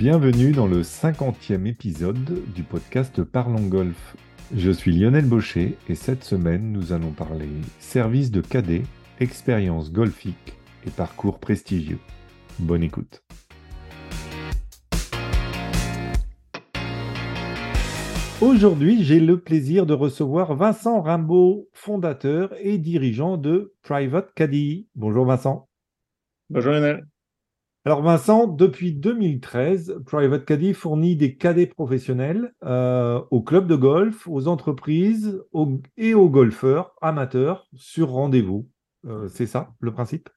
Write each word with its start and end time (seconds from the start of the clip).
Bienvenue 0.00 0.52
dans 0.52 0.66
le 0.66 0.80
50e 0.80 1.66
épisode 1.66 2.42
du 2.54 2.62
podcast 2.62 3.22
Parlons 3.22 3.66
Golf. 3.66 4.16
Je 4.56 4.70
suis 4.70 4.96
Lionel 4.96 5.26
Baucher 5.26 5.76
et 5.90 5.94
cette 5.94 6.24
semaine 6.24 6.72
nous 6.72 6.94
allons 6.94 7.10
parler 7.10 7.50
service 7.80 8.30
de 8.30 8.40
cadet, 8.40 8.84
expérience 9.18 9.92
golfique 9.92 10.54
et 10.86 10.90
parcours 10.90 11.38
prestigieux. 11.38 11.98
Bonne 12.58 12.82
écoute. 12.82 13.22
Aujourd'hui, 18.40 19.04
j'ai 19.04 19.20
le 19.20 19.38
plaisir 19.38 19.84
de 19.84 19.92
recevoir 19.92 20.54
Vincent 20.54 21.02
Rimbaud, 21.02 21.68
fondateur 21.74 22.54
et 22.58 22.78
dirigeant 22.78 23.36
de 23.36 23.74
Private 23.82 24.32
Caddy. 24.34 24.88
Bonjour 24.94 25.26
Vincent. 25.26 25.68
Bonjour 26.48 26.72
Lionel. 26.72 27.09
Alors 27.86 28.02
Vincent, 28.02 28.46
depuis 28.46 28.92
2013, 28.92 30.00
Private 30.04 30.44
Caddy 30.44 30.74
fournit 30.74 31.16
des 31.16 31.36
cadets 31.36 31.66
professionnels 31.66 32.52
euh, 32.62 33.22
aux 33.30 33.42
clubs 33.42 33.66
de 33.66 33.74
golf, 33.74 34.28
aux 34.28 34.48
entreprises 34.48 35.42
et 35.96 36.12
aux 36.12 36.28
golfeurs 36.28 36.94
amateurs 37.00 37.66
sur 37.74 38.10
rendez-vous. 38.10 38.68
Euh, 39.06 39.28
c'est 39.28 39.46
ça 39.46 39.70
le 39.80 39.92
principe? 39.92 40.28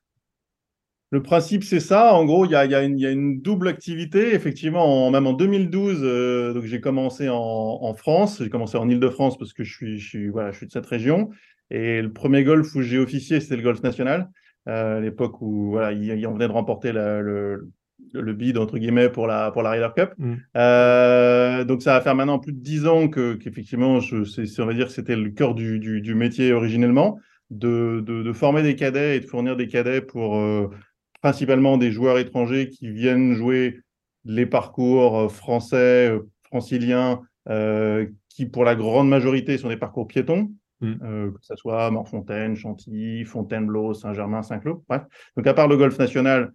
Le 1.11 1.21
principe, 1.21 1.65
c'est 1.65 1.81
ça. 1.81 2.13
En 2.13 2.23
gros, 2.23 2.45
il 2.45 2.51
y 2.51 2.55
a, 2.55 2.81
une 2.81 3.41
double 3.41 3.67
activité. 3.67 4.33
Effectivement, 4.33 5.11
même 5.11 5.27
en 5.27 5.33
2012, 5.33 5.99
euh, 6.01 6.53
donc 6.53 6.63
j'ai 6.63 6.79
commencé 6.79 7.27
en, 7.29 7.93
France. 7.93 8.41
J'ai 8.41 8.49
commencé 8.49 8.77
en 8.77 8.87
Ile-de-France 8.87 9.37
parce 9.37 9.51
que 9.51 9.65
je 9.65 9.73
suis, 9.75 9.99
je, 9.99 10.07
suis, 10.07 10.29
voilà, 10.29 10.51
je 10.51 10.57
suis 10.57 10.67
de 10.67 10.71
cette 10.71 10.85
région. 10.85 11.29
Et 11.69 12.01
le 12.01 12.13
premier 12.13 12.45
golf 12.45 12.73
où 12.73 12.81
j'ai 12.81 12.99
officié, 12.99 13.41
c'était 13.41 13.57
le 13.57 13.63
golf 13.63 13.83
national. 13.83 14.31
Euh, 14.67 14.97
à 14.97 14.99
l'époque 15.01 15.41
où 15.41 15.71
voilà, 15.71 15.91
il, 15.91 16.25
on 16.25 16.33
venait 16.33 16.47
de 16.47 16.53
remporter 16.53 16.93
le, 16.93 17.69
le 18.13 18.33
bid 18.33 18.57
entre 18.57 18.77
guillemets 18.77 19.09
pour 19.09 19.27
la 19.27 19.51
pour 19.51 19.61
la 19.61 19.71
Ryder 19.71 19.89
Cup. 19.95 20.13
Mm. 20.17 20.33
Euh, 20.55 21.63
donc 21.65 21.81
ça 21.81 21.93
va 21.93 22.01
faire 22.01 22.15
maintenant 22.15 22.39
plus 22.39 22.53
de 22.53 22.59
dix 22.59 22.87
ans 22.87 23.09
que 23.09 23.33
qu'effectivement, 23.33 23.99
je, 23.99 24.61
on 24.61 24.65
va 24.65 24.73
dire 24.73 24.87
que 24.87 24.93
c'était 24.93 25.15
le 25.15 25.29
cœur 25.31 25.53
du, 25.55 25.79
du, 25.79 26.15
métier 26.15 26.53
originellement, 26.53 27.19
de, 27.49 28.01
de, 28.05 28.33
former 28.33 28.63
des 28.63 28.75
cadets 28.75 29.17
et 29.17 29.19
de 29.19 29.25
fournir 29.25 29.55
des 29.57 29.67
cadets 29.67 30.01
pour 30.01 30.41
principalement 31.21 31.77
des 31.77 31.91
joueurs 31.91 32.19
étrangers 32.19 32.69
qui 32.69 32.89
viennent 32.91 33.33
jouer 33.33 33.79
les 34.25 34.45
parcours 34.45 35.17
euh, 35.17 35.29
français, 35.29 36.09
euh, 36.09 36.29
franciliens, 36.43 37.21
euh, 37.49 38.05
qui 38.29 38.45
pour 38.45 38.63
la 38.63 38.75
grande 38.75 39.09
majorité 39.09 39.57
sont 39.57 39.69
des 39.69 39.77
parcours 39.77 40.07
piétons, 40.07 40.51
mm. 40.85 41.33
que 41.33 41.39
ce 41.41 41.55
soit 41.55 41.89
Morfontaine, 41.91 42.55
Chantilly, 42.55 43.25
Fontainebleau, 43.25 43.93
Saint-Germain, 43.93 44.43
Saint-Cloud, 44.43 44.81
bref. 44.87 45.03
Donc 45.37 45.47
à 45.47 45.53
part 45.53 45.67
le 45.67 45.77
golf 45.77 45.97
national, 45.97 46.53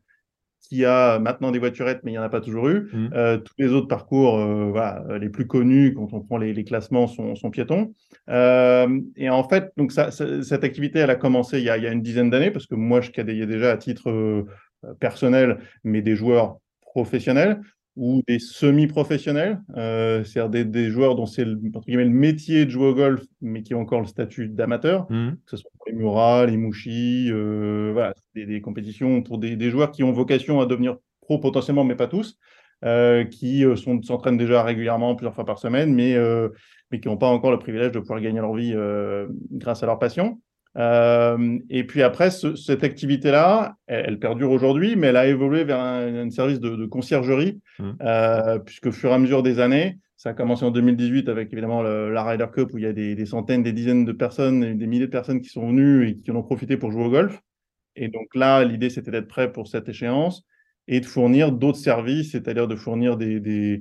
qui 0.61 0.85
a 0.85 1.19
maintenant 1.19 1.53
des 1.53 1.61
voiturettes, 1.61 2.01
mais 2.03 2.11
il 2.11 2.15
n'y 2.15 2.19
en 2.19 2.23
a 2.23 2.29
pas 2.29 2.41
toujours 2.41 2.69
eu. 2.69 2.91
Mm. 2.93 3.39
tous 3.45 3.55
les 3.59 3.73
autres 3.73 3.87
parcours, 3.87 4.39
voilà, 4.71 5.05
les 5.19 5.29
plus 5.29 5.47
connus, 5.47 5.95
quand 5.95 6.13
on 6.13 6.21
prend 6.21 6.37
les, 6.37 6.65
classements, 6.65 7.07
sont, 7.07 7.37
sont 7.37 7.51
piétons. 7.51 7.95
et 8.29 9.31
en 9.31 9.49
fait, 9.49 9.73
donc 9.77 9.93
ça, 9.93 10.11
cette 10.11 10.65
activité, 10.65 10.99
elle 10.99 11.11
a 11.11 11.17
commencé 11.17 11.59
il 11.59 11.65
y 11.65 11.71
a, 11.71 11.79
il 11.79 11.85
y 11.85 11.87
a 11.87 11.93
une 11.93 12.03
dizaine 12.03 12.29
d'années, 12.29 12.51
parce 12.51 12.67
que 12.67 12.75
moi, 12.75 13.01
je 13.01 13.11
cadayais 13.11 13.47
déjà 13.47 13.71
à 13.71 13.77
titre 13.77 14.11
euh, 14.85 14.95
personnels, 14.95 15.59
mais 15.83 16.03
des 16.03 16.15
joueurs 16.15 16.59
professionnels 16.81 17.61
ou 17.99 18.23
des 18.29 18.39
semi-professionnels, 18.39 19.61
euh, 19.77 20.23
c'est-à-dire 20.23 20.65
des, 20.65 20.89
joueurs 20.89 21.17
dont 21.17 21.27
c'est 21.27 21.45
le, 21.45 21.61
le, 21.61 22.09
métier 22.09 22.65
de 22.65 22.71
jouer 22.71 22.87
au 22.87 22.95
golf, 22.95 23.23
mais 23.41 23.63
qui 23.63 23.75
ont 23.75 23.81
encore 23.81 24.01
le 24.01 24.07
statut 24.07 24.49
d'amateur, 24.49 25.11
mmh. 25.11 25.31
que 25.45 25.51
ce 25.51 25.57
soit 25.57 25.71
pour 25.77 25.87
les 25.89 25.95
Murat, 25.95 26.47
les 26.47 26.57
Mouchi, 26.57 27.29
euh, 27.31 27.91
voilà, 27.93 28.15
des, 28.37 28.61
compétitions 28.61 29.23
pour 29.23 29.39
des, 29.39 29.71
joueurs 29.71 29.91
qui 29.91 30.05
ont 30.05 30.13
vocation 30.13 30.61
à 30.61 30.67
devenir 30.67 30.97
pro 31.21 31.39
potentiellement, 31.39 31.83
mais 31.83 31.97
pas 31.97 32.07
tous, 32.07 32.39
qui 33.33 33.65
s'entraînent 34.05 34.39
déjà 34.39 34.63
régulièrement 34.63 35.17
plusieurs 35.17 35.35
fois 35.35 35.45
par 35.45 35.59
semaine, 35.59 35.93
mais, 35.93 36.17
mais 36.93 37.01
qui 37.01 37.09
n'ont 37.09 37.19
pas 37.19 37.27
encore 37.27 37.51
le 37.51 37.59
privilège 37.59 37.91
de 37.91 37.99
pouvoir 37.99 38.21
gagner 38.21 38.41
leur 38.41 38.55
vie 38.55 38.75
grâce 39.51 39.83
à 39.83 39.87
leur 39.87 39.99
passion. 39.99 40.41
Euh, 40.79 41.59
et 41.71 41.85
puis 41.85 42.03
après, 42.03 42.31
cette 42.31 42.85
activité-là, 42.85 43.77
elle, 43.87 44.19
perdure 44.19 44.53
aujourd'hui, 44.53 44.97
mais 44.97 45.09
elle 45.09 45.17
a 45.17 45.27
évolué 45.27 45.65
vers 45.65 45.81
un, 45.81 46.31
service 46.31 46.61
de, 46.61 46.87
conciergerie, 46.87 47.61
mmh. 47.79 47.91
euh, 48.03 48.59
puisque 48.61 48.87
au 48.87 48.93
fur 48.93 49.11
et 49.11 49.15
à 49.15 49.19
mesure 49.19 49.43
des 49.43 49.59
années, 49.59 49.99
ça 50.17 50.31
a 50.31 50.35
commencé 50.35 50.65
en 50.65 50.71
2018 50.71 51.29
avec 51.29 51.53
évidemment 51.53 51.83
la 51.83 52.25
Ryder 52.25 52.47
Cup 52.53 52.71
où 52.73 52.79
il 52.79 52.85
y 52.85 52.87
a 52.87 52.93
des, 52.93 53.27
centaines, 53.27 53.63
des 53.63 53.73
dizaines 53.73 54.05
de 54.05 54.13
personnes, 54.13 54.77
des 54.77 54.87
milliers 54.87 55.07
de 55.07 55.11
personnes 55.11 55.41
qui 55.41 55.49
sont 55.49 55.69
venues 55.69 56.09
et 56.09 56.19
qui 56.19 56.31
en 56.33 56.37
ont 56.37 56.43
profité 56.43 56.77
pour 56.77 56.91
jouer 56.91 57.05
au 57.05 57.11
golf. 57.11 57.41
Et 57.95 58.09
donc 58.09 58.35
là, 58.35 58.65
l'idée, 58.65 58.91
c'était 58.91 59.13
d'être 59.13 59.29
prêt 59.29 59.53
pour 59.53 59.69
cette 59.69 59.89
échéance 59.89 60.45
et 60.89 61.01
de 61.01 61.07
fournir 61.07 61.53
d'autres 61.53 61.79
services, 61.79 62.33
c'est-à-dire 62.33 62.67
de 62.67 62.75
fournir 62.75 63.17
des, 63.17 63.81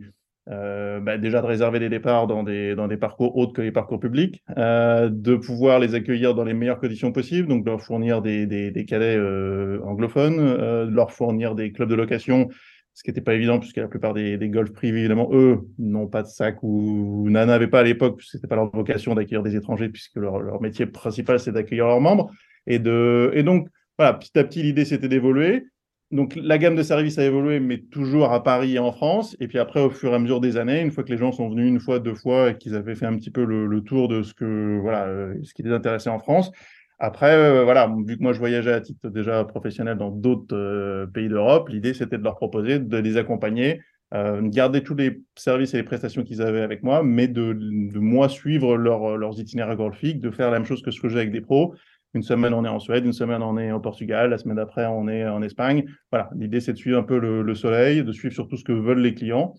euh, 0.49 0.99
bah, 0.99 1.17
déjà 1.17 1.41
de 1.41 1.45
réserver 1.45 1.79
des 1.79 1.89
départs 1.89 2.27
dans 2.27 2.43
des, 2.43 2.75
dans 2.75 2.87
des 2.87 2.97
parcours 2.97 3.35
autres 3.37 3.53
que 3.53 3.61
les 3.61 3.71
parcours 3.71 3.99
publics, 3.99 4.43
euh, 4.57 5.09
de 5.11 5.35
pouvoir 5.35 5.79
les 5.79 5.95
accueillir 5.95 6.35
dans 6.35 6.43
les 6.43 6.53
meilleures 6.53 6.79
conditions 6.79 7.11
possibles, 7.11 7.47
donc 7.47 7.65
leur 7.65 7.81
fournir 7.81 8.21
des, 8.21 8.45
des, 8.45 8.71
des 8.71 8.85
cadets 8.85 9.17
euh, 9.17 9.79
anglophones, 9.83 10.39
euh, 10.39 10.85
leur 10.89 11.11
fournir 11.11 11.55
des 11.55 11.71
clubs 11.71 11.89
de 11.89 11.95
location, 11.95 12.47
ce 12.93 13.03
qui 13.03 13.09
n'était 13.09 13.21
pas 13.21 13.35
évident 13.35 13.59
puisque 13.59 13.77
la 13.77 13.87
plupart 13.87 14.13
des, 14.13 14.37
des 14.37 14.49
golfs 14.49 14.73
privés, 14.73 14.99
évidemment, 14.99 15.29
eux, 15.31 15.59
n'ont 15.77 16.07
pas 16.07 16.23
de 16.23 16.27
sac 16.27 16.63
ou 16.63 17.29
n'en 17.29 17.49
avaient 17.49 17.67
pas 17.67 17.81
à 17.81 17.83
l'époque, 17.83 18.17
puisque 18.17 18.31
c'était 18.31 18.47
pas 18.47 18.55
leur 18.55 18.71
vocation 18.71 19.13
d'accueillir 19.15 19.43
des 19.43 19.55
étrangers, 19.55 19.89
puisque 19.89 20.15
leur, 20.15 20.39
leur 20.39 20.61
métier 20.61 20.85
principal, 20.85 21.39
c'est 21.39 21.51
d'accueillir 21.51 21.85
leurs 21.87 22.01
membres. 22.01 22.31
Et, 22.65 22.79
de, 22.79 23.31
et 23.33 23.43
donc, 23.43 23.67
voilà, 23.97 24.13
petit 24.13 24.37
à 24.39 24.43
petit, 24.43 24.63
l'idée, 24.63 24.85
c'était 24.85 25.07
d'évoluer 25.07 25.65
donc 26.11 26.35
la 26.41 26.57
gamme 26.57 26.75
de 26.75 26.83
services 26.83 27.17
a 27.17 27.25
évolué, 27.25 27.59
mais 27.59 27.79
toujours 27.79 28.31
à 28.31 28.41
Paris 28.41 28.75
et 28.75 28.79
en 28.79 28.93
France. 28.93 29.35
Et 29.41 29.47
puis 29.47 29.59
après, 29.59 29.81
au 29.81 29.89
fur 29.89 30.11
et 30.11 30.15
à 30.15 30.19
mesure 30.19 30.39
des 30.39 30.55
années, 30.55 30.81
une 30.81 30.91
fois 30.91 31.03
que 31.03 31.11
les 31.11 31.17
gens 31.17 31.33
sont 31.33 31.49
venus 31.49 31.67
une 31.67 31.81
fois, 31.81 31.99
deux 31.99 32.13
fois, 32.13 32.51
et 32.51 32.57
qu'ils 32.57 32.75
avaient 32.75 32.95
fait 32.95 33.05
un 33.05 33.15
petit 33.17 33.31
peu 33.31 33.43
le, 33.43 33.81
tour 33.81 34.07
de 34.07 34.23
ce 34.23 34.33
que 34.33 34.79
voilà, 34.81 35.05
euh, 35.05 35.35
ce 35.43 35.53
qui 35.53 35.63
les 35.63 35.71
intéressait 35.71 36.09
en 36.09 36.19
France. 36.19 36.51
Après, 36.99 37.33
euh, 37.33 37.63
voilà, 37.63 37.93
vu 38.05 38.17
que 38.17 38.23
moi 38.23 38.31
je 38.31 38.39
voyageais 38.39 38.73
à 38.73 38.81
titre 38.81 39.09
déjà 39.09 39.43
professionnel 39.43 39.97
dans 39.97 40.09
d'autres 40.09 40.55
euh, 40.55 41.05
pays 41.07 41.27
d'Europe, 41.27 41.69
l'idée 41.69 41.93
c'était 41.93 42.17
de 42.17 42.23
leur 42.23 42.35
proposer 42.35 42.79
de 42.79 42.97
les 42.97 43.17
accompagner, 43.17 43.81
de 44.13 44.47
garder 44.47 44.83
tous 44.83 44.95
les 44.95 45.21
services 45.35 45.73
et 45.73 45.77
les 45.77 45.83
prestations 45.83 46.23
qu'ils 46.23 46.41
avaient 46.41 46.61
avec 46.61 46.81
moi, 46.81 47.03
mais 47.03 47.27
de, 47.27 47.51
de 47.51 47.99
moi 47.99 48.29
suivre 48.29 48.77
leurs 48.77 49.37
itinéraires 49.37 49.75
golfiques, 49.75 50.21
de 50.21 50.31
faire 50.31 50.49
la 50.49 50.59
même 50.59 50.65
chose 50.65 50.81
que 50.81 50.91
ce 50.91 51.01
que 51.01 51.09
j'ai 51.09 51.17
avec 51.17 51.31
des 51.33 51.41
pros, 51.41 51.75
une 52.17 52.23
semaine, 52.23 52.53
on 52.53 52.65
est 52.65 52.69
en 52.69 52.79
Suède, 52.79 53.05
une 53.05 53.13
semaine, 53.13 53.41
on 53.41 53.57
est 53.57 53.71
au 53.71 53.79
Portugal, 53.79 54.31
la 54.31 54.37
semaine 54.37 54.57
d'après, 54.57 54.85
on 54.87 55.07
est 55.07 55.25
en 55.25 55.41
Espagne. 55.41 55.85
Voilà, 56.11 56.29
l'idée, 56.35 56.59
c'est 56.59 56.73
de 56.73 56.77
suivre 56.77 56.99
un 56.99 57.03
peu 57.03 57.17
le, 57.19 57.55
soleil, 57.55 58.03
de 58.03 58.11
suivre 58.11 58.33
surtout 58.33 58.57
ce 58.57 58.63
que 58.63 58.73
veulent 58.73 58.99
les 58.99 59.13
clients. 59.13 59.53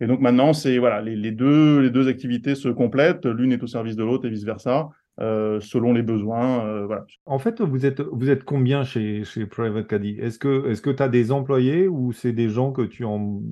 Et 0.00 0.06
donc 0.06 0.20
maintenant, 0.20 0.52
c'est 0.52 0.78
voilà, 0.78 1.00
les, 1.00 1.32
deux, 1.32 1.80
les 1.80 1.90
deux 1.90 2.08
activités 2.08 2.54
se 2.54 2.68
complètent, 2.68 3.26
l'une 3.26 3.52
est 3.52 3.62
au 3.62 3.66
service 3.66 3.96
de 3.96 4.04
l'autre 4.04 4.26
et 4.26 4.30
vice 4.30 4.44
versa. 4.44 4.88
Euh, 5.20 5.60
selon 5.60 5.92
les 5.92 6.02
besoins. 6.02 6.64
Euh, 6.64 6.86
voilà. 6.86 7.04
En 7.26 7.38
fait, 7.38 7.60
vous 7.60 7.84
êtes, 7.84 8.00
vous 8.00 8.30
êtes 8.30 8.44
combien 8.44 8.82
chez, 8.82 9.24
chez 9.24 9.44
Private 9.44 9.86
Caddy? 9.86 10.16
Est-ce 10.18 10.38
que 10.38 10.90
tu 10.90 11.02
as 11.02 11.08
des 11.08 11.32
employés 11.32 11.86
ou 11.86 12.12
c'est 12.12 12.32
des 12.32 12.48
gens 12.48 12.72
que 12.72 12.80
tu, 12.80 13.04
en, 13.04 13.42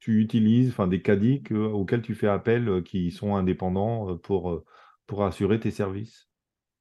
tu 0.00 0.22
utilises, 0.22 0.70
enfin 0.70 0.86
des 0.86 1.02
caddies 1.02 1.42
auxquels 1.50 2.00
tu 2.00 2.14
fais 2.14 2.28
appel 2.28 2.66
euh, 2.66 2.80
qui 2.80 3.10
sont 3.10 3.36
indépendants 3.36 4.16
pour, 4.22 4.64
pour 5.06 5.24
assurer 5.24 5.60
tes 5.60 5.70
services? 5.70 6.31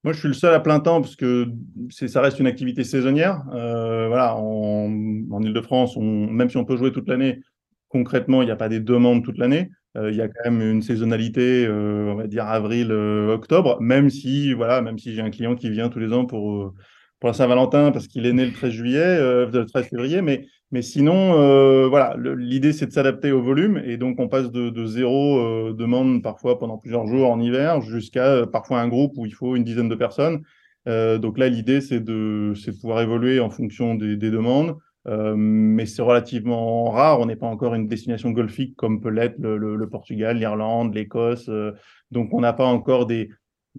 Moi, 0.03 0.13
je 0.13 0.19
suis 0.19 0.27
le 0.27 0.33
seul 0.33 0.53
à 0.53 0.59
plein 0.59 0.79
temps 0.79 1.01
parce 1.01 1.15
que 1.15 1.47
ça 1.89 2.21
reste 2.21 2.39
une 2.39 2.47
activité 2.47 2.83
saisonnière. 2.83 3.43
Euh, 3.53 4.07
voilà, 4.07 4.35
en, 4.35 4.91
en 5.31 5.43
Ile-de-France, 5.43 5.97
même 5.97 6.49
si 6.49 6.57
on 6.57 6.65
peut 6.65 6.77
jouer 6.77 6.91
toute 6.91 7.07
l'année, 7.07 7.41
concrètement, 7.89 8.41
il 8.41 8.45
n'y 8.45 8.51
a 8.51 8.55
pas 8.55 8.69
des 8.69 8.79
demandes 8.79 9.23
toute 9.23 9.37
l'année. 9.37 9.69
Euh, 9.97 10.09
il 10.09 10.17
y 10.17 10.21
a 10.21 10.27
quand 10.27 10.49
même 10.49 10.61
une 10.61 10.81
saisonnalité, 10.81 11.65
euh, 11.67 12.11
on 12.13 12.15
va 12.15 12.27
dire 12.27 12.45
avril-octobre, 12.45 13.81
même 13.81 14.09
si, 14.09 14.53
voilà, 14.53 14.81
même 14.81 14.97
si 14.97 15.13
j'ai 15.13 15.21
un 15.21 15.29
client 15.29 15.55
qui 15.55 15.69
vient 15.69 15.89
tous 15.89 15.99
les 15.99 16.13
ans 16.13 16.25
pour 16.25 16.73
pour 17.21 17.27
la 17.27 17.33
Saint-Valentin 17.33 17.91
parce 17.91 18.07
qu'il 18.07 18.25
est 18.25 18.33
né 18.33 18.45
le 18.45 18.51
13 18.51 18.71
juillet, 18.71 18.99
euh, 18.99 19.49
le 19.49 19.65
13 19.65 19.85
février, 19.85 20.21
mais, 20.21 20.47
mais 20.71 20.81
sinon, 20.81 21.33
euh, 21.33 21.87
voilà, 21.89 22.15
l'idée 22.37 22.71
c'est 22.71 22.85
de 22.85 22.91
s'adapter 22.91 23.33
au 23.33 23.41
volume 23.41 23.81
et 23.85 23.97
donc 23.97 24.19
on 24.19 24.29
passe 24.29 24.51
de, 24.51 24.69
de 24.69 24.85
zéro 24.85 25.37
euh, 25.39 25.73
demande 25.73 26.23
parfois 26.23 26.59
pendant 26.59 26.77
plusieurs 26.77 27.07
jours 27.07 27.29
en 27.29 27.41
hiver 27.41 27.81
jusqu'à 27.81 28.25
euh, 28.27 28.45
parfois 28.45 28.79
un 28.79 28.87
groupe 28.87 29.13
où 29.17 29.25
il 29.25 29.33
faut 29.33 29.57
une 29.57 29.65
dizaine 29.65 29.89
de 29.89 29.95
personnes. 29.95 30.43
Euh, 30.87 31.17
donc 31.17 31.37
là, 31.37 31.49
l'idée 31.49 31.81
c'est 31.81 31.99
de, 31.99 32.53
de 32.53 32.71
pouvoir 32.79 33.01
évoluer 33.01 33.41
en 33.41 33.49
fonction 33.49 33.95
des, 33.95 34.15
des 34.15 34.31
demandes. 34.31 34.77
mais 35.05 35.85
c'est 35.85 36.01
relativement 36.01 36.89
rare. 36.89 37.19
On 37.19 37.25
n'est 37.25 37.35
pas 37.35 37.47
encore 37.47 37.75
une 37.75 37.87
destination 37.87 38.31
golfique 38.31 38.75
comme 38.77 39.01
peut 39.01 39.09
l'être 39.09 39.39
le, 39.39 39.57
le, 39.57 39.75
le, 39.75 39.89
Portugal, 39.89 40.37
l'Irlande, 40.37 40.95
l'Écosse. 40.95 41.49
donc 42.11 42.33
on 42.33 42.39
n'a 42.39 42.53
pas 42.53 42.65
encore 42.65 43.07
des, 43.07 43.29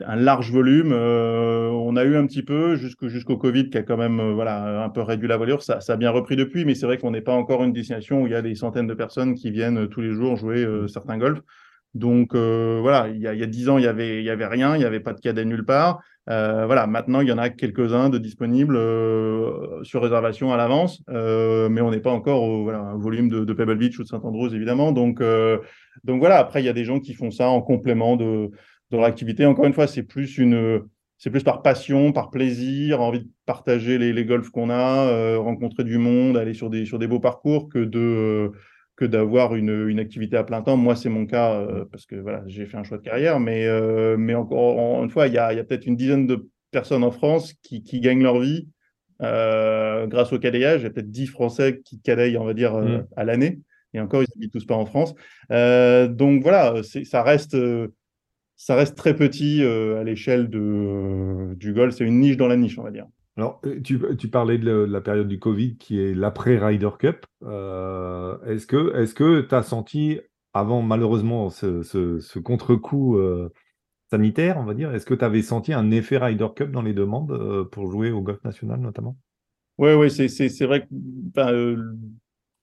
un 0.00 0.16
large 0.16 0.50
volume. 0.50 0.92
Euh, 0.92 1.68
on 1.70 1.96
a 1.96 2.04
eu 2.04 2.16
un 2.16 2.26
petit 2.26 2.42
peu 2.42 2.76
jusqu'au 2.76 3.36
Covid 3.36 3.70
qui 3.70 3.78
a 3.78 3.82
quand 3.82 3.96
même 3.96 4.20
euh, 4.20 4.32
voilà 4.32 4.84
un 4.84 4.88
peu 4.88 5.02
réduit 5.02 5.28
la 5.28 5.36
voilure. 5.36 5.62
Ça, 5.62 5.80
ça 5.80 5.94
a 5.94 5.96
bien 5.96 6.10
repris 6.10 6.36
depuis, 6.36 6.64
mais 6.64 6.74
c'est 6.74 6.86
vrai 6.86 6.98
qu'on 6.98 7.10
n'est 7.10 7.20
pas 7.20 7.34
encore 7.34 7.62
une 7.62 7.72
destination 7.72 8.22
où 8.22 8.26
il 8.26 8.32
y 8.32 8.36
a 8.36 8.42
des 8.42 8.54
centaines 8.54 8.86
de 8.86 8.94
personnes 8.94 9.34
qui 9.34 9.50
viennent 9.50 9.84
euh, 9.84 9.86
tous 9.86 10.00
les 10.00 10.12
jours 10.12 10.36
jouer 10.36 10.66
certains 10.88 11.18
golfs. 11.18 11.42
Donc 11.94 12.34
voilà, 12.34 13.08
il 13.08 13.20
y 13.20 13.26
a 13.26 13.46
dix 13.46 13.68
ans, 13.68 13.76
il 13.76 13.84
y 13.84 13.86
avait, 13.86 14.20
il 14.20 14.24
y 14.24 14.30
avait 14.30 14.46
rien, 14.46 14.74
il 14.76 14.78
n'y 14.78 14.86
avait 14.86 15.00
pas 15.00 15.12
de 15.12 15.20
cadet 15.20 15.44
nulle 15.44 15.64
part. 15.66 16.00
voilà, 16.26 16.86
maintenant, 16.86 17.20
il 17.20 17.28
y 17.28 17.32
en 17.32 17.38
a 17.38 17.50
quelques-uns 17.50 18.08
de 18.08 18.16
disponibles 18.16 18.78
sur 19.82 20.00
réservation 20.00 20.54
à 20.54 20.56
l'avance, 20.56 21.02
mais 21.08 21.82
on 21.82 21.90
n'est 21.90 22.00
pas 22.00 22.12
encore 22.12 22.42
au, 22.42 22.62
voilà, 22.62 22.94
volume 22.96 23.28
de, 23.28 23.44
de, 23.44 23.52
Pebble 23.52 23.76
Beach 23.76 23.98
ou 23.98 24.04
de 24.04 24.08
Saint-Andrews, 24.08 24.54
évidemment. 24.54 24.92
Donc, 24.92 25.22
donc 26.04 26.20
voilà, 26.20 26.38
après, 26.38 26.62
il 26.62 26.64
y 26.64 26.70
a 26.70 26.72
des 26.72 26.84
gens 26.84 26.98
qui 26.98 27.12
font 27.12 27.30
ça 27.30 27.48
en 27.48 27.60
complément 27.60 28.16
de, 28.16 28.50
de 28.96 29.00
leur 29.02 29.06
activité. 29.06 29.46
Encore 29.46 29.64
une 29.64 29.72
fois, 29.72 29.86
c'est 29.86 30.02
plus 30.02 30.38
une 30.38 30.82
c'est 31.22 31.30
plus 31.30 31.44
par 31.44 31.62
passion, 31.62 32.10
par 32.10 32.30
plaisir, 32.30 33.00
envie 33.00 33.20
de 33.20 33.28
partager 33.46 33.96
les, 33.96 34.12
les 34.12 34.24
golfs 34.24 34.50
qu'on 34.50 34.70
a, 34.70 35.06
euh, 35.06 35.38
rencontrer 35.38 35.84
du 35.84 35.96
monde, 35.96 36.36
aller 36.36 36.52
sur 36.52 36.68
des, 36.68 36.84
sur 36.84 36.98
des 36.98 37.06
beaux 37.06 37.20
parcours 37.20 37.68
que 37.68 37.78
de 37.78 38.00
euh, 38.00 38.48
que 38.96 39.04
d'avoir 39.04 39.54
une, 39.54 39.88
une, 39.88 40.00
activité 40.00 40.36
à 40.36 40.42
plein 40.42 40.62
temps. 40.62 40.76
Moi, 40.76 40.96
c'est 40.96 41.08
mon 41.08 41.26
cas 41.26 41.54
euh, 41.54 41.84
parce 41.92 42.06
que 42.06 42.16
voilà, 42.16 42.42
j'ai 42.48 42.66
fait 42.66 42.76
un 42.76 42.82
choix 42.82 42.98
de 42.98 43.04
carrière, 43.04 43.38
mais, 43.38 43.68
mais 44.18 44.34
encore 44.34 45.02
une 45.02 45.10
fois, 45.10 45.28
il 45.28 45.34
y 45.34 45.38
a, 45.38 45.52
y 45.52 45.60
a 45.60 45.64
peut-être 45.64 45.86
une 45.86 45.94
dizaine 45.94 46.26
de 46.26 46.48
personnes 46.72 47.04
en 47.04 47.12
France 47.12 47.54
qui, 47.62 47.84
qui 47.84 48.00
gagnent 48.00 48.24
leur 48.24 48.40
vie 48.40 48.66
grâce 49.20 50.32
au 50.32 50.40
cadayage. 50.40 50.80
Il 50.80 50.84
y 50.84 50.86
a 50.86 50.90
peut-être 50.90 51.10
10 51.10 51.28
Français 51.28 51.80
qui 51.84 52.00
cadayent, 52.00 52.36
on 52.36 52.44
va 52.44 52.52
dire, 52.52 52.74
mmh. 52.74 53.06
à 53.16 53.24
l'année. 53.24 53.60
Et 53.94 54.00
encore, 54.00 54.22
ils 54.22 54.26
n'habitent 54.34 54.52
tous 54.52 54.66
pas 54.66 54.74
en 54.74 54.86
France. 54.86 55.14
donc 55.48 56.42
voilà, 56.42 56.74
ça 57.04 57.22
reste 57.22 57.56
ça 58.62 58.76
reste 58.76 58.96
très 58.96 59.16
petit 59.16 59.64
euh, 59.64 59.98
à 59.98 60.04
l'échelle 60.04 60.48
de, 60.48 61.52
du 61.56 61.72
golf. 61.72 61.96
C'est 61.96 62.04
une 62.04 62.20
niche 62.20 62.36
dans 62.36 62.46
la 62.46 62.56
niche, 62.56 62.78
on 62.78 62.84
va 62.84 62.92
dire. 62.92 63.06
Alors, 63.36 63.60
euh, 63.66 63.80
tu, 63.82 64.00
tu 64.16 64.28
parlais 64.28 64.56
de, 64.56 64.70
la 64.70 65.00
période 65.00 65.26
du 65.26 65.40
Covid 65.40 65.76
qui 65.78 66.00
est 66.00 66.14
l'après 66.14 66.58
Ryder 66.58 66.90
Cup. 66.96 67.26
Euh, 67.42 68.38
est-ce 68.46 68.66
que 69.14 69.40
tu 69.40 69.54
as 69.54 69.62
senti, 69.64 70.20
avant 70.54 70.80
malheureusement 70.80 71.50
ce, 71.50 71.82
ce, 71.82 72.38
contre-coup 72.38 73.20
sanitaire, 74.12 74.58
on 74.58 74.64
va 74.64 74.74
dire, 74.74 74.94
est-ce 74.94 75.06
que 75.06 75.14
tu 75.14 75.24
avais 75.24 75.42
senti 75.42 75.72
un 75.72 75.90
effet 75.90 76.18
Ryder 76.18 76.48
Cup 76.54 76.70
dans 76.70 76.82
les 76.82 76.94
demandes 76.94 77.68
pour 77.72 77.90
jouer 77.90 78.12
au 78.12 78.20
golf 78.20 78.44
national 78.44 78.78
notamment? 78.78 79.16
Oui, 79.78 79.92
oui, 79.94 80.08
c'est 80.08 80.66
vrai 80.66 80.82
que 80.82 81.76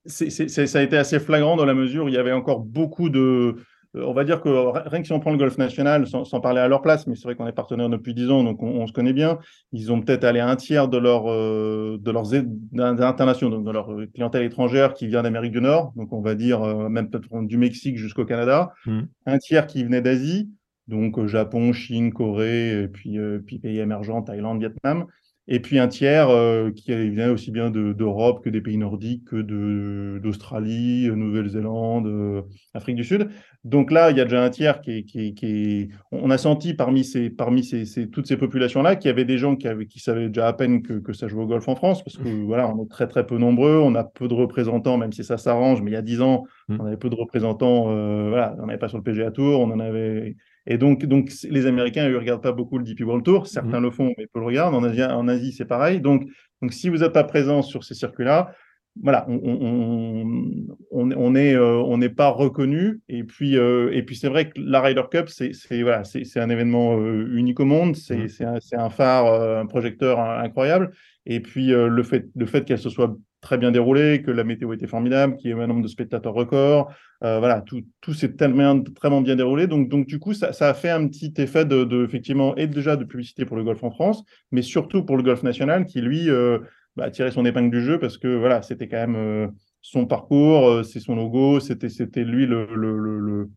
ça 0.05 0.79
a 0.79 0.81
été 0.81 0.97
assez 0.97 1.19
flagrant 1.19 1.57
dans 1.57 1.65
la 1.65 1.73
mesure 1.73 2.05
où 2.05 2.07
il 2.07 2.13
y 2.13 2.17
avait 2.17 2.31
encore 2.31 2.61
beaucoup 2.61 3.09
de 3.09 3.19
euh, 3.19 3.55
on 3.95 4.13
va 4.13 4.23
dire 4.23 4.41
que 4.41 4.49
rien 4.89 5.01
que 5.01 5.07
si 5.07 5.13
on 5.13 5.19
prend 5.19 5.31
le 5.31 5.37
golf 5.37 5.57
national, 5.57 6.07
sans, 6.07 6.39
parler 6.39 6.59
à 6.59 6.67
leur 6.67 6.81
place, 6.81 7.07
mais 7.07 7.15
c'est 7.15 7.23
vrai 7.23 7.35
qu'on 7.35 7.47
est 7.47 7.51
partenaire 7.51 7.89
depuis 7.89 8.13
10 8.13 8.29
ans, 8.29 8.43
donc 8.43 8.61
on, 8.61 8.85
se 8.85 8.93
connaît 8.93 9.13
bien, 9.13 9.39
ils 9.71 9.91
ont 9.91 10.01
peut-être 10.01 10.23
allé 10.23 10.39
un 10.39 10.55
tiers 10.55 10.87
de, 10.87 10.97
leur, 10.97 11.29
euh, 11.29 11.97
de 11.99 12.11
leurs 12.11 12.33
internationaux, 12.33 13.57
donc 13.57 13.65
de 13.65 13.71
leur 13.71 13.89
clientèle 14.13 14.43
étrangère 14.43 14.93
qui 14.93 15.07
vient 15.07 15.23
d'Amérique 15.23 15.51
du 15.51 15.61
Nord, 15.61 15.93
donc 15.95 16.13
on 16.13 16.21
va 16.21 16.35
dire 16.35 16.61
euh, 16.61 16.89
même 16.89 17.09
peut-être 17.09 17.41
du 17.47 17.57
Mexique 17.57 17.97
jusqu'au 17.97 18.25
Canada, 18.25 18.73
mmh. 18.85 19.01
un 19.25 19.37
tiers 19.39 19.65
qui 19.65 19.83
venait 19.83 20.01
d'Asie, 20.01 20.49
donc 20.87 21.25
Japon, 21.25 21.73
Chine, 21.73 22.13
Corée, 22.13 22.83
et 22.83 22.87
puis, 22.87 23.17
puis 23.45 23.59
pays 23.59 23.79
émergents, 23.79 24.23
Thaïlande, 24.23 24.59
Vietnam, 24.59 25.05
et 25.51 25.59
puis 25.59 25.79
un 25.79 25.87
tiers 25.87 26.29
euh, 26.29 26.69
qui 26.69 26.93
vient 27.09 27.31
aussi 27.31 27.49
bien 27.49 27.71
d'Europe 27.71 28.43
que 28.43 28.51
des 28.51 28.61
pays 28.61 28.77
nordiques, 28.77 29.25
que 29.25 30.19
d'Australie, 30.19 31.09
Nouvelle-Zélande, 31.09 32.05
euh, 32.05 32.41
Afrique 32.75 32.95
du 32.95 33.03
Sud. 33.03 33.29
Donc 33.63 33.91
là, 33.91 34.11
il 34.11 34.17
y 34.17 34.21
a 34.21 34.25
déjà 34.25 34.43
un 34.43 34.51
tiers 34.51 34.79
qui 34.79 34.91
est... 34.91 35.03
Qui, 35.03 35.33
qui 35.33 35.89
On 36.11 36.29
a 36.29 36.37
senti 36.37 36.75
parmi, 36.75 37.03
ces, 37.03 37.31
parmi 37.31 37.63
ces, 37.63 38.09
toutes 38.11 38.27
ces 38.27 38.37
populations-là 38.37 38.95
qu'il 38.95 39.09
y 39.09 39.11
avait 39.11 39.25
des 39.25 39.39
gens 39.39 39.55
qui, 39.55 39.67
avaient, 39.67 39.87
qui 39.87 39.99
savaient 39.99 40.27
déjà 40.27 40.47
à 40.47 40.53
peine 40.53 40.83
que, 40.83 40.93
que, 40.93 41.13
ça 41.13 41.27
jouait 41.27 41.43
au 41.43 41.47
golf 41.47 41.67
en 41.67 41.75
France, 41.75 42.03
parce 42.03 42.17
que 42.17 42.29
mmh. 42.29 42.45
voilà, 42.45 42.69
on 42.69 42.83
est 42.83 42.87
très 42.87 43.07
très 43.07 43.25
peu 43.25 43.39
nombreux, 43.39 43.79
on 43.83 43.95
a 43.95 44.03
peu 44.03 44.27
de 44.27 44.35
représentants, 44.35 44.97
même 44.97 45.11
si 45.11 45.23
ça 45.23 45.37
s'arrange, 45.37 45.81
mais 45.81 45.89
il 45.89 45.95
y 45.95 45.97
a 45.97 46.03
dix 46.03 46.21
ans, 46.21 46.45
mmh. 46.67 46.77
on 46.79 46.85
avait 46.85 46.97
peu 46.97 47.09
de 47.09 47.15
représentants, 47.15 47.89
euh, 47.89 48.29
voilà, 48.29 48.55
on 48.59 48.67
n'avait 48.67 48.77
pas 48.77 48.87
sur 48.87 48.97
le 48.97 49.03
PGA 49.03 49.31
Tour, 49.31 49.61
on 49.61 49.71
en 49.71 49.79
avait 49.79 50.35
et 50.69 50.77
donc, 50.77 51.03
donc 51.05 51.31
les 51.49 51.65
Américains, 51.65 52.05
ils 52.05 52.13
ne 52.13 52.17
regardent 52.17 52.43
pas 52.43 52.51
beaucoup 52.51 52.77
le 52.77 52.83
DP 52.83 53.01
World 53.01 53.25
Tour. 53.25 53.47
Certains 53.47 53.79
mmh. 53.79 53.83
le 53.83 53.91
font, 53.91 54.13
mais 54.17 54.27
peu 54.27 54.39
le 54.39 54.45
regardent. 54.45 54.75
En 54.75 54.83
Asie, 54.83 55.03
en 55.03 55.27
Asie 55.27 55.51
c'est 55.51 55.65
pareil. 55.65 55.99
Donc, 55.99 56.29
donc, 56.61 56.73
si 56.73 56.89
vous 56.89 56.97
n'êtes 56.97 57.13
pas 57.13 57.23
présent 57.23 57.63
sur 57.63 57.83
ces 57.83 57.95
circuits-là, 57.95 58.53
voilà, 59.01 59.25
on 59.29 61.31
n'est 61.31 61.55
euh, 61.55 62.09
pas 62.09 62.29
reconnu. 62.29 63.01
Et 63.09 63.23
puis, 63.23 63.57
euh, 63.57 63.89
et 63.93 64.03
puis 64.03 64.15
c'est 64.15 64.27
vrai 64.27 64.49
que 64.49 64.59
la 64.59 64.81
Ryder 64.81 65.03
Cup, 65.09 65.29
c'est 65.29 65.53
voilà, 65.81 66.03
un 66.35 66.49
événement 66.49 66.99
euh, 66.99 67.29
unique 67.33 67.59
au 67.59 67.65
monde. 67.65 67.95
C'est 67.95 68.27
mmh. 68.39 68.45
un, 68.45 68.59
un, 68.77 68.89
phare, 68.89 69.57
un 69.57 69.65
projecteur 69.65 70.19
incroyable. 70.19 70.91
Et 71.29 71.39
puis 71.39 71.67
le 71.67 72.03
fait, 72.03 72.27
le 72.35 72.45
fait 72.45 72.65
qu'elle 72.65 72.79
se 72.79 72.89
soit 72.89 73.15
très 73.41 73.57
bien 73.57 73.71
déroulé, 73.71 74.21
que 74.21 74.31
la 74.31 74.43
météo 74.43 74.73
était 74.73 74.87
formidable, 74.87 75.37
qu'il 75.37 75.49
y 75.49 75.53
avait 75.53 75.63
un 75.63 75.67
nombre 75.67 75.81
de 75.81 75.87
spectateurs 75.87 76.33
record. 76.33 76.91
Euh, 77.23 77.39
voilà, 77.39 77.61
tout, 77.61 77.81
tout 78.01 78.13
s'est 78.13 78.33
tellement, 78.33 78.81
tellement 78.81 79.21
bien 79.21 79.35
déroulé. 79.35 79.67
Donc, 79.67 79.89
donc 79.89 80.07
du 80.07 80.19
coup, 80.19 80.33
ça, 80.33 80.51
ça, 80.53 80.69
a 80.69 80.73
fait 80.73 80.89
un 80.89 81.07
petit 81.07 81.33
effet 81.37 81.65
de, 81.65 81.83
de, 81.83 82.03
effectivement, 82.03 82.55
et 82.55 82.67
déjà 82.67 82.95
de 82.95 83.05
publicité 83.05 83.45
pour 83.45 83.55
le 83.57 83.63
golf 83.63 83.83
en 83.83 83.91
France, 83.91 84.23
mais 84.51 84.61
surtout 84.61 85.03
pour 85.03 85.17
le 85.17 85.23
golf 85.23 85.43
national 85.43 85.85
qui, 85.85 86.01
lui, 86.01 86.29
euh, 86.29 86.59
bah, 86.95 87.05
a 87.05 87.11
tiré 87.11 87.31
son 87.31 87.45
épingle 87.45 87.71
du 87.71 87.81
jeu 87.81 87.99
parce 87.99 88.17
que 88.17 88.27
voilà, 88.27 88.61
c'était 88.61 88.87
quand 88.87 88.97
même 88.97 89.15
euh, 89.15 89.47
son 89.81 90.05
parcours, 90.05 90.83
c'est 90.83 90.99
son 90.99 91.15
logo, 91.15 91.61
c'était, 91.61 91.89
c'était 91.89 92.25
lui 92.25 92.45
le, 92.45 92.67
le, 92.75 92.97
le, 92.97 93.49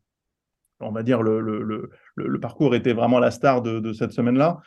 on 0.79 0.93
va 0.93 1.03
dire 1.03 1.23
le, 1.23 1.41
le, 1.41 1.91
le, 2.15 2.41
parcours 2.41 2.77
était 2.77 2.93
vraiment 2.93 3.19
la 3.19 3.33
star 3.33 3.63
de, 3.63 3.81
de 3.81 3.93
cette 3.93 4.13
semaine-là. 4.13 4.61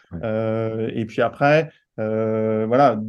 et 0.94 1.06
puis 1.06 1.22
après, 1.22 1.70
voilà, 1.98 3.00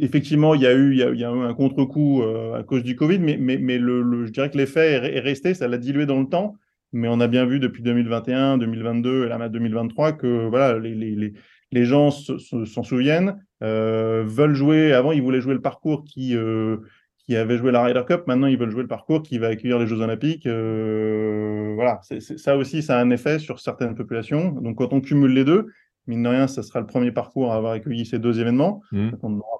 effectivement, 0.00 0.54
il 0.54 0.62
y 0.62 0.66
a 0.66 0.72
eu, 0.72 1.02
un 1.24 1.54
contre-coup 1.54 2.22
euh, 2.22 2.58
à 2.58 2.62
cause 2.62 2.82
du 2.82 2.96
Covid, 2.96 3.18
mais, 3.18 3.78
le, 3.78 4.26
je 4.26 4.32
dirais 4.32 4.50
que 4.50 4.58
l'effet 4.58 4.92
est, 5.14 5.20
resté, 5.20 5.54
ça 5.54 5.68
l'a 5.68 5.78
dilué 5.78 6.06
dans 6.06 6.20
le 6.20 6.26
temps. 6.26 6.56
Mais 6.92 7.06
on 7.08 7.20
a 7.20 7.28
bien 7.28 7.46
vu 7.46 7.60
depuis 7.60 7.84
2021, 7.84 8.58
2022 8.58 9.26
et 9.26 9.28
là 9.28 9.48
2023 9.48 10.12
que 10.12 10.48
voilà, 10.48 10.76
les, 10.78 11.84
gens 11.84 12.10
s'en 12.10 12.82
souviennent, 12.82 13.40
euh, 13.62 14.24
veulent 14.26 14.56
jouer. 14.56 14.92
Avant, 14.92 15.12
ils 15.12 15.22
voulaient 15.22 15.40
jouer 15.40 15.54
le 15.54 15.60
parcours 15.60 16.04
euh, 16.18 16.78
qui 17.16 17.36
avait 17.36 17.58
joué 17.58 17.70
la 17.70 17.84
Ryder 17.84 18.02
Cup. 18.08 18.24
Maintenant, 18.26 18.48
ils 18.48 18.58
veulent 18.58 18.72
jouer 18.72 18.82
le 18.82 18.88
parcours 18.88 19.22
qui 19.22 19.38
va 19.38 19.48
accueillir 19.48 19.78
les 19.78 19.86
Jeux 19.86 20.00
Olympiques. 20.00 20.48
voilà, 20.48 22.00
ça 22.18 22.56
aussi, 22.56 22.82
ça 22.82 22.98
a 22.98 23.00
un 23.00 23.10
effet 23.10 23.38
sur 23.38 23.60
certaines 23.60 23.94
populations. 23.94 24.50
Donc, 24.50 24.78
quand 24.78 24.92
on 24.92 25.00
cumule 25.00 25.32
les 25.32 25.44
deux, 25.44 25.68
mine 26.06 26.22
de 26.22 26.28
rien, 26.28 26.46
ça 26.46 26.62
sera 26.62 26.80
le 26.80 26.86
premier 26.86 27.12
parcours 27.12 27.52
à 27.52 27.56
avoir 27.56 27.72
accueilli 27.72 28.06
ces 28.06 28.18
deux 28.18 28.40
événements 28.40 28.82
mmh. 28.92 29.10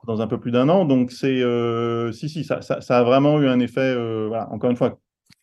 dans 0.07 0.21
un 0.21 0.27
peu 0.27 0.39
plus 0.39 0.51
d'un 0.51 0.69
an. 0.69 0.85
Donc, 0.85 1.13
c'est 1.13 1.43
euh, 1.43 2.13
si, 2.13 2.29
si, 2.29 2.45
ça, 2.45 2.61
ça, 2.63 2.99
a 2.99 3.03
vraiment 3.03 3.41
eu 3.41 3.49
un 3.49 3.61
effet, 3.61 3.81
euh, 3.81 4.27
voilà, 4.29 4.51
encore 4.53 4.71
une 4.71 4.77
fois, 4.77 4.99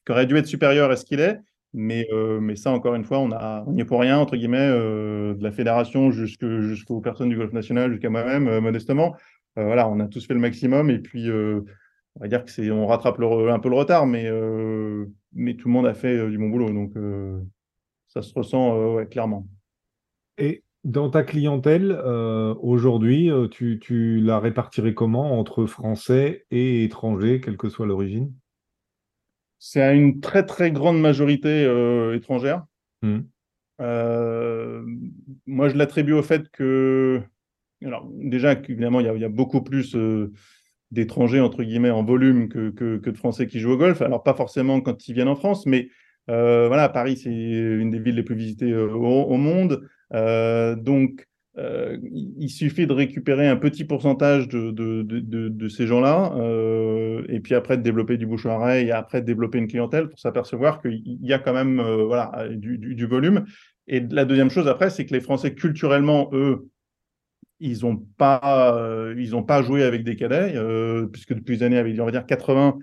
qui 0.05 0.11
aurait 0.11 0.25
dû 0.25 0.38
être 0.38 0.47
supérieur 0.47 0.91
à 0.91 0.95
ce 0.95 1.05
qu'il 1.05 1.19
est. 1.19 1.39
Mais, 1.73 2.07
euh, 2.11 2.39
mais 2.39 2.55
ça, 2.55 2.71
encore 2.71 2.95
une 2.95 3.03
fois, 3.03 3.19
on 3.19 3.71
n'y 3.71 3.81
est 3.81 3.85
pour 3.85 3.99
rien, 3.99 4.17
entre 4.17 4.35
guillemets, 4.35 4.69
de 4.69 5.38
la 5.41 5.51
fédération 5.51 6.11
jusqu'aux 6.11 7.01
personnes 7.01 7.29
du 7.29 7.38
golf 7.38 7.53
national, 7.53 7.91
jusqu'à 7.91 8.09
moi-même, 8.09 8.59
modestement. 8.59 9.15
voilà, 9.56 9.87
on 9.89 9.99
a 9.99 10.07
tous 10.07 10.25
fait 10.25 10.33
le 10.33 10.39
maximum. 10.39 10.89
Et 10.89 10.99
puis, 10.99 11.30
on 11.30 12.19
va 12.19 12.27
dire 12.27 12.45
que 12.45 12.51
c'est, 12.51 12.71
on 12.71 12.87
rattrape 12.87 13.19
un 13.19 13.59
peu 13.59 13.69
le 13.69 13.75
retard, 13.75 14.07
mais, 14.07 14.31
mais 15.33 15.56
tout 15.56 15.68
le 15.68 15.73
monde 15.73 15.85
a 15.85 15.94
fait 15.94 16.30
du 16.30 16.37
bon 16.37 16.49
boulot. 16.49 16.71
Donc, 16.71 16.94
ça 18.07 18.21
se 18.21 18.33
ressent 18.33 19.06
clairement. 19.11 19.45
Et 20.37 20.63
dans 20.87 21.09
ta 21.09 21.21
clientèle, 21.23 21.91
euh, 21.91 22.56
aujourd'hui, 22.61 23.29
euh, 23.29 23.49
tu, 23.49 23.77
tu, 23.77 24.21
la 24.21 24.39
répartirais 24.39 24.94
comment 24.94 25.37
entre 25.37 25.65
français 25.65 26.45
et 26.49 26.85
étrangers, 26.85 27.41
quelle 27.41 27.57
que 27.57 27.67
soit 27.67 27.85
l'origine? 27.85 28.33
C'est 29.59 29.81
à 29.81 29.91
une 29.91 30.21
très 30.21 30.45
très 30.45 30.71
grande 30.71 30.99
majorité 31.01 31.65
euh, 31.65 32.15
étrangère. 32.15 32.65
Mmh. 33.01 33.19
moi, 35.45 35.67
je 35.67 35.75
l'attribue 35.75 36.13
au 36.13 36.23
fait 36.23 36.49
que, 36.51 37.21
alors 37.83 38.09
déjà, 38.13 38.53
évidemment, 38.53 39.01
il 39.01 39.07
y, 39.07 39.25
a 39.25 39.29
beaucoup 39.29 39.61
plus 39.61 39.95
d'étrangers, 40.91 41.41
entre 41.41 41.63
guillemets, 41.63 41.91
en 41.91 42.06
volume 42.06 42.47
que, 42.47 42.69
que, 42.69 43.09
de 43.09 43.17
Français 43.17 43.45
qui 43.45 43.59
jouent 43.59 43.73
au 43.73 43.77
golf. 43.77 44.01
Alors, 44.01 44.23
pas 44.23 44.33
forcément 44.33 44.79
quand 44.79 45.09
ils 45.09 45.13
viennent 45.13 45.27
en 45.27 45.35
France, 45.35 45.65
mais 45.65 45.89
voilà, 46.27 46.87
Paris, 46.87 47.17
c'est 47.17 47.29
une 47.29 47.91
des 47.91 47.99
villes 47.99 48.15
les 48.15 48.23
plus 48.23 48.35
visitées 48.35 48.73
au, 48.73 49.35
monde. 49.35 49.85
Euh, 50.14 50.76
donc, 50.76 51.26
euh, 51.57 51.97
il 52.11 52.49
suffit 52.49 52.85
de 52.85 52.94
récupérer 52.94 53.47
un 53.47 53.56
petit 53.56 53.83
pourcentage 53.83 54.47
de, 54.47 55.68
ces 55.69 55.87
gens-là, 55.87 56.33
euh, 56.35 57.26
et 57.30 57.40
puis 57.40 57.56
après 57.56 57.78
de 57.78 57.81
développer 57.81 58.18
du 58.18 58.28
bouche 58.28 58.45
à 58.45 58.56
oreille, 58.56 58.87
et 58.87 58.92
après 58.92 59.21
de 59.21 59.26
développer 59.26 59.57
une 59.57 59.68
clientèle 59.68 60.07
pour 60.07 60.19
s'apercevoir 60.19 60.81
qu'il 60.81 61.02
y 61.04 61.33
a 61.33 61.40
quand 61.40 61.54
même 61.54 61.81
voilà, 61.81 62.47
du, 62.52 63.06
volume. 63.06 63.45
Et 63.87 64.02
la 64.02 64.26
deuxième 64.26 64.52
chose 64.52 64.68
après, 64.68 64.90
c'est 64.90 65.06
que 65.06 65.14
les 65.14 65.21
Français, 65.21 65.56
culturellement, 65.56 66.30
eux, 66.33 66.68
ils 67.59 67.80
n'ont 67.81 68.06
pas, 68.18 68.80
ils 69.18 69.33
pas 69.45 69.64
joué 69.64 69.83
avec 69.83 70.04
des 70.04 70.16
cadets, 70.16 70.54
puisque 71.11 71.33
depuis 71.33 71.57
des 71.57 71.64
années, 71.64 71.99
on 71.99 72.06
va 72.06 72.11
dire 72.11 72.26
80, 72.26 72.78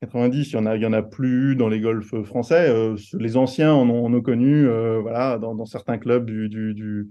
90, 0.00 0.50
il 0.50 0.52
y 0.52 0.56
en 0.56 0.66
a, 0.66 0.76
y 0.76 0.84
a 0.84 1.02
plus 1.02 1.56
dans 1.56 1.68
les 1.68 1.80
golfs 1.80 2.22
français. 2.24 2.68
Euh, 2.68 2.96
les 3.18 3.36
anciens 3.36 3.72
en 3.72 3.88
ont, 3.88 4.12
en 4.12 4.20
connu, 4.20 4.66
euh, 4.66 5.00
voilà, 5.00 5.38
dans, 5.38 5.64
certains 5.64 5.98
clubs 5.98 6.26
du, 6.26 7.10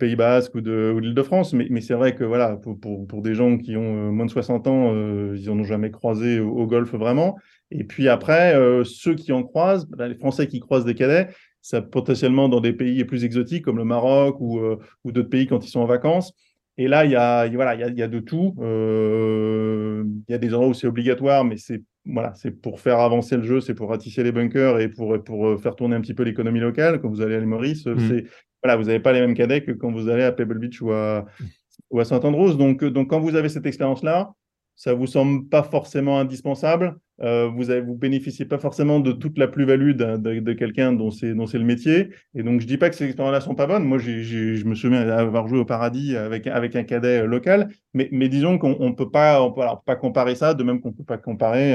Pays 0.00 0.16
Basque 0.16 0.54
ou 0.54 0.62
de, 0.62 0.96
l'Île-de-France. 1.00 1.52
Mais, 1.52 1.66
mais 1.70 1.82
c'est 1.82 1.94
vrai 1.94 2.14
que 2.14 2.24
voilà, 2.24 2.56
pour, 2.56 3.22
des 3.22 3.34
gens 3.34 3.58
qui 3.58 3.76
ont 3.76 4.08
euh, 4.08 4.10
moins 4.10 4.24
de 4.24 4.30
60 4.30 4.66
ans, 4.66 4.94
ils 5.34 5.46
n'en 5.46 5.60
ont 5.60 5.64
jamais 5.64 5.90
croisé 5.90 6.40
au, 6.40 6.66
golf 6.66 6.94
vraiment. 6.94 7.36
Et 7.70 7.84
puis 7.84 8.08
après, 8.08 8.54
ceux 8.84 9.14
qui 9.14 9.32
en 9.32 9.42
croisent, 9.42 9.86
bah, 9.88 10.08
les 10.08 10.14
Français 10.14 10.46
qui 10.46 10.60
croisent 10.60 10.86
des 10.86 10.94
cadets, 10.94 11.28
ça 11.60 11.80
potentiellement 11.80 12.48
dans 12.48 12.60
des 12.60 12.72
pays 12.72 13.04
plus 13.04 13.24
exotiques 13.24 13.64
comme 13.64 13.78
le 13.78 13.84
Maroc 13.84 14.40
ou 14.40 14.58
d'autres 15.04 15.28
pays 15.28 15.46
quand 15.46 15.64
ils 15.64 15.70
sont 15.70 15.80
en 15.80 15.86
vacances. 15.86 16.32
Et 16.78 16.88
là, 16.88 17.04
il 17.04 17.10
y 17.10 17.16
a, 17.16 17.48
voilà, 17.48 17.74
il 17.74 17.80
y 17.80 17.84
a, 17.84 17.88
il 17.88 17.98
y 17.98 18.02
a 18.02 18.08
de 18.08 18.20
tout. 18.20 18.54
il 18.58 20.32
y 20.32 20.34
a 20.34 20.38
des 20.38 20.54
endroits 20.54 20.68
où 20.68 20.74
c'est 20.74 20.86
obligatoire, 20.86 21.44
mais 21.44 21.56
c'est 21.56 21.82
voilà, 22.04 22.34
c'est 22.34 22.50
pour 22.50 22.80
faire 22.80 22.98
avancer 22.98 23.36
le 23.36 23.44
jeu, 23.44 23.60
c'est 23.60 23.74
pour 23.74 23.90
ratisser 23.90 24.24
les 24.24 24.32
bunkers 24.32 24.80
et 24.80 24.88
pour, 24.88 25.22
pour 25.22 25.60
faire 25.60 25.76
tourner 25.76 25.94
un 25.94 26.00
petit 26.00 26.14
peu 26.14 26.24
l'économie 26.24 26.58
locale. 26.58 27.00
Quand 27.00 27.08
vous 27.08 27.20
allez 27.20 27.36
à 27.36 27.38
l'île 27.38 27.46
Maurice, 27.46 27.86
mmh. 27.86 28.08
c'est 28.08 28.24
voilà, 28.62 28.76
vous 28.76 28.84
n'avez 28.84 29.00
pas 29.00 29.12
les 29.12 29.20
mêmes 29.20 29.34
cadets 29.34 29.62
que 29.62 29.72
quand 29.72 29.90
vous 29.90 30.08
allez 30.08 30.22
à 30.22 30.32
Pebble 30.32 30.58
Beach 30.58 30.80
ou 30.82 30.92
à, 30.92 31.26
ou 31.90 32.00
à 32.00 32.04
Saint-Andrews. 32.04 32.54
Donc, 32.54 32.84
donc, 32.84 33.10
quand 33.10 33.20
vous 33.20 33.36
avez 33.36 33.48
cette 33.48 33.66
expérience-là, 33.66 34.32
ça 34.76 34.94
vous 34.94 35.06
semble 35.06 35.48
pas 35.48 35.62
forcément 35.62 36.18
indispensable? 36.18 36.96
Euh, 37.22 37.48
vous 37.48 37.66
ne 37.66 37.80
vous 37.80 37.94
bénéficiez 37.94 38.46
pas 38.46 38.58
forcément 38.58 38.98
de 38.98 39.12
toute 39.12 39.38
la 39.38 39.46
plus-value 39.46 39.92
de, 39.92 40.52
quelqu'un 40.54 40.92
dont 40.92 41.10
c'est 41.10 41.34
le 41.34 41.64
métier. 41.64 42.10
Et 42.34 42.42
donc 42.42 42.60
je 42.60 42.66
dis 42.66 42.78
pas 42.78 42.90
que 42.90 42.96
ces 42.96 43.04
expériences-là 43.04 43.40
sont 43.40 43.54
pas 43.54 43.66
bonnes. 43.66 43.84
Moi, 43.84 43.98
je 43.98 44.64
me 44.66 44.74
souviens 44.74 45.08
avoir 45.08 45.46
joué 45.46 45.58
au 45.58 45.64
paradis 45.64 46.16
avec 46.16 46.46
un 46.46 46.82
cadet 46.82 47.22
euh, 47.22 47.26
local, 47.26 47.68
mais 47.94 48.28
disons 48.28 48.58
qu'on 48.58 48.76
on 48.80 48.92
peut 48.92 49.10
pas 49.10 49.38
comparer 50.00 50.34
ça, 50.34 50.54
de 50.54 50.64
même 50.64 50.80
qu'on 50.80 50.92
peut 50.92 51.04
pas 51.04 51.18
comparer 51.18 51.74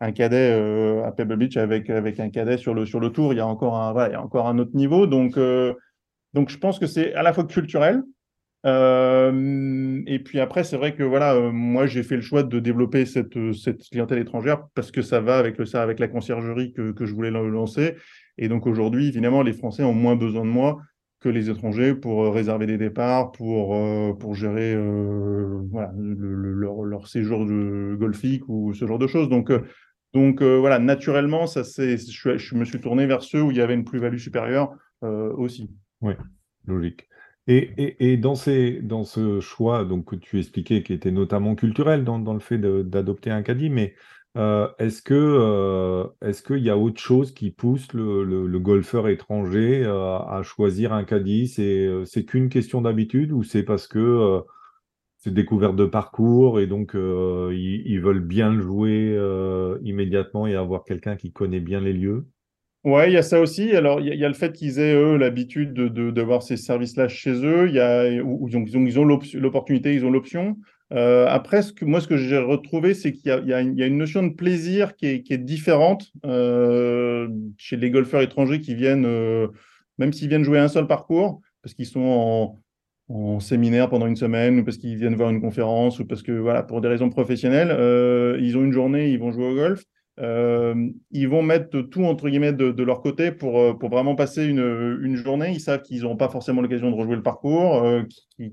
un, 0.00 0.12
cadet 0.12 0.52
euh, 0.52 1.04
à 1.04 1.12
Pebble 1.12 1.36
Beach 1.36 1.56
avec 1.56 1.90
un 1.90 2.30
cadet 2.30 2.56
sur 2.56 2.74
le 2.74 3.08
tour. 3.10 3.32
Il 3.32 3.36
y 3.36 3.40
a 3.40 3.46
encore 3.46 3.76
un 3.76 4.58
autre 4.58 4.74
niveau. 4.74 5.06
Donc 5.06 5.36
je 5.36 6.58
pense 6.58 6.78
que 6.78 6.86
c'est 6.86 7.14
à 7.14 7.22
la 7.22 7.32
fois 7.32 7.44
culturel, 7.44 8.02
euh, 8.68 10.02
et 10.06 10.18
puis 10.18 10.40
après, 10.40 10.64
c'est 10.64 10.76
vrai 10.76 10.94
que 10.94 11.02
voilà, 11.02 11.34
euh, 11.34 11.50
moi 11.50 11.86
j'ai 11.86 12.02
fait 12.02 12.16
le 12.16 12.22
choix 12.22 12.42
de 12.42 12.58
développer 12.58 13.06
cette, 13.06 13.36
euh, 13.36 13.52
clientèle 13.90 14.18
étrangère 14.18 14.66
parce 14.74 14.90
que 14.90 15.00
ça 15.02 15.20
va 15.20 15.38
avec, 15.38 15.56
le, 15.58 15.76
avec 15.76 15.98
la 15.98 16.08
conciergerie 16.08 16.72
que, 16.72 16.94
je 17.00 17.14
voulais 17.14 17.30
lancer. 17.30 17.96
Et 18.36 18.48
donc 18.48 18.66
aujourd'hui, 18.66 19.08
évidemment, 19.08 19.42
les 19.42 19.52
Français 19.52 19.84
ont 19.84 19.94
moins 19.94 20.16
besoin 20.16 20.44
de 20.44 20.50
moi 20.50 20.78
que 21.20 21.28
les 21.28 21.50
étrangers 21.50 21.94
pour 21.94 22.32
réserver 22.32 22.66
des 22.66 22.78
départs, 22.78 23.32
pour, 23.32 23.76
pour 24.18 24.34
gérer 24.36 24.76
leur, 26.14 27.08
séjour 27.08 27.44
de 27.44 27.96
golfique 27.98 28.48
ou 28.48 28.72
ce 28.72 28.86
genre 28.86 29.00
de 29.00 29.08
choses. 29.08 29.28
Donc, 29.28 29.50
donc 30.14 30.42
voilà, 30.42 30.78
naturellement, 30.78 31.48
ça, 31.48 31.62
je, 31.64 32.36
je 32.36 32.54
me 32.54 32.64
suis 32.64 32.78
tourné 32.78 33.06
vers 33.06 33.22
ceux 33.22 33.42
où 33.42 33.50
il 33.50 33.56
y 33.56 33.60
avait 33.60 33.74
une 33.74 33.84
plus-value 33.84 34.18
supérieure 34.18 34.70
aussi. 35.02 35.68
Oui, 36.02 36.12
logique. 36.66 37.08
Et, 37.50 38.18
dans, 38.18 38.34
ces, 38.34 38.82
dans 38.82 39.04
ce 39.04 39.40
choix 39.40 39.88
que 40.06 40.16
tu 40.16 40.38
expliquais, 40.38 40.82
qui 40.82 40.92
était 40.92 41.10
notamment 41.10 41.54
culturel 41.54 42.04
dans, 42.04 42.34
le 42.34 42.40
fait 42.40 42.58
d'adopter 42.58 43.30
un 43.30 43.42
caddie, 43.42 43.70
mais 43.70 43.94
euh, 44.36 44.68
est-ce 44.78 45.00
que 45.00 45.14
euh, 45.14 46.04
est-ce 46.20 46.42
qu'il 46.42 46.58
y 46.58 46.68
a 46.68 46.76
autre 46.76 47.00
chose 47.00 47.32
qui 47.32 47.50
pousse 47.50 47.92
le, 47.94 48.58
golfeur 48.58 49.08
étranger 49.08 49.82
euh, 49.84 50.18
à 50.18 50.42
choisir 50.44 50.92
un 50.92 51.04
caddie? 51.04 51.48
C'est 51.48 52.24
qu'une 52.26 52.50
question 52.50 52.82
d'habitude 52.82 53.32
ou 53.32 53.42
c'est 53.42 53.62
parce 53.62 53.86
que 53.86 54.42
c'est 55.16 55.32
découverte 55.32 55.74
de 55.76 55.86
parcours 55.86 56.60
et 56.60 56.66
donc 56.66 56.92
ils, 56.94 57.98
veulent 58.00 58.20
bien 58.20 58.52
le 58.52 58.60
jouer 58.60 59.18
immédiatement 59.82 60.46
et 60.46 60.54
avoir 60.54 60.84
quelqu'un 60.84 61.16
qui 61.16 61.32
connaît 61.32 61.60
bien 61.60 61.80
les 61.80 61.94
lieux? 61.94 62.26
Ouais, 62.88 63.10
il 63.10 63.12
y 63.12 63.18
a 63.18 63.22
ça 63.22 63.38
aussi. 63.38 63.76
Alors, 63.76 64.00
il 64.00 64.06
y, 64.06 64.24
a 64.24 64.28
le 64.28 64.34
fait 64.34 64.54
qu'ils 64.54 64.78
aient, 64.78 64.94
eux, 64.94 65.18
l'habitude 65.18 65.74
d'avoir 65.74 66.38
de, 66.38 66.44
ces 66.44 66.56
services-là 66.56 67.06
chez 67.06 67.44
eux. 67.44 67.68
Y 67.70 67.80
a, 67.80 68.08
ils 68.08 68.22
ont, 68.22 69.04
l'opportunité, 69.34 69.94
ils 69.94 70.06
ont 70.06 70.10
l'option. 70.10 70.56
Euh, 70.94 71.26
après, 71.28 71.60
ce 71.60 71.74
que, 71.74 71.84
moi, 71.84 72.00
ce 72.00 72.08
que 72.08 72.16
j'ai 72.16 72.38
retrouvé, 72.38 72.94
c'est 72.94 73.12
qu'il 73.12 73.30
y, 73.30 73.52
a 73.52 73.60
une 73.60 73.98
notion 73.98 74.22
de 74.22 74.32
plaisir 74.32 74.96
qui 74.96 75.04
est, 75.06 75.38
différente 75.38 76.06
euh, 76.24 77.28
chez 77.58 77.76
les 77.76 77.90
golfeurs 77.90 78.22
étrangers 78.22 78.60
qui 78.60 78.74
viennent, 78.74 79.04
euh, 79.04 79.48
même 79.98 80.14
s'ils 80.14 80.30
viennent 80.30 80.44
jouer 80.44 80.58
un 80.58 80.68
seul 80.68 80.86
parcours, 80.86 81.42
parce 81.60 81.74
qu'ils 81.74 81.84
sont 81.84 82.00
en, 83.10 83.14
en, 83.14 83.38
séminaire 83.38 83.90
pendant 83.90 84.06
une 84.06 84.16
semaine, 84.16 84.60
ou 84.60 84.64
parce 84.64 84.78
qu'ils 84.78 84.96
viennent 84.96 85.14
voir 85.14 85.28
une 85.28 85.42
conférence, 85.42 86.00
ou 86.00 86.06
parce 86.06 86.22
que, 86.22 86.32
voilà, 86.32 86.62
pour 86.62 86.80
des 86.80 86.88
raisons 86.88 87.10
professionnelles, 87.10 87.68
ils 88.40 88.56
ont 88.56 88.64
une 88.64 88.72
journée, 88.72 89.10
ils 89.10 89.18
vont 89.18 89.30
jouer 89.30 89.46
au 89.46 89.54
golf. 89.54 89.84
Euh, 90.20 90.88
ils 91.12 91.28
vont 91.28 91.42
mettre 91.42 91.80
tout 91.80 92.04
entre 92.04 92.28
guillemets 92.28 92.52
de, 92.52 92.82
leur 92.82 93.00
côté 93.00 93.30
pour, 93.30 93.60
euh, 93.60 93.74
pour 93.74 93.88
vraiment 93.88 94.16
passer 94.16 94.44
une, 94.44 94.98
une 95.02 95.14
journée. 95.14 95.52
Ils 95.52 95.60
savent 95.60 95.82
qu'ils 95.82 96.02
n'auront 96.02 96.16
pas 96.16 96.28
forcément 96.28 96.60
l'occasion 96.60 96.90
de 96.90 96.96
rejouer 96.96 97.14
le 97.14 97.22
parcours, 97.22 97.84
euh, 97.84 98.02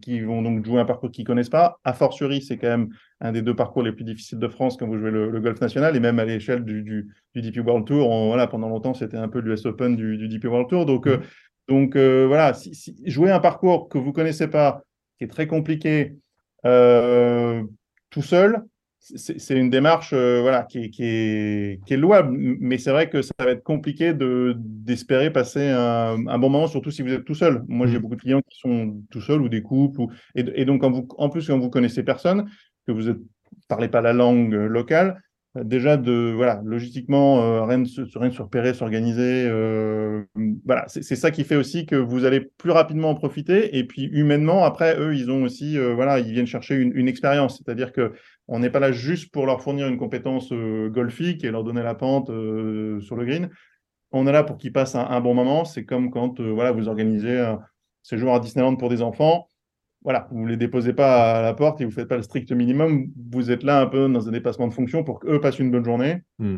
qui, 0.02 0.20
vont 0.20 0.42
donc 0.44 0.64
jouer 0.64 0.80
un 0.80 0.86
parcours 0.86 1.10
qu'ils 1.10 1.24
ne 1.24 1.28
connaissent 1.28 1.50
pas. 1.50 1.80
A 1.84 1.94
fortiori, 1.94 2.42
c'est 2.42 2.58
quand 2.58 2.68
même 2.68 2.90
un 3.20 3.32
des 3.32 3.42
deux 3.42 3.56
parcours 3.56 3.82
les 3.82 3.92
plus 3.92 4.04
difficiles 4.04 4.38
de 4.38 4.48
France 4.48 4.78
quand 4.78 4.86
vous 4.86 4.98
jouez 4.98 5.10
le, 5.10 5.40
golf 5.40 5.60
national 5.60 5.96
et 5.96 6.00
même 6.00 6.20
à 6.20 6.26
l'échelle 6.26 6.64
du, 6.64 6.84
du, 6.84 7.12
du, 7.34 7.42
DP 7.42 7.66
World 7.66 7.86
Tour. 7.86 8.10
voilà, 8.28 8.46
pendant 8.46 8.70
longtemps, 8.70 8.94
c'était 8.94 9.18
un 9.18 9.28
peu 9.28 9.40
l'US 9.40 9.66
Open 9.66 9.96
du, 9.96 10.18
du, 10.18 10.28
DP 10.28 10.46
World 10.46 10.70
Tour. 10.70 10.86
Donc, 10.86 11.08
mmh. 11.08 11.20
donc 11.68 11.98
voilà, 11.98 12.54
si, 12.54 12.96
jouer 13.06 13.32
un 13.32 13.40
parcours 13.40 13.90
que 13.90 13.98
vous 13.98 14.10
ne 14.10 14.14
connaissez 14.14 14.48
pas, 14.48 14.84
qui 15.18 15.24
est 15.24 15.30
très 15.30 15.48
compliqué, 15.48 16.16
tout 16.64 18.22
seul, 18.22 18.62
c'est 19.16 19.56
une 19.56 19.70
démarche 19.70 20.14
euh, 20.14 20.42
voilà, 20.42 20.64
qui 20.64 20.80
est, 20.80 20.90
qui, 20.90 21.04
est, 21.04 21.80
qui, 21.86 21.94
est, 21.94 21.98
louable, 21.98 22.36
mais 22.36 22.80
c'est 22.80 22.90
vrai 22.90 23.08
que 23.08 23.22
ça 23.22 23.34
va 23.40 23.52
être 23.52 23.64
compliqué 23.64 24.14
d'espérer 24.16 25.32
passer 25.32 25.70
un, 25.70 26.26
un, 26.28 26.40
bon 26.40 26.50
moment, 26.50 26.68
surtout 26.68 26.90
si 26.90 27.04
vous 27.04 27.14
êtes 27.14 27.24
tout 27.24 27.36
seul. 27.36 27.64
Moi, 27.68 27.86
j'ai 27.86 28.00
mmh. 28.00 28.02
beaucoup 28.02 28.16
de 28.16 28.22
clients 28.22 28.42
qui 28.42 28.58
sont 28.58 28.98
tout 29.12 29.22
seuls 29.22 29.42
ou 29.42 29.50
des 29.50 29.62
couples. 29.62 30.02
Ou, 30.02 30.12
et, 30.34 30.66
donc, 30.66 30.84
vous, 30.84 31.08
en 31.18 31.30
plus, 31.30 31.46
quand 31.48 31.60
vous 31.60 31.70
connaissez 31.70 32.02
personne, 32.02 32.50
que 32.88 32.92
vous 32.92 33.04
ne 33.04 33.14
parlez 33.68 33.90
pas 33.90 34.02
la 34.02 34.14
langue 34.14 34.54
locale, 34.54 35.22
déjà 35.64 35.96
de 35.96 36.34
voilà 36.36 36.62
logistiquement 36.66 37.42
euh, 37.42 37.64
rien 37.64 37.80
de 37.80 38.20
rien 38.20 38.30
de 38.30 38.34
se 38.34 38.42
repérer 38.42 38.74
s'organiser 38.74 39.46
euh, 39.48 40.24
voilà 40.66 40.86
c'est 40.88 41.16
ça 41.16 41.32
qui 41.32 41.44
fait 41.44 41.56
aussi 41.56 41.86
que 41.86 41.96
vous 41.96 42.26
allez 42.26 42.42
plus 42.42 42.72
rapidement 42.72 43.12
en 43.12 43.16
profiter 43.16 43.78
et 43.78 43.86
puis 43.86 44.04
humainement 44.12 44.66
après 44.66 45.00
eux 45.00 45.16
ils 45.16 45.32
ont 45.32 45.44
aussi 45.44 45.78
euh, 45.78 45.94
voilà 45.94 46.20
ils 46.20 46.34
viennent 46.34 46.48
chercher 46.48 46.76
une, 46.76 46.92
une 46.96 47.08
expérience 47.08 47.58
c'est-à-dire 47.58 47.94
que 47.94 48.14
on 48.48 48.60
n'est 48.60 48.70
pas 48.70 48.80
là 48.80 48.92
juste 48.92 49.32
pour 49.32 49.46
leur 49.46 49.62
fournir 49.62 49.88
une 49.88 49.98
compétence 49.98 50.52
golfique 50.52 51.44
et 51.44 51.52
leur 51.52 51.64
donner 51.64 51.84
la 51.84 51.96
pente 51.96 52.28
sur 52.28 53.16
le 53.16 53.26
green 53.26 53.50
on 54.12 54.28
est 54.28 54.32
là 54.32 54.44
pour 54.44 54.58
qu'ils 54.58 54.72
passent 54.72 54.96
un, 54.96 55.06
un, 55.06 55.20
bon 55.20 55.34
moment 55.34 55.66
c'est 55.66 55.84
comme 55.84 56.12
quand 56.12 56.40
voilà 56.40 56.72
vous 56.72 56.88
organisez 56.88 57.40
un 57.40 57.60
séjour 58.04 58.34
à 58.36 58.40
Disneyland 58.40 58.76
pour 58.76 58.90
des 58.90 59.02
enfants 59.02 59.48
voilà, 60.06 60.28
vous 60.32 60.44
ne 60.44 60.50
les 60.50 60.56
déposez 60.56 60.94
pas 60.94 61.40
à 61.40 61.42
la 61.42 61.56
porte 61.56 61.82
et 61.82 61.84
vous 61.84 61.90
ne 61.90 61.96
faites 61.96 62.08
pas 62.08 62.16
le 62.16 62.22
strict 62.22 62.52
minimum. 62.52 63.08
Vous 63.32 63.50
êtes 63.50 63.64
là 63.64 63.82
un 63.82 63.88
peu 63.88 64.08
dans 64.08 64.30
un 64.30 64.32
dépassement 64.32 64.68
de 64.68 64.74
fonction 64.74 65.04
pour 65.04 65.20
qu'eux 65.20 65.42
passent 65.42 65.58
une 65.58 65.72
bonne 65.72 65.84
journée. 65.84 66.22
Hmm. 66.38 66.58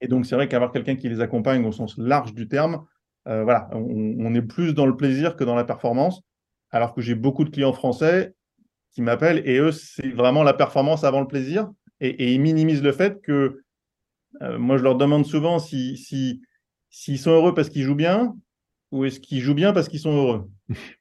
Et 0.00 0.08
donc, 0.08 0.26
c'est 0.26 0.34
vrai 0.34 0.48
qu'avoir 0.48 0.72
quelqu'un 0.72 0.96
qui 0.96 1.08
les 1.08 1.20
accompagne 1.20 1.64
au 1.64 1.70
sens 1.70 1.96
large 1.96 2.34
du 2.34 2.48
terme, 2.48 2.84
euh, 3.28 3.44
voilà, 3.44 3.70
on, 3.72 4.34
est 4.34 4.42
plus 4.42 4.74
dans 4.74 4.84
le 4.84 4.96
plaisir 4.96 5.36
que 5.36 5.44
dans 5.44 5.54
la 5.54 5.62
performance. 5.62 6.22
Alors 6.70 6.92
que 6.92 7.00
j'ai 7.00 7.14
beaucoup 7.14 7.44
de 7.44 7.50
clients 7.50 7.72
français 7.72 8.34
qui 8.92 9.02
m'appellent 9.02 9.42
et 9.44 9.58
eux, 9.58 9.72
c'est 9.72 10.10
vraiment 10.10 10.42
la 10.42 10.54
performance 10.54 11.04
avant 11.04 11.20
le 11.20 11.26
plaisir. 11.26 11.70
Et, 12.00 12.32
ils 12.32 12.40
minimisent 12.40 12.82
le 12.82 12.92
fait 12.92 13.20
que 13.22 13.62
euh, 14.42 14.58
moi, 14.58 14.76
je 14.76 14.82
leur 14.82 14.96
demande 14.96 15.26
souvent 15.26 15.58
s'ils 15.58 15.98
si, 15.98 16.42
s'ils 16.90 17.18
sont 17.18 17.30
heureux 17.30 17.54
parce 17.54 17.68
qu'ils 17.68 17.82
jouent 17.82 17.94
bien 17.94 18.34
ou 18.92 19.04
est-ce 19.04 19.20
qu'ils 19.20 19.40
jouent 19.40 19.54
bien 19.54 19.72
parce 19.72 19.88
qu'ils 19.88 20.00
sont 20.00 20.14
heureux. 20.14 20.50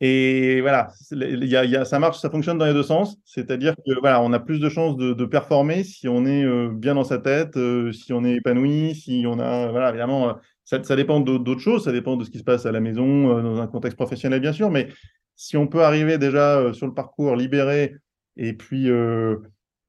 Et 0.00 0.60
voilà, 0.60 0.92
il 1.10 1.44
y 1.44 1.56
a, 1.56 1.84
ça 1.84 1.98
marche, 1.98 2.20
ça 2.20 2.30
fonctionne 2.30 2.56
dans 2.56 2.66
les 2.66 2.72
deux 2.72 2.84
sens. 2.84 3.16
C'est-à-dire 3.24 3.74
que 3.74 3.98
voilà, 3.98 4.22
on 4.22 4.32
a 4.32 4.38
plus 4.38 4.60
de 4.60 4.68
chances 4.68 4.96
de, 4.96 5.24
performer 5.24 5.82
si 5.82 6.06
on 6.06 6.24
est 6.24 6.44
euh, 6.44 6.68
bien 6.72 6.94
dans 6.94 7.02
sa 7.02 7.18
tête, 7.18 7.56
euh, 7.56 7.90
si 7.90 8.12
on 8.12 8.24
est 8.24 8.34
épanoui, 8.34 8.94
si 8.94 9.24
on 9.26 9.40
a 9.40 9.66
voilà, 9.72 9.88
évidemment, 9.88 10.36
ça, 10.64 10.80
ça 10.84 10.94
dépend 10.94 11.18
d'autres 11.18 11.60
choses, 11.60 11.82
ça 11.82 11.90
dépend 11.90 12.16
de 12.16 12.22
ce 12.22 12.30
qui 12.30 12.38
se 12.38 12.44
passe 12.44 12.64
à 12.64 12.70
la 12.70 12.78
maison, 12.78 13.42
dans 13.42 13.60
un 13.60 13.66
contexte 13.66 13.96
professionnel 13.96 14.38
bien 14.38 14.52
sûr, 14.52 14.70
mais 14.70 14.88
si 15.38 15.56
on 15.56 15.66
peut 15.66 15.82
arriver 15.82 16.18
déjà 16.18 16.74
sur 16.74 16.86
le 16.86 16.92
parcours 16.92 17.34
libéré 17.36 17.94
et 18.36 18.52
puis 18.52 18.88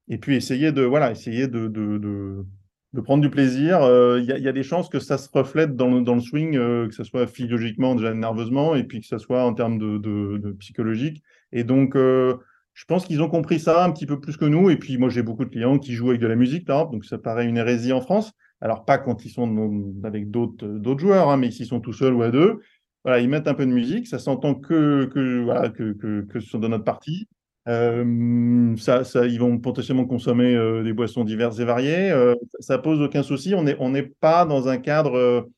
et 0.08 0.18
puis 0.18 0.36
essayer 0.36 0.72
de 0.72 0.82
voilà, 0.82 1.10
essayer 1.10 1.48
de, 1.48 1.68
de 1.68 1.98
de 2.92 3.00
prendre 3.00 3.22
du 3.22 3.30
plaisir. 3.30 3.82
Euh, 3.82 4.20
il 4.20 4.26
y, 4.26 4.48
a 4.48 4.52
des 4.52 4.62
chances 4.62 4.88
que 4.88 4.98
ça 4.98 5.18
se 5.18 5.28
reflète 5.32 5.76
dans 5.76 5.88
le, 5.88 6.00
dans 6.02 6.14
le 6.14 6.20
swing, 6.20 6.56
euh, 6.56 6.88
que 6.88 6.94
ce 6.94 7.04
soit 7.04 7.26
physiologiquement, 7.26 7.94
déjà 7.94 8.12
nerveusement, 8.14 8.74
et 8.74 8.84
puis 8.84 9.00
que 9.00 9.06
ce 9.06 9.18
soit 9.18 9.44
en 9.44 9.54
termes 9.54 9.78
de, 9.78 9.98
de, 9.98 10.52
psychologique. 10.52 11.22
Et 11.52 11.62
donc, 11.64 11.94
euh, 11.96 12.36
je 12.74 12.84
pense 12.86 13.06
qu'ils 13.06 13.22
ont 13.22 13.28
compris 13.28 13.60
ça 13.60 13.84
un 13.84 13.92
petit 13.92 14.06
peu 14.06 14.18
plus 14.18 14.36
que 14.36 14.44
nous. 14.44 14.70
Et 14.70 14.76
puis, 14.76 14.98
moi, 14.98 15.08
j'ai 15.08 15.22
beaucoup 15.22 15.44
de 15.44 15.50
clients 15.50 15.78
qui 15.78 15.92
jouent 15.92 16.10
avec 16.10 16.20
de 16.20 16.26
la 16.26 16.36
musique, 16.36 16.66
par 16.66 16.78
exemple, 16.78 16.92
donc 16.94 17.04
ça 17.04 17.18
paraît 17.18 17.46
une 17.46 17.58
hérésie 17.58 17.92
en 17.92 18.00
France. 18.00 18.32
Alors, 18.60 18.84
pas 18.84 18.98
quand 18.98 19.24
ils 19.24 19.30
sont 19.30 19.94
avec 20.04 20.30
d'autres 20.30 20.98
joueurs, 20.98 21.30
hein, 21.30 21.36
mais 21.36 21.50
s'ils 21.50 21.66
sont 21.66 21.80
tout 21.80 21.92
seuls 21.92 22.14
ou 22.14 22.22
à 22.22 22.30
deux. 22.30 22.60
Ils 23.06 23.28
mettent 23.28 23.48
un 23.48 23.54
peu 23.54 23.66
de 23.66 23.72
musique, 23.72 24.06
ça 24.06 24.18
s'entend 24.18 24.54
que, 24.54 25.06
que, 25.06 25.42
voilà, 25.42 25.72
sont 26.40 26.58
de 26.58 26.68
notre 26.68 26.84
partie. 26.84 27.26
Euh, 27.68 28.76
ça, 28.76 29.26
ils 29.26 29.38
vont 29.38 29.58
potentiellement 29.58 30.06
consommer 30.06 30.54
euh, 30.56 30.82
des 30.82 30.92
boissons 30.92 31.24
diverses 31.24 31.58
et 31.60 31.64
variées. 31.64 32.10
Euh, 32.10 32.34
ça 32.58 32.78
pose 32.78 33.00
aucun 33.00 33.22
souci. 33.22 33.54
On 33.54 33.90
n'est 33.90 34.02
pas 34.20 34.44
dans 34.46 34.68
un 34.68 34.78
cadre 34.78 35.48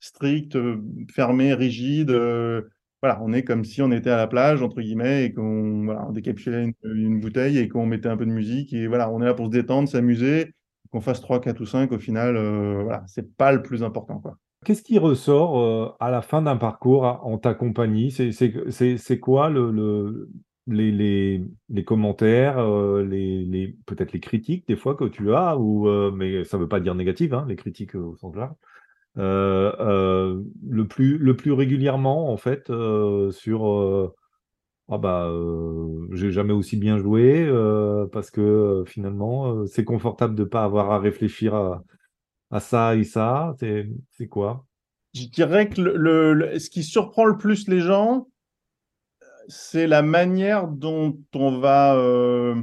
strict, 0.00 0.58
fermé, 1.12 1.54
rigide. 1.54 2.10
voilà, 3.02 3.20
on 3.22 3.32
est 3.32 3.44
comme 3.44 3.64
si 3.64 3.82
on 3.82 3.92
était 3.92 4.10
à 4.10 4.16
la 4.16 4.26
plage, 4.26 4.62
entre 4.62 4.80
guillemets, 4.80 5.24
et 5.26 5.32
qu'on 5.32 5.84
voilà, 5.84 6.08
décapsulait 6.12 6.72
une, 6.84 7.20
bouteille 7.20 7.58
et 7.58 7.68
qu'on 7.68 7.86
mettait 7.86 8.08
un 8.08 8.16
peu 8.16 8.26
de 8.26 8.30
musique. 8.30 8.72
Et 8.72 8.86
voilà, 8.86 9.10
on 9.10 9.22
est 9.22 9.26
là 9.26 9.34
pour 9.34 9.46
se 9.46 9.50
détendre, 9.52 9.88
s'amuser. 9.88 10.52
Qu'on 10.90 11.00
fasse 11.00 11.20
3, 11.20 11.40
4 11.40 11.60
ou 11.60 11.66
5, 11.66 11.92
au 11.92 11.98
final, 11.98 12.36
voilà, 12.82 13.04
c'est 13.06 13.36
pas 13.36 13.52
le 13.52 13.62
plus 13.62 13.82
important. 13.84 14.18
Quoi. 14.18 14.36
Qu'est-ce 14.64 14.82
qui 14.82 14.98
ressort 14.98 15.58
euh, 15.58 15.88
à 16.00 16.10
la 16.10 16.20
fin 16.22 16.42
d'un 16.42 16.56
parcours 16.56 17.04
en 17.04 17.38
ta 17.38 17.54
compagnie? 17.54 18.10
C'est 18.10 19.18
quoi 19.20 19.48
le, 19.48 19.70
le- 19.70 20.28
les, 20.66 21.42
commentaires, 21.86 22.58
euh, 22.58 23.02
peut-être 23.86 24.12
les 24.12 24.20
critiques 24.20 24.68
des 24.68 24.76
fois 24.76 24.94
que 24.94 25.04
tu 25.04 25.32
as, 25.34 25.56
ou, 25.56 25.88
euh, 25.88 26.12
mais 26.14 26.44
ça 26.44 26.58
ne 26.58 26.62
veut 26.62 26.68
pas 26.68 26.80
dire 26.80 26.94
négative, 26.94 27.32
hein, 27.34 27.46
les 27.48 27.56
critiques 27.56 27.94
au 27.94 28.16
sens 28.16 28.34
large. 28.36 28.54
Le 29.16 30.82
plus, 30.84 31.52
régulièrement, 31.52 32.30
en 32.32 32.36
fait, 32.36 32.70
sur 33.32 34.12
ah 34.92 34.98
bah, 34.98 35.30
j'ai 36.12 36.30
jamais 36.32 36.52
aussi 36.52 36.76
bien 36.76 36.98
joué 36.98 37.48
parce 38.12 38.30
que 38.30 38.84
finalement, 38.86 39.66
c'est 39.66 39.84
confortable 39.84 40.34
de 40.34 40.42
ne 40.44 40.48
pas 40.48 40.64
avoir 40.64 40.90
à 40.90 40.98
réfléchir 40.98 41.54
à, 41.54 41.84
à 42.50 42.60
ça 42.60 42.96
et 42.96 43.04
ça. 43.04 43.54
C'est 43.58 44.26
quoi? 44.28 44.66
Je 45.14 45.26
dirais 45.26 45.68
que 45.68 45.80
le, 45.80 46.58
ce 46.58 46.70
qui 46.70 46.82
surprend 46.82 47.24
le 47.24 47.36
plus 47.36 47.68
les 47.68 47.80
gens, 47.80 48.28
c'est 49.48 49.86
la 49.86 50.02
manière 50.02 50.68
dont 50.68 51.18
on 51.34 51.58
va 51.58 51.96
euh, 51.96 52.62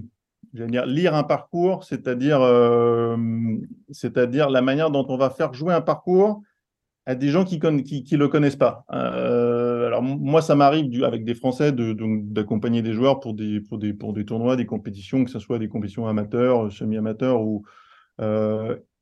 lire 0.54 1.16
un 1.16 1.24
parcours, 1.24 1.84
c'est-à-dire 1.84 2.42
euh, 2.42 3.18
c'est-à-dire 3.92 4.50
la 4.50 4.62
manière 4.62 4.92
dont 4.92 5.06
on 5.10 5.18
va 5.18 5.30
faire 5.30 5.54
jouer 5.54 5.74
un 5.74 5.82
parcours 5.82 6.42
à 7.06 7.16
des 7.16 7.30
gens 7.30 7.46
qui 7.46 7.58
ne 7.60 8.18
le 8.18 8.28
connaissent 8.28 8.58
pas. 8.58 8.86
Euh, 8.92 9.88
alors 9.88 10.04
moi, 10.04 10.42
ça 10.42 10.56
m'arrive 10.56 11.04
avec 11.06 11.24
des 11.24 11.36
Français 11.36 11.72
d'accompagner 11.72 12.82
des 12.82 12.94
joueurs 12.94 13.22
pour 13.22 13.34
des, 13.34 13.62
pour, 13.62 13.78
des, 13.78 14.26
tournois, 14.26 14.58
des 14.58 14.66
compétitions, 14.66 15.24
que 15.24 15.32
ce 15.32 15.40
soit 15.40 15.58
des 15.58 15.70
compétitions 15.70 16.08
amateurs, 16.08 16.72
semi-amateurs 16.72 17.42
ou 17.42 17.64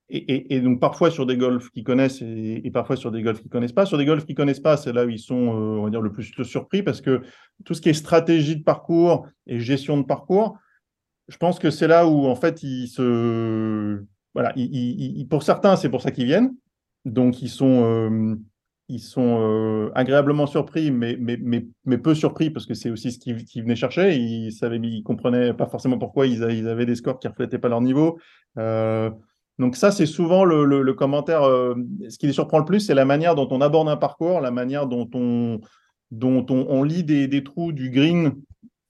et, 0.09 0.61
donc 0.61 0.79
parfois 0.79 1.09
sur 1.09 1.25
des 1.25 1.35
golfs 1.35 1.69
qu'ils 1.71 1.83
connaissent 1.83 2.21
et, 2.21 2.69
parfois 2.71 2.95
sur 2.95 3.11
des 3.11 3.21
golfs 3.21 3.41
qu'ils 3.41 3.49
connaissent 3.49 3.71
pas. 3.71 3.85
Sur 3.85 3.97
des 3.97 4.05
golfs 4.05 4.25
qu'ils 4.25 4.35
connaissent 4.35 4.59
pas, 4.59 4.77
c'est 4.77 4.93
là 4.93 5.05
où 5.05 5.09
ils 5.09 5.19
sont, 5.19 5.35
euh, 5.35 5.79
on 5.79 5.83
va 5.83 5.89
dire, 5.89 6.01
le 6.01 6.11
plus 6.11 6.31
surpris 6.43 6.83
parce 6.83 7.01
que 7.01 7.21
tout 7.63 7.73
ce 7.73 7.81
qui 7.81 7.89
est 7.89 7.93
stratégie 7.93 8.55
de 8.55 8.63
parcours 8.63 9.27
et 9.47 9.59
gestion 9.59 9.97
de 9.97 10.03
parcours, 10.03 10.57
je 11.27 11.37
pense 11.37 11.57
que 11.57 11.71
c'est 11.71 11.87
là 11.87 12.07
où 12.07 12.27
en 12.27 12.35
fait 12.35 12.61
ils 12.61 12.87
se, 12.87 14.03
voilà, 14.35 14.53
ils- 14.55 15.27
pour 15.27 15.41
certains 15.41 15.75
c'est 15.75 15.89
pour 15.89 16.01
ça 16.01 16.11
qu'ils 16.11 16.25
viennent, 16.25 16.53
donc 17.05 17.41
ils 17.41 17.49
sont, 17.49 17.83
euh, 17.83 18.35
ils 18.87 18.99
sont 18.99 19.39
euh, 19.41 19.89
agréablement 19.95 20.45
surpris, 20.45 20.91
mais, 20.91 21.17
mais, 21.19 21.39
mais, 21.41 21.97
peu 21.97 22.13
surpris 22.13 22.51
parce 22.51 22.67
que 22.67 22.75
c'est 22.75 22.91
aussi 22.91 23.11
ce 23.11 23.17
qu'ils 23.17 23.63
venaient 23.63 23.75
chercher. 23.75 24.15
Ils 24.15 24.51
savaient, 24.51 24.77
ils 24.77 25.01
comprenaient 25.01 25.55
pas 25.55 25.65
forcément 25.65 25.97
pourquoi 25.97 26.27
ils, 26.27 26.43
avaient 26.43 26.85
des 26.85 26.93
scores 26.93 27.19
qui 27.19 27.27
reflétaient 27.27 27.57
pas 27.57 27.69
leur 27.69 27.81
niveau. 27.81 28.19
Donc 29.57 29.75
ça, 29.75 29.91
c'est 29.91 30.05
souvent 30.05 30.43
le, 30.43 30.93
commentaire. 30.93 31.43
euh, 31.43 31.75
ce 32.09 32.17
qui 32.17 32.27
les 32.27 32.33
surprend 32.33 32.59
le 32.59 32.65
plus, 32.65 32.81
c'est 32.81 32.93
la 32.93 33.05
manière 33.05 33.35
dont 33.35 33.47
on 33.51 33.61
aborde 33.61 33.87
un 33.87 33.97
parcours, 33.97 34.41
la 34.41 34.51
manière 34.51 34.85
dont 34.87 35.09
on, 35.13 35.59
dont 36.11 36.45
on, 36.49 36.83
lit 36.83 37.03
des, 37.03 37.43
trous 37.43 37.71
du 37.71 37.89
green 37.89 38.33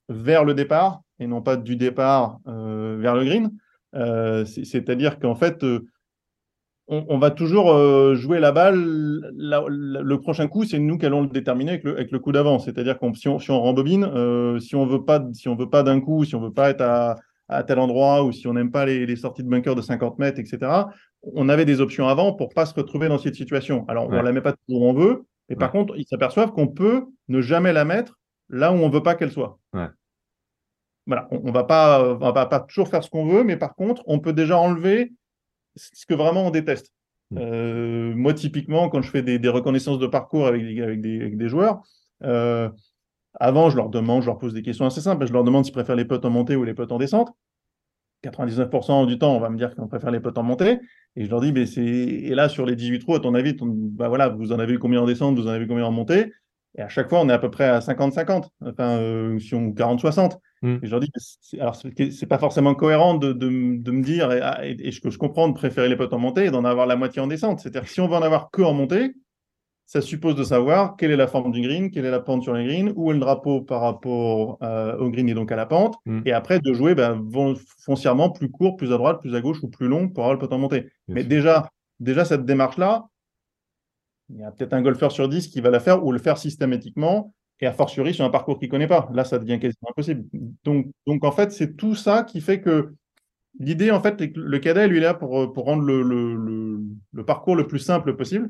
vers 0.10 0.43
le 0.43 0.53
départ 0.53 1.01
et 1.19 1.27
non 1.27 1.41
pas 1.41 1.55
du 1.55 1.75
départ 1.75 2.39
euh, 2.48 2.98
vers 3.00 3.15
le 3.15 3.25
green. 3.25 3.51
Euh, 3.95 4.43
c'est- 4.45 4.65
C'est-à-dire 4.65 5.19
qu'en 5.19 5.36
fait, 5.36 5.63
on, 6.88 7.17
va 7.17 7.31
toujours 7.31 8.15
jouer 8.15 8.39
la 8.39 8.51
balle. 8.51 8.75
le 9.36 10.15
prochain 10.15 10.48
coup, 10.48 10.65
c'est 10.65 10.79
nous 10.79 10.98
qui 10.98 11.05
allons 11.05 11.22
le 11.22 11.29
déterminer 11.29 11.81
avec 11.84 12.12
le, 12.12 12.19
coup 12.19 12.31
d'avant. 12.31 12.57
C'est-à-dire 12.57 12.98
qu'on 12.98 13.13
si 13.13 13.27
on, 13.27 13.62
rembobine, 13.62 14.60
si 14.60 14.75
on 14.75 14.86
veut 14.88 15.05
pas, 15.05 15.24
si 15.34 15.48
on 15.48 15.55
veut 15.55 15.69
pas 15.69 15.84
d'un 15.84 16.01
coup, 16.01 16.25
si 16.25 16.36
on 16.36 16.41
veut 16.41 16.53
pas 16.53 16.72
être 16.72 16.81
à, 16.81 17.15
à 17.47 17.63
tel 17.63 17.79
endroit 17.79 18.23
ou 18.23 18.31
si 18.31 18.47
on 18.47 18.53
n'aime 18.53 18.71
pas 18.71 18.85
les, 18.85 19.05
les 19.05 19.15
sorties 19.15 19.43
de 19.43 19.49
bunker 19.49 19.75
de 19.75 19.81
50 19.81 20.17
mètres, 20.19 20.39
etc. 20.39 20.59
On 21.21 21.47
avait 21.49 21.65
des 21.65 21.81
options 21.81 22.07
avant 22.07 22.33
pour 22.33 22.49
pas 22.53 22.65
se 22.65 22.73
retrouver 22.73 23.07
dans 23.07 23.17
cette 23.17 23.35
situation. 23.35 23.85
Alors, 23.87 24.09
Ouais. 24.09 24.17
on 24.19 24.21
la 24.21 24.31
met 24.31 24.41
pas 24.41 24.53
toujours 24.53 24.81
où 24.81 24.85
on 24.85 24.93
veut, 24.93 25.25
mais 25.49 25.55
par 25.55 25.71
contre, 25.71 25.95
ils 25.97 26.05
s'aperçoivent 26.07 26.51
qu'on 26.51 26.67
peut 26.67 27.05
ne 27.27 27.41
jamais 27.41 27.73
la 27.73 27.85
mettre 27.85 28.19
là 28.49 28.71
où 28.71 28.75
on 28.75 28.89
veut 28.89 29.03
pas 29.03 29.15
qu'elle 29.15 29.31
soit. 29.31 29.59
Ouais. 29.73 29.87
Voilà, 31.07 31.27
on, 31.31 31.41
on 31.45 31.51
va 31.51 31.63
pas, 31.63 32.03
on 32.19 32.31
va 32.31 32.45
pas 32.47 32.59
toujours 32.61 32.87
faire 32.87 33.03
ce 33.03 33.09
qu'on 33.09 33.25
veut, 33.27 33.43
mais 33.43 33.57
par 33.57 33.75
contre, 33.75 34.01
on 34.07 34.19
peut 34.19 34.34
déjà 34.34 34.58
enlever 34.58 35.13
ce 35.75 36.05
que 36.05 36.13
vraiment 36.15 36.47
on 36.47 36.51
déteste. 36.51 36.91
Mm. 37.31 37.38
Euh, 37.39 38.13
moi, 38.15 38.34
typiquement, 38.34 38.89
quand 38.89 39.01
je 39.01 39.10
fais 39.12 39.21
des, 39.21 39.38
des 39.39 39.49
reconnaissances 39.49 39.99
de 39.99 40.08
parcours 40.08 40.47
avec 40.47 40.63
des, 40.63 40.81
avec 40.81 41.01
des, 41.01 41.21
avec 41.21 41.38
des 41.38 41.47
joueurs, 41.49 41.81
euh, 42.23 42.69
avant, 43.39 43.69
je 43.69 43.76
leur 43.78 43.89
demande, 43.89 44.21
je 44.21 44.28
leur 44.28 44.38
pose 44.38 44.54
des 44.54 44.62
questions 44.62 44.86
assez 44.86 45.02
simples. 45.02 45.26
Je 45.28 45.34
leur 45.34 45.43
demande 45.43 45.65
s'ils 45.65 45.74
préfèrent 45.74 45.95
les 45.95 46.06
potes 46.06 46.26
en 46.26 46.30
montée 46.30 46.56
ou 46.56 46.63
les 46.63 46.74
potes 46.74 46.91
en 46.91 46.98
descente. 46.98 47.30
99% 48.24 49.06
du 49.06 49.19
temps, 49.19 49.36
on 49.36 49.39
va 49.39 49.50
me 49.50 49.58
dire 49.58 49.76
qu'on 49.76 49.88
préfère 49.88 50.12
les 50.12 50.19
potes 50.19 50.38
en 50.38 50.43
montée. 50.43 50.80
Et 51.15 51.26
je 51.26 51.30
leur 51.30 51.41
dis, 51.41 51.52
mais 51.54 51.65
c'est... 51.65 51.84
et 51.86 52.34
là, 52.36 52.50
sur 52.50 52.65
les 52.65 52.76
18 52.76 53.00
trous, 53.00 53.15
à 53.15 53.19
ton 53.19 53.36
avis, 53.36 53.56
ton- 53.56 53.67
bah 53.67 54.08
voilà, 54.10 54.30
vous 54.30 54.52
en 54.52 54.60
avez 54.60 54.74
eu 54.74 54.80
combien 54.80 55.02
en 55.02 55.06
descente, 55.06 55.38
vous 55.38 55.45
en 55.48 55.52
avez 55.52 55.65
eu 55.65 55.67
combien 55.67 55.86
en 55.86 55.91
montée? 55.91 56.32
Et 56.78 56.82
à 56.82 56.89
chaque 56.89 57.08
fois, 57.08 57.21
on 57.21 57.30
est 57.30 57.34
à 57.34 57.39
peu 57.39 57.50
près 57.52 57.65
à 57.65 57.80
50-50, 57.80 58.50
enfin, 58.65 58.98
euh, 58.98 59.39
si 59.39 59.56
on 59.56 59.71
40-60. 59.71 60.39
Mm. 60.62 60.76
Et 60.82 60.86
je 60.88 60.91
leur 60.91 61.00
dis, 61.00 61.10
c'est- 61.15 61.60
alors, 61.60 61.76
c'est 61.76 62.12
c'est 62.12 62.26
pas 62.26 62.38
forcément 62.39 62.74
cohérent 62.76 63.13
de, 63.13 63.32
de, 63.32 63.48
m- 63.48 63.82
de 63.82 63.91
me 63.91 64.02
dire, 64.04 64.32
et, 64.32 64.41
et- 64.71 64.88
et 64.88 64.91
je, 64.91 65.00
je 65.10 65.17
comprends 65.17 65.48
de 65.48 65.54
préférer 65.54 65.88
les 65.88 65.95
potes 65.95 66.12
en 66.13 66.19
montée 66.19 66.45
et 66.45 66.52
d'en 66.52 66.65
avoir 66.65 66.86
la 66.88 66.95
moitié 66.98 67.21
en 67.21 67.28
descente. 67.28 67.60
C'est-à-dire 67.60 67.84
que 67.84 67.89
si 67.89 68.02
on 68.02 68.08
veut 68.08 68.15
en 68.15 68.21
avoir 68.24 68.50
que 68.52 68.62
en 68.62 68.74
montée, 68.74 69.13
ça 69.88 70.02
suppose 70.02 70.36
de 70.36 70.43
savoir 70.43 70.95
quelle 70.98 71.12
est 71.12 71.15
la 71.15 71.28
forme 71.28 71.52
du 71.52 71.62
green, 71.62 71.91
quelle 71.91 72.06
est 72.06 72.12
la 72.12 72.19
pente 72.19 72.41
sur 72.43 72.54
les 72.54 72.65
greens, 72.65 72.91
où 72.95 73.12
est 73.12 73.13
le 73.13 73.19
drapeau 73.19 73.62
par 73.62 73.82
rapport 73.82 74.58
euh, 74.63 74.98
au 74.98 75.10
green 75.12 75.30
et 75.30 75.34
donc 75.36 75.52
à 75.52 75.56
la 75.56 75.65
pente, 75.65 75.95
Mm. 76.06 76.21
et 76.26 76.32
après 76.34 76.60
de 76.60 76.74
jouer 76.74 76.95
ben, 76.95 77.24
foncièrement 77.80 78.30
plus 78.32 78.50
court, 78.50 78.78
plus 78.78 78.91
à 78.93 78.98
droite, 78.98 79.21
plus 79.21 79.36
à 79.36 79.41
gauche 79.41 79.62
ou 79.63 79.67
plus 79.69 79.88
long 79.88 80.10
pour 80.10 80.24
avoir 80.24 80.34
le 80.34 80.39
pot 80.39 80.52
en 80.54 80.58
montée. 80.58 80.82
Bien 81.08 81.15
Mais 81.15 81.24
déjà, 81.24 81.69
déjà 82.00 82.26
cette 82.26 82.45
démarche-là, 82.45 83.06
il 84.30 84.38
y 84.39 84.43
a 84.43 84.52
peut-être 84.52 84.74
un 84.74 84.82
golfeur 84.82 85.12
sur 85.12 85.30
10 85.30 85.48
qui 85.50 85.62
va 85.62 85.69
la 85.69 85.80
faire 85.80 86.04
ou 86.04 86.12
le 86.12 86.17
faire 86.19 86.38
systématiquement, 86.38 87.34
et 87.62 87.67
a 87.67 87.71
fortiori 87.71 88.13
sur 88.13 88.26
un 88.26 88.30
parcours 88.30 88.58
qu'il 88.60 88.67
ne 88.67 88.71
connaît 88.71 88.88
pas. 88.88 89.08
Là, 89.13 89.24
ça 89.24 89.39
devient 89.39 89.60
quasiment 89.60 89.89
impossible. 89.91 90.26
Donc, 90.65 90.88
donc 91.08 91.24
en 91.24 91.32
fait, 91.32 91.52
c'est 91.54 91.76
tout 91.78 91.95
ça 91.95 92.24
qui 92.24 92.41
fait 92.41 92.60
que 92.60 92.93
l'idée, 93.60 93.91
en 93.91 94.02
fait, 94.02 94.19
est 94.19 94.32
que 94.34 94.39
le 94.41 94.60
cadet, 94.60 94.88
lui, 94.89 94.98
est 94.98 95.02
là 95.02 95.13
pour, 95.13 95.54
pour 95.54 95.65
rendre 95.65 95.84
le, 95.84 96.02
le- 96.02 96.36
le- 96.36 96.82
le 97.13 97.24
parcours 97.26 97.56
le 97.56 97.65
plus 97.67 97.80
simple 97.80 98.15
possible. 98.15 98.50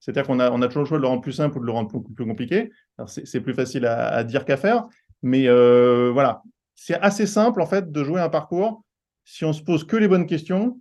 C'est-à-dire 0.00 0.26
qu'on 0.26 0.38
a, 0.40 0.50
on 0.50 0.62
a 0.62 0.68
toujours 0.68 0.82
le 0.82 0.88
choix 0.88 0.98
de 0.98 1.02
le 1.02 1.08
rendre 1.08 1.22
plus 1.22 1.32
simple 1.32 1.58
ou 1.58 1.60
de 1.60 1.66
le 1.66 1.72
rendre 1.72 1.88
plus, 1.88 2.00
plus 2.14 2.26
compliqué. 2.26 2.70
Alors, 2.96 3.08
c'est 3.08 3.40
plus 3.40 3.54
facile 3.54 3.84
à, 3.86 4.08
à 4.08 4.24
dire 4.24 4.44
qu'à 4.44 4.56
faire. 4.56 4.86
Mais 5.22 5.48
euh, 5.48 6.10
voilà, 6.12 6.42
c'est 6.74 6.94
assez 7.00 7.26
simple, 7.26 7.60
en 7.60 7.66
fait, 7.66 7.90
de 7.90 8.04
jouer 8.04 8.20
un 8.20 8.28
parcours 8.28 8.84
si 9.24 9.44
on 9.44 9.52
se 9.52 9.62
pose 9.62 9.84
que 9.84 9.96
les 9.96 10.08
bonnes 10.08 10.26
questions. 10.26 10.80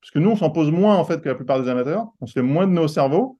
Parce 0.00 0.10
que 0.12 0.18
nous, 0.20 0.30
on 0.30 0.36
s'en 0.36 0.50
pose 0.50 0.70
moins, 0.70 0.96
en 0.96 1.04
fait, 1.04 1.20
que 1.20 1.28
la 1.28 1.34
plupart 1.34 1.60
des 1.60 1.68
amateurs. 1.68 2.06
On 2.20 2.26
se 2.26 2.32
fait 2.32 2.42
moins 2.42 2.66
de 2.66 2.72
nos 2.72 2.86
cerveaux. 2.88 3.38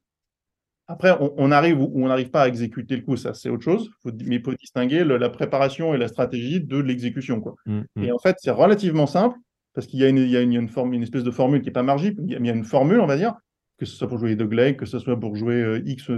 Après, 0.89 1.11
on, 1.19 1.33
on 1.37 1.51
arrive 1.51 1.81
ou 1.81 1.91
on 1.95 2.07
n'arrive 2.07 2.29
pas 2.29 2.43
à 2.43 2.47
exécuter 2.47 2.95
le 2.95 3.01
coup, 3.03 3.17
ça, 3.17 3.33
c'est 3.33 3.49
autre 3.49 3.63
chose. 3.63 3.89
Faut, 4.03 4.11
mais 4.25 4.35
il 4.37 4.41
faut 4.41 4.53
distinguer 4.53 5.03
le- 5.03 5.17
la 5.17 5.29
préparation 5.29 5.93
et 5.93 5.97
la 5.97 6.07
stratégie 6.07 6.61
de 6.61 6.77
l'exécution, 6.77 7.41
quoi. 7.41 7.55
Mm, 7.65 7.79
mm. 7.95 8.03
Et 8.03 8.11
en 8.11 8.19
fait, 8.19 8.37
c'est 8.39 8.51
relativement 8.51 9.07
simple 9.07 9.37
parce 9.73 9.85
qu'il 9.87 9.99
y 9.99 10.05
a 10.05 10.09
une, 10.09 10.17
il 10.17 10.29
y 10.29 10.37
a 10.37 10.41
une, 10.41 10.69
forme, 10.69 10.93
espèce 10.95 11.23
de 11.23 11.31
formule 11.31 11.61
qui 11.61 11.67
n'est 11.67 11.73
pas 11.73 11.83
y 11.83 11.89
a- 11.89 12.39
il 12.39 12.45
y 12.45 12.49
a 12.49 12.53
une 12.53 12.63
formule, 12.63 12.99
on 12.99 13.05
va 13.05 13.17
dire, 13.17 13.33
que 13.77 13.85
ce 13.85 13.95
soit 13.95 14.07
pour 14.07 14.17
jouer 14.19 14.35
de 14.35 14.43
leg, 14.45 14.75
que 14.77 14.85
ce 14.85 14.99
soit 14.99 15.19
pour 15.19 15.35
jouer 15.35 15.55
euh, 15.55 15.81
X 15.85 16.11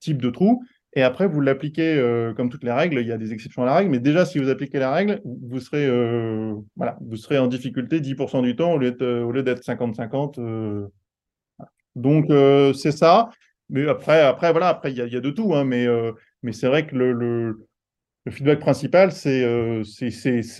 type 0.00 0.20
de 0.20 0.30
trou. 0.30 0.64
Et 0.94 1.02
après, 1.02 1.26
vous 1.26 1.40
l'appliquez 1.40 1.96
euh, 1.98 2.34
comme 2.34 2.50
toutes 2.50 2.64
les 2.64 2.72
règles. 2.72 3.00
Il 3.00 3.06
y 3.06 3.12
a 3.12 3.16
des 3.16 3.32
exceptions 3.32 3.62
à 3.62 3.66
la 3.66 3.74
règle, 3.76 3.90
mais 3.90 3.98
déjà, 3.98 4.26
si 4.26 4.38
vous 4.38 4.50
appliquez 4.50 4.78
la 4.78 4.92
règle, 4.92 5.22
vous 5.24 5.58
serez, 5.60 5.86
euh, 5.86 6.54
voilà, 6.76 6.98
vous 7.00 7.16
serez 7.16 7.38
en 7.38 7.46
difficulté 7.46 8.00
10% 8.00 8.42
du 8.42 8.56
temps 8.56 8.72
au 8.74 8.78
lieu 8.78 8.90
d'être, 8.90 9.02
euh, 9.02 9.22
au 9.24 9.32
lieu 9.32 9.42
d'être 9.42 9.62
50-50. 9.62 10.38
euh. 10.38 10.86
Donc, 11.96 12.30
euh, 12.30 12.72
c'est 12.74 12.92
ça. 12.92 13.30
Mais 13.70 13.86
après, 13.88 14.20
après, 14.20 14.50
voilà, 14.52 14.68
après, 14.68 14.92
il 14.92 14.98
y 14.98 15.10
y 15.10 15.16
a 15.16 15.20
de 15.20 15.30
tout. 15.30 15.54
hein, 15.54 15.64
mais 15.64 15.86
euh, 15.86 16.12
mais 16.42 16.52
c'est 16.52 16.66
vrai 16.66 16.86
que 16.86 16.94
le, 16.94 17.12
le, 17.12 17.66
le 18.24 18.32
feedback 18.32 18.60
principal, 18.60 19.12
c'est 19.12 19.44
euh, 19.44 19.82
c'est- 19.84 20.10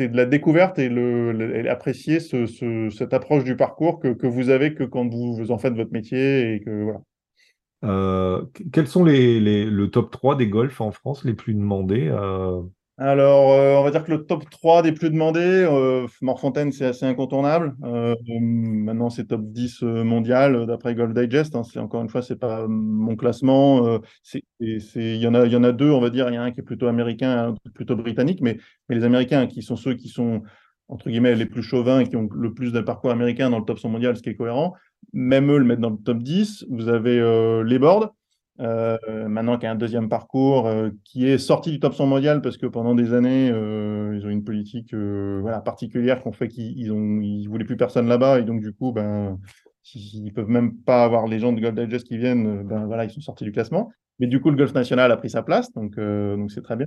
de 0.09 0.17
la 0.17 0.27
découverte 0.27 0.79
et, 0.79 0.89
le, 0.89 1.33
apprécier 1.69 2.21
ce, 2.21 2.47
ce- 2.47 2.91
cette 2.91 3.15
approche 3.15 3.45
du 3.45 3.57
parcours 3.57 4.01
que, 4.01 4.09
que 4.13 4.27
vous 4.27 4.51
avez 4.51 4.75
que 4.75 4.85
quand 4.85 5.09
vous 5.09 5.51
en 5.51 5.59
faites 5.59 5.75
votre 5.75 5.93
métier 5.93 6.55
et 6.55 6.61
que 6.61 6.83
voilà. 6.83 7.01
Euh, 7.85 8.45
qu- 8.55 8.69
quels 8.71 8.87
sont 8.89 9.05
les, 9.05 9.41
les- 9.41 9.65
le 9.65 9.91
top 9.91 10.11
3 10.11 10.37
des 10.37 10.49
golfs 10.49 10.81
en 10.81 10.93
France 10.93 11.25
les 11.25 11.35
plus 11.35 11.55
demandés 11.55 12.09
euh, 12.09 12.63
Alors, 12.99 13.53
euh, 13.53 13.77
on 13.79 13.83
va 13.83 13.91
dire 13.91 14.05
que 14.05 14.13
le 14.13 14.25
top 14.27 14.49
3 14.51 14.83
des 14.83 14.93
plus 14.93 15.11
demandés, 15.11 15.41
euh, 15.41 16.07
Morfontaine, 16.21 16.73
c'est 16.73 16.85
assez 16.85 17.07
incontournable. 17.07 17.75
Euh, 17.85 18.15
maintenant, 18.29 19.09
c'est 19.09 19.25
top 19.29 19.41
10 19.45 19.83
euh, 19.83 20.05
mondial 20.05 20.67
d'après 20.67 20.95
Golf 20.95 21.15
Digest. 21.15 21.57
hein. 21.57 21.63
Encore 21.77 22.03
une 22.03 22.11
fois, 22.11 22.23
c'est 22.23 22.37
pas 22.39 22.67
mon 22.69 23.17
classement. 23.17 23.99
il 24.61 25.17
y 25.17 25.27
en 25.27 25.35
a, 25.35 25.47
en 25.57 25.73
deux, 25.73 25.91
on 25.91 26.01
va 26.01 26.11
dire. 26.11 26.29
Il 26.29 26.35
y 26.35 26.37
a 26.37 26.43
un 26.43 26.53
qui 26.53 26.61
est 26.61 26.63
plutôt 26.63 26.87
américain, 26.87 27.49
un 27.49 27.71
plutôt 27.75 27.97
britannique. 27.97 28.41
Mais, 28.43 28.59
les 28.91 29.05
Américains, 29.05 29.47
qui 29.47 29.63
sont 29.63 29.77
ceux 29.77 29.95
qui 29.95 30.09
sont, 30.09 30.43
entre 30.89 31.09
guillemets, 31.09 31.35
les 31.35 31.47
plus 31.47 31.63
chauvins 31.63 32.01
et 32.01 32.09
qui 32.09 32.17
ont 32.17 32.29
le 32.31 32.53
plus 32.53 32.73
de 32.73 32.81
parcours 32.81 33.11
américain 33.11 33.49
dans 33.49 33.59
le 33.59 33.65
top 33.65 33.79
100 33.79 33.89
mondial, 33.89 34.17
ce 34.17 34.23
qui 34.23 34.29
est 34.29 34.37
cohérent, 34.37 34.75
même 35.15 35.51
eux 35.51 35.59
le 35.59 35.65
mettent 35.65 35.81
dans 35.81 35.91
le 35.91 35.97
top 35.97 36.19
10. 36.23 36.67
Vous 36.71 36.89
avez 36.89 37.17
les 37.65 37.79
boards. 37.79 38.15
Euh, 38.61 38.99
maintenant 39.29 39.57
qu'il 39.57 39.65
y 39.65 39.67
a 39.67 39.73
un 39.73 39.77
deuxième 39.77 40.09
parcours 40.11 40.67
euh, 40.67 40.91
qui 41.05 41.27
est 41.27 41.39
sorti 41.39 41.71
du 41.71 41.81
top 41.81 41.95
100 41.95 42.07
mondial 42.07 42.43
parce 42.43 42.59
que 42.59 42.67
pendant 42.67 42.95
des 42.95 43.15
années, 43.15 43.51
euh, 43.51 44.15
ils 44.15 44.27
ont 44.27 44.31
une 44.31 44.45
politique 44.45 44.93
euh, 44.93 45.39
voilà, 45.41 45.61
particulière 45.61 46.23
qu'on 46.23 46.33
fait 46.33 46.49
qu'ils 46.49 46.79
ils 46.79 46.93
ont, 46.93 47.21
ils 47.23 47.47
voulaient 47.49 47.65
plus 47.65 47.79
personne 47.79 48.07
là-bas 48.09 48.41
et 48.41 48.45
donc 48.45 48.61
du 48.61 48.73
coup, 48.73 48.93
ben, 48.93 49.39
Ils 49.95 50.25
ne 50.25 50.31
peuvent 50.31 50.49
même 50.49 50.77
pas 50.77 51.05
avoir 51.05 51.27
les 51.27 51.39
gens 51.39 51.53
de 51.53 51.61
Golf 51.61 51.75
Digest 51.75 52.07
qui 52.07 52.19
viennent, 52.19 52.63
ben 52.65 52.87
voilà, 52.87 53.05
ils 53.05 53.11
sont 53.11 53.21
sortis 53.21 53.45
du 53.45 53.53
classement. 53.53 53.91
Mais 54.19 54.27
du 54.27 54.41
coup, 54.41 54.51
le 54.51 54.57
golf 54.57 54.75
national 54.75 55.11
a 55.11 55.17
pris 55.17 55.31
sa 55.31 55.43
place, 55.43 55.73
donc 55.73 55.97
donc 55.99 56.51
c'est 56.53 56.63
très 56.63 56.77
bien. 56.77 56.87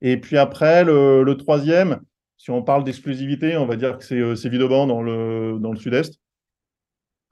Et 0.00 0.18
puis 0.18 0.38
après, 0.38 0.84
le, 0.84 1.34
troisième, 1.36 2.00
si 2.38 2.50
on 2.50 2.62
parle 2.62 2.84
d'exclusivité, 2.84 3.56
on 3.56 3.66
va 3.66 3.76
dire 3.76 3.98
que 3.98 4.34
c'est 4.34 4.48
Vidoban 4.48 4.86
dans 4.86 5.02
le, 5.02 5.58
dans 5.60 5.72
le 5.72 5.78
sud-est. 5.78 6.18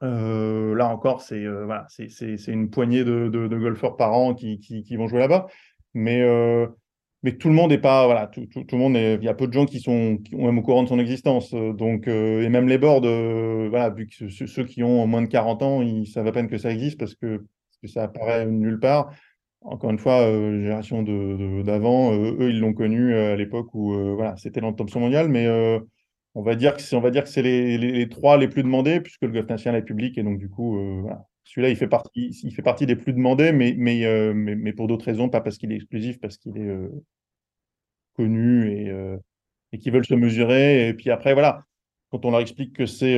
Euh, 0.03 0.75
là 0.75 0.87
encore, 0.87 1.21
c'est 1.21 1.43
euh, 1.45 1.67
une 2.47 2.69
poignée 2.69 3.03
de, 3.03 3.29
de, 3.29 3.57
golfeurs 3.57 3.97
par 3.97 4.13
an 4.13 4.33
qui, 4.33 4.59
qui, 4.59 4.95
vont 4.95 5.07
jouer 5.07 5.19
là-bas. 5.19 5.47
Mais, 5.93 6.23
mais 7.23 7.37
tout 7.37 7.49
le 7.49 7.53
monde 7.53 7.71
n'est 7.71 7.77
pas. 7.77 8.05
Voilà, 8.05 8.27
tout, 8.27 8.47
tout, 8.47 8.63
tout, 8.63 8.75
le 8.75 8.81
monde 8.81 8.95
est, 8.95 9.15
il 9.15 9.23
y 9.23 9.29
a 9.29 9.33
peu 9.33 9.47
de 9.47 9.53
gens 9.53 9.65
qui 9.65 9.79
sont 9.79 10.17
qui 10.17 10.35
ont 10.35 10.45
même 10.45 10.57
au 10.57 10.61
courant 10.61 10.83
de 10.83 10.89
son 10.89 10.99
existence. 10.99 11.53
Donc, 11.53 12.07
et 12.07 12.49
même 12.49 12.67
les 12.67 12.77
boards, 12.77 13.01
voilà, 13.01 13.89
vu 13.89 14.07
que 14.07 14.29
ceux, 14.29 14.63
qui 14.65 14.83
ont 14.83 15.05
moins 15.07 15.21
de 15.21 15.27
40 15.27 15.61
ans, 15.61 15.81
ils 15.81 16.07
savent 16.07 16.27
à 16.27 16.31
peine 16.31 16.47
que 16.47 16.57
ça 16.57 16.71
existe 16.71 16.97
parce 16.97 17.15
que, 17.15 17.45
que 17.81 17.87
ça 17.87 18.03
apparaît 18.03 18.45
nulle 18.45 18.79
part. 18.79 19.11
Encore 19.63 19.91
une 19.91 19.99
fois, 19.99 20.21
euh, 20.21 20.59
génération 20.59 21.03
d'avant, 21.03 22.13
euh, 22.13 22.35
eux, 22.39 22.49
ils 22.49 22.59
l'ont 22.59 22.73
connu 22.73 23.13
euh, 23.13 23.33
à 23.33 23.35
l'époque 23.35 23.73
où 23.75 23.93
voilà, 24.15 24.35
c'était 24.37 24.59
dans 24.59 24.69
le 24.69 24.75
top 24.75 24.89
100 24.89 24.99
mondial, 24.99 25.29
mais 25.29 25.47
on 26.35 26.41
va 26.41 26.55
dire 26.55 26.75
que 26.75 26.81
c'est, 26.81 26.95
on 26.95 27.01
va 27.01 27.11
dire 27.11 27.23
que 27.23 27.29
c'est 27.29 27.41
les, 27.41 27.77
les, 27.77 28.09
trois 28.09 28.37
les 28.37 28.47
plus 28.47 28.63
demandés, 28.63 29.01
puisque 29.01 29.23
le 29.23 29.29
golf 29.29 29.47
national 29.47 29.81
est 29.81 29.85
public, 29.85 30.17
et 30.17 30.23
donc 30.23 30.37
du 30.39 30.49
coup, 30.49 30.79
voilà. 31.01 31.25
celui-là, 31.43 31.69
il 31.69 31.75
fait 31.75 31.87
partie, 31.87 32.29
il 32.43 32.53
fait 32.53 32.61
partie 32.61 32.85
des 32.85 32.95
plus 32.95 33.13
demandés, 33.13 33.51
mais, 33.51 33.75
mais, 33.77 34.33
mais, 34.33 34.55
mais 34.55 34.73
pour 34.73 34.87
d'autres 34.87 35.05
raisons, 35.05 35.29
pas 35.29 35.41
parce 35.41 35.57
qu'il 35.57 35.71
est 35.71 35.75
exclusif, 35.75 36.19
parce 36.19 36.37
qu'il 36.37 36.57
est 36.57 36.71
connu 38.15 38.71
et, 38.71 38.91
et 39.73 39.77
qu'ils 39.77 39.91
veulent 39.91 40.05
se 40.05 40.13
mesurer. 40.13 40.87
Et 40.87 40.93
puis 40.93 41.09
après, 41.09 41.33
voilà, 41.33 41.63
quand 42.09 42.25
on 42.25 42.31
leur 42.31 42.39
explique 42.41 42.73
que 42.75 42.85
c'est 42.85 43.17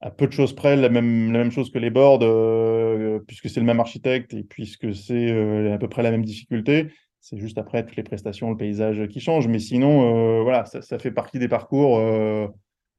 à 0.00 0.10
peu 0.10 0.26
de 0.26 0.32
choses 0.32 0.54
près 0.54 0.76
la 0.76 0.88
même, 0.88 1.32
la 1.32 1.38
même 1.38 1.50
chose 1.50 1.70
que 1.70 1.78
les 1.78 1.90
boards, 1.90 2.20
euh, 2.22 3.18
puisque 3.26 3.48
c'est 3.48 3.60
le 3.60 3.66
même 3.66 3.80
architecte 3.80 4.34
et 4.34 4.42
puisque 4.42 4.94
c'est 4.94 5.30
euh, 5.30 5.74
à 5.74 5.78
peu 5.78 5.88
près 5.88 6.02
la 6.02 6.10
même 6.10 6.24
difficulté. 6.24 6.88
C'est 7.28 7.38
juste 7.38 7.58
après 7.58 7.84
toutes 7.84 7.96
les 7.96 8.02
prestations, 8.02 8.50
le 8.50 8.56
paysage 8.56 9.08
qui 9.08 9.20
change. 9.20 9.48
Mais 9.48 9.58
sinon, 9.58 10.38
euh, 10.38 10.42
voilà, 10.42 10.64
ça, 10.64 10.98
fait 10.98 11.10
partie 11.10 11.38
des 11.38 11.48
parcours. 11.48 11.98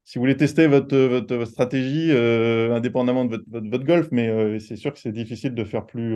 si 0.04 0.18
vous 0.18 0.22
voulez 0.22 0.36
tester 0.36 0.66
votre, 0.66 0.96
votre, 0.96 1.44
stratégie, 1.46 2.12
indépendamment 2.12 3.24
de 3.24 3.36
votre, 3.36 3.68
votre, 3.68 3.84
golf, 3.84 4.08
mais 4.12 4.58
c'est 4.60 4.76
sûr 4.76 4.92
que 4.92 4.98
c'est 4.98 5.12
difficile 5.12 5.54
de 5.54 5.64
faire 5.64 5.86
plus, 5.86 6.14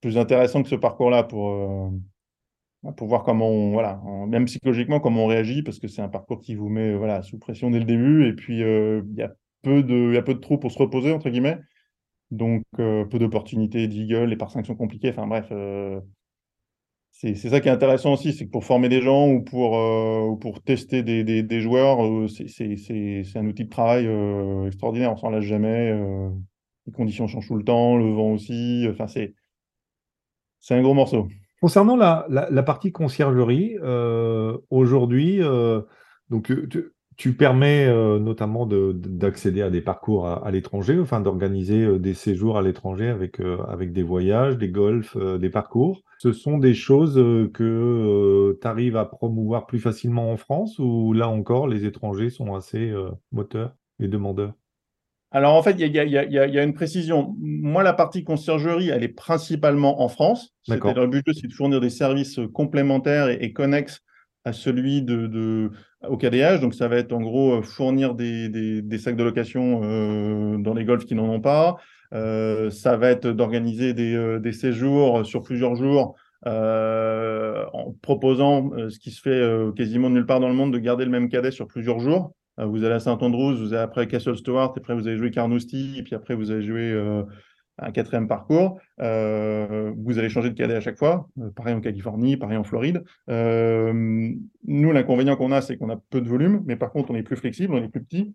plus 0.00 0.18
intéressant 0.18 0.62
que 0.62 0.68
ce 0.68 0.74
parcours-là 0.74 1.22
pour 1.22 1.92
pour 2.96 3.08
voir 3.08 3.24
comment 3.24 3.48
on, 3.48 3.72
voilà, 3.72 4.00
même 4.28 4.44
psychologiquement, 4.44 5.00
comment 5.00 5.24
on 5.24 5.26
réagit, 5.26 5.62
parce 5.62 5.78
que 5.78 5.88
c'est 5.88 6.02
un 6.02 6.08
parcours 6.08 6.40
qui 6.40 6.54
vous 6.54 6.68
met 6.68 6.94
voilà, 6.94 7.22
sous 7.22 7.38
pression 7.38 7.70
dès 7.70 7.80
le 7.80 7.84
début, 7.84 8.26
et 8.28 8.32
puis 8.32 8.62
euh, 8.62 9.02
il 9.10 9.16
y 9.18 9.22
a 9.22 9.32
peu 9.62 9.82
de, 9.82 10.14
y 10.14 10.16
a 10.16 10.22
peu 10.22 10.34
de 10.34 10.38
trous 10.38 10.58
pour 10.58 10.70
se 10.70 10.78
reposer, 10.78 11.12
entre 11.12 11.28
guillemets, 11.30 11.58
donc 12.30 12.62
euh, 12.78 13.04
peu 13.04 13.18
d'opportunités 13.18 13.88
d'eagle, 13.88 14.26
les 14.26 14.36
par 14.36 14.50
5 14.50 14.64
sont 14.66 14.76
compliqués, 14.76 15.10
enfin 15.10 15.26
bref, 15.26 15.48
euh, 15.50 16.00
c'est 17.20 17.34
ça 17.34 17.60
qui 17.60 17.68
est 17.68 17.72
intéressant 17.72 18.12
aussi, 18.12 18.32
c'est 18.32 18.46
que 18.46 18.50
pour 18.50 18.64
former 18.64 18.88
des 18.88 19.02
gens 19.02 19.28
ou 19.28 19.42
pour, 19.42 19.72
ou 19.72 20.36
pour 20.36 20.62
tester 20.62 21.02
des, 21.02 21.24
des, 21.24 21.60
joueurs, 21.60 21.98
c'est 22.28 23.36
un 23.36 23.46
outil 23.46 23.64
de 23.64 23.68
travail 23.68 24.08
extraordinaire, 24.66 25.12
on 25.12 25.16
s'en 25.16 25.30
lâche 25.30 25.44
jamais, 25.44 25.92
les 26.86 26.92
conditions 26.92 27.26
changent 27.26 27.48
tout 27.48 27.56
le 27.56 27.64
temps, 27.64 27.96
le 27.96 28.12
vent 28.12 28.32
aussi, 28.32 28.86
enfin 28.88 29.06
c'est 29.08 29.34
un 30.70 30.82
gros 30.82 30.94
morceau. 30.94 31.28
Concernant 31.60 31.96
la, 31.96 32.26
la, 32.28 32.62
partie 32.62 32.92
conciergerie, 32.92 33.76
euh, 33.82 34.56
aujourd'hui, 34.70 35.42
euh, 35.42 35.82
donc 36.30 36.52
tu, 36.68 36.92
permets 37.36 37.86
euh, 37.86 38.18
notamment 38.18 38.66
d'accéder 38.66 39.62
à 39.62 39.70
des 39.70 39.80
parcours 39.80 40.26
à, 40.28 40.50
l'étranger, 40.50 40.98
enfin 41.00 41.20
d'organiser 41.20 41.98
des 41.98 42.14
séjours 42.14 42.58
à 42.58 42.62
l'étranger 42.62 43.08
avec, 43.08 43.40
avec 43.40 43.92
des 43.92 44.02
voyages, 44.02 44.56
des 44.56 44.68
golfs, 44.68 45.16
des 45.16 45.50
parcours. 45.50 46.02
Ce 46.18 46.32
sont 46.32 46.58
des 46.58 46.74
choses 46.74 47.14
que 47.54 48.58
tu 48.60 48.66
arrives 48.66 48.96
à 48.96 49.04
promouvoir 49.04 49.66
plus 49.66 49.80
facilement 49.80 50.30
en 50.30 50.36
France 50.36 50.78
ou 50.78 51.12
là 51.12 51.28
encore, 51.28 51.68
les 51.68 51.84
étrangers 51.84 52.30
sont 52.30 52.54
assez 52.54 52.92
moteurs 53.32 53.74
et 54.00 54.08
demandeurs? 54.08 54.54
Alors 55.30 55.54
en 55.54 55.62
fait, 55.62 55.76
il 55.78 55.86
y, 55.86 55.98
a, 55.98 56.62
une 56.64 56.72
précision. 56.72 57.34
Moi, 57.38 57.82
la 57.82 57.92
partie 57.92 58.24
conciergerie, 58.24 58.88
elle 58.88 59.02
est 59.02 59.08
principalement 59.08 60.02
en 60.02 60.08
France. 60.08 60.54
Le 60.68 61.06
but, 61.06 61.24
c'est 61.34 61.48
de 61.48 61.52
fournir 61.52 61.80
des 61.80 61.90
services 61.90 62.40
complémentaires 62.54 63.28
et, 63.28 63.52
connexes 63.52 64.02
celui 64.52 65.02
de, 65.02 65.70
au 66.06 66.16
KDH. 66.16 66.60
Donc 66.60 66.74
ça 66.74 66.88
va 66.88 66.96
être 66.96 67.12
en 67.12 67.20
gros 67.20 67.54
euh, 67.54 67.62
fournir 67.62 68.14
des, 68.14 68.98
sacs 68.98 69.16
de 69.16 69.24
location 69.24 69.80
euh, 69.82 70.58
dans 70.58 70.74
les 70.74 70.84
golfs 70.84 71.04
qui 71.04 71.14
n'en 71.14 71.28
ont 71.28 71.40
pas. 71.40 71.76
Euh, 72.14 72.70
ça 72.70 72.96
va 72.96 73.10
être 73.10 73.28
d'organiser 73.28 73.92
des, 73.94 74.52
séjours 74.52 75.26
sur 75.26 75.42
plusieurs 75.42 75.74
jours 75.74 76.16
en 76.46 77.94
proposant 78.00 78.70
ce 78.88 78.98
qui 78.98 79.10
se 79.10 79.20
fait 79.20 79.74
quasiment 79.76 80.08
nulle 80.08 80.26
part 80.26 80.40
dans 80.40 80.48
le 80.48 80.54
monde 80.54 80.72
de 80.72 80.78
garder 80.78 81.04
le 81.04 81.10
même 81.10 81.28
cadet 81.28 81.50
sur 81.50 81.66
plusieurs 81.66 81.98
jours. 81.98 82.32
Vous 82.56 82.82
allez 82.84 82.94
à 82.94 83.00
Saint-Andrews, 83.00 83.56
vous 83.56 83.72
allez 83.72 83.82
après 83.82 84.08
Castle 84.08 84.36
Stewart, 84.36 84.72
et 84.74 84.80
après 84.80 84.94
vous 84.94 85.06
allez 85.06 85.16
jouer 85.16 85.30
Carnoustie, 85.30 85.96
et 85.98 86.02
puis 86.02 86.14
après 86.14 86.34
vous 86.34 86.50
allez 86.50 86.62
jouer 86.62 87.24
un 87.78 87.90
quatrième 87.92 88.28
parcours. 88.28 88.78
Euh, 89.00 89.92
vous 89.96 90.18
allez 90.18 90.28
changer 90.28 90.50
de 90.50 90.54
cadet 90.54 90.74
à 90.74 90.80
chaque 90.80 90.98
fois. 90.98 91.28
pareil 91.56 91.74
en 91.74 91.80
Californie, 91.80 92.36
pareil 92.36 92.56
en 92.56 92.64
Floride. 92.64 93.02
nous, 93.28 94.92
l'inconvénient 94.92 95.36
qu'on 95.36 95.52
a, 95.52 95.60
c'est 95.60 95.76
qu'on 95.76 95.90
a 95.90 95.96
peu 96.10 96.20
de 96.20 96.28
volume, 96.28 96.62
mais 96.66 96.76
par 96.76 96.90
contre, 96.90 97.10
on 97.10 97.14
est 97.14 97.22
plus 97.22 97.36
flexible, 97.36 97.74
on 97.74 97.82
est 97.82 97.88
plus 97.88 98.02
petit. 98.02 98.34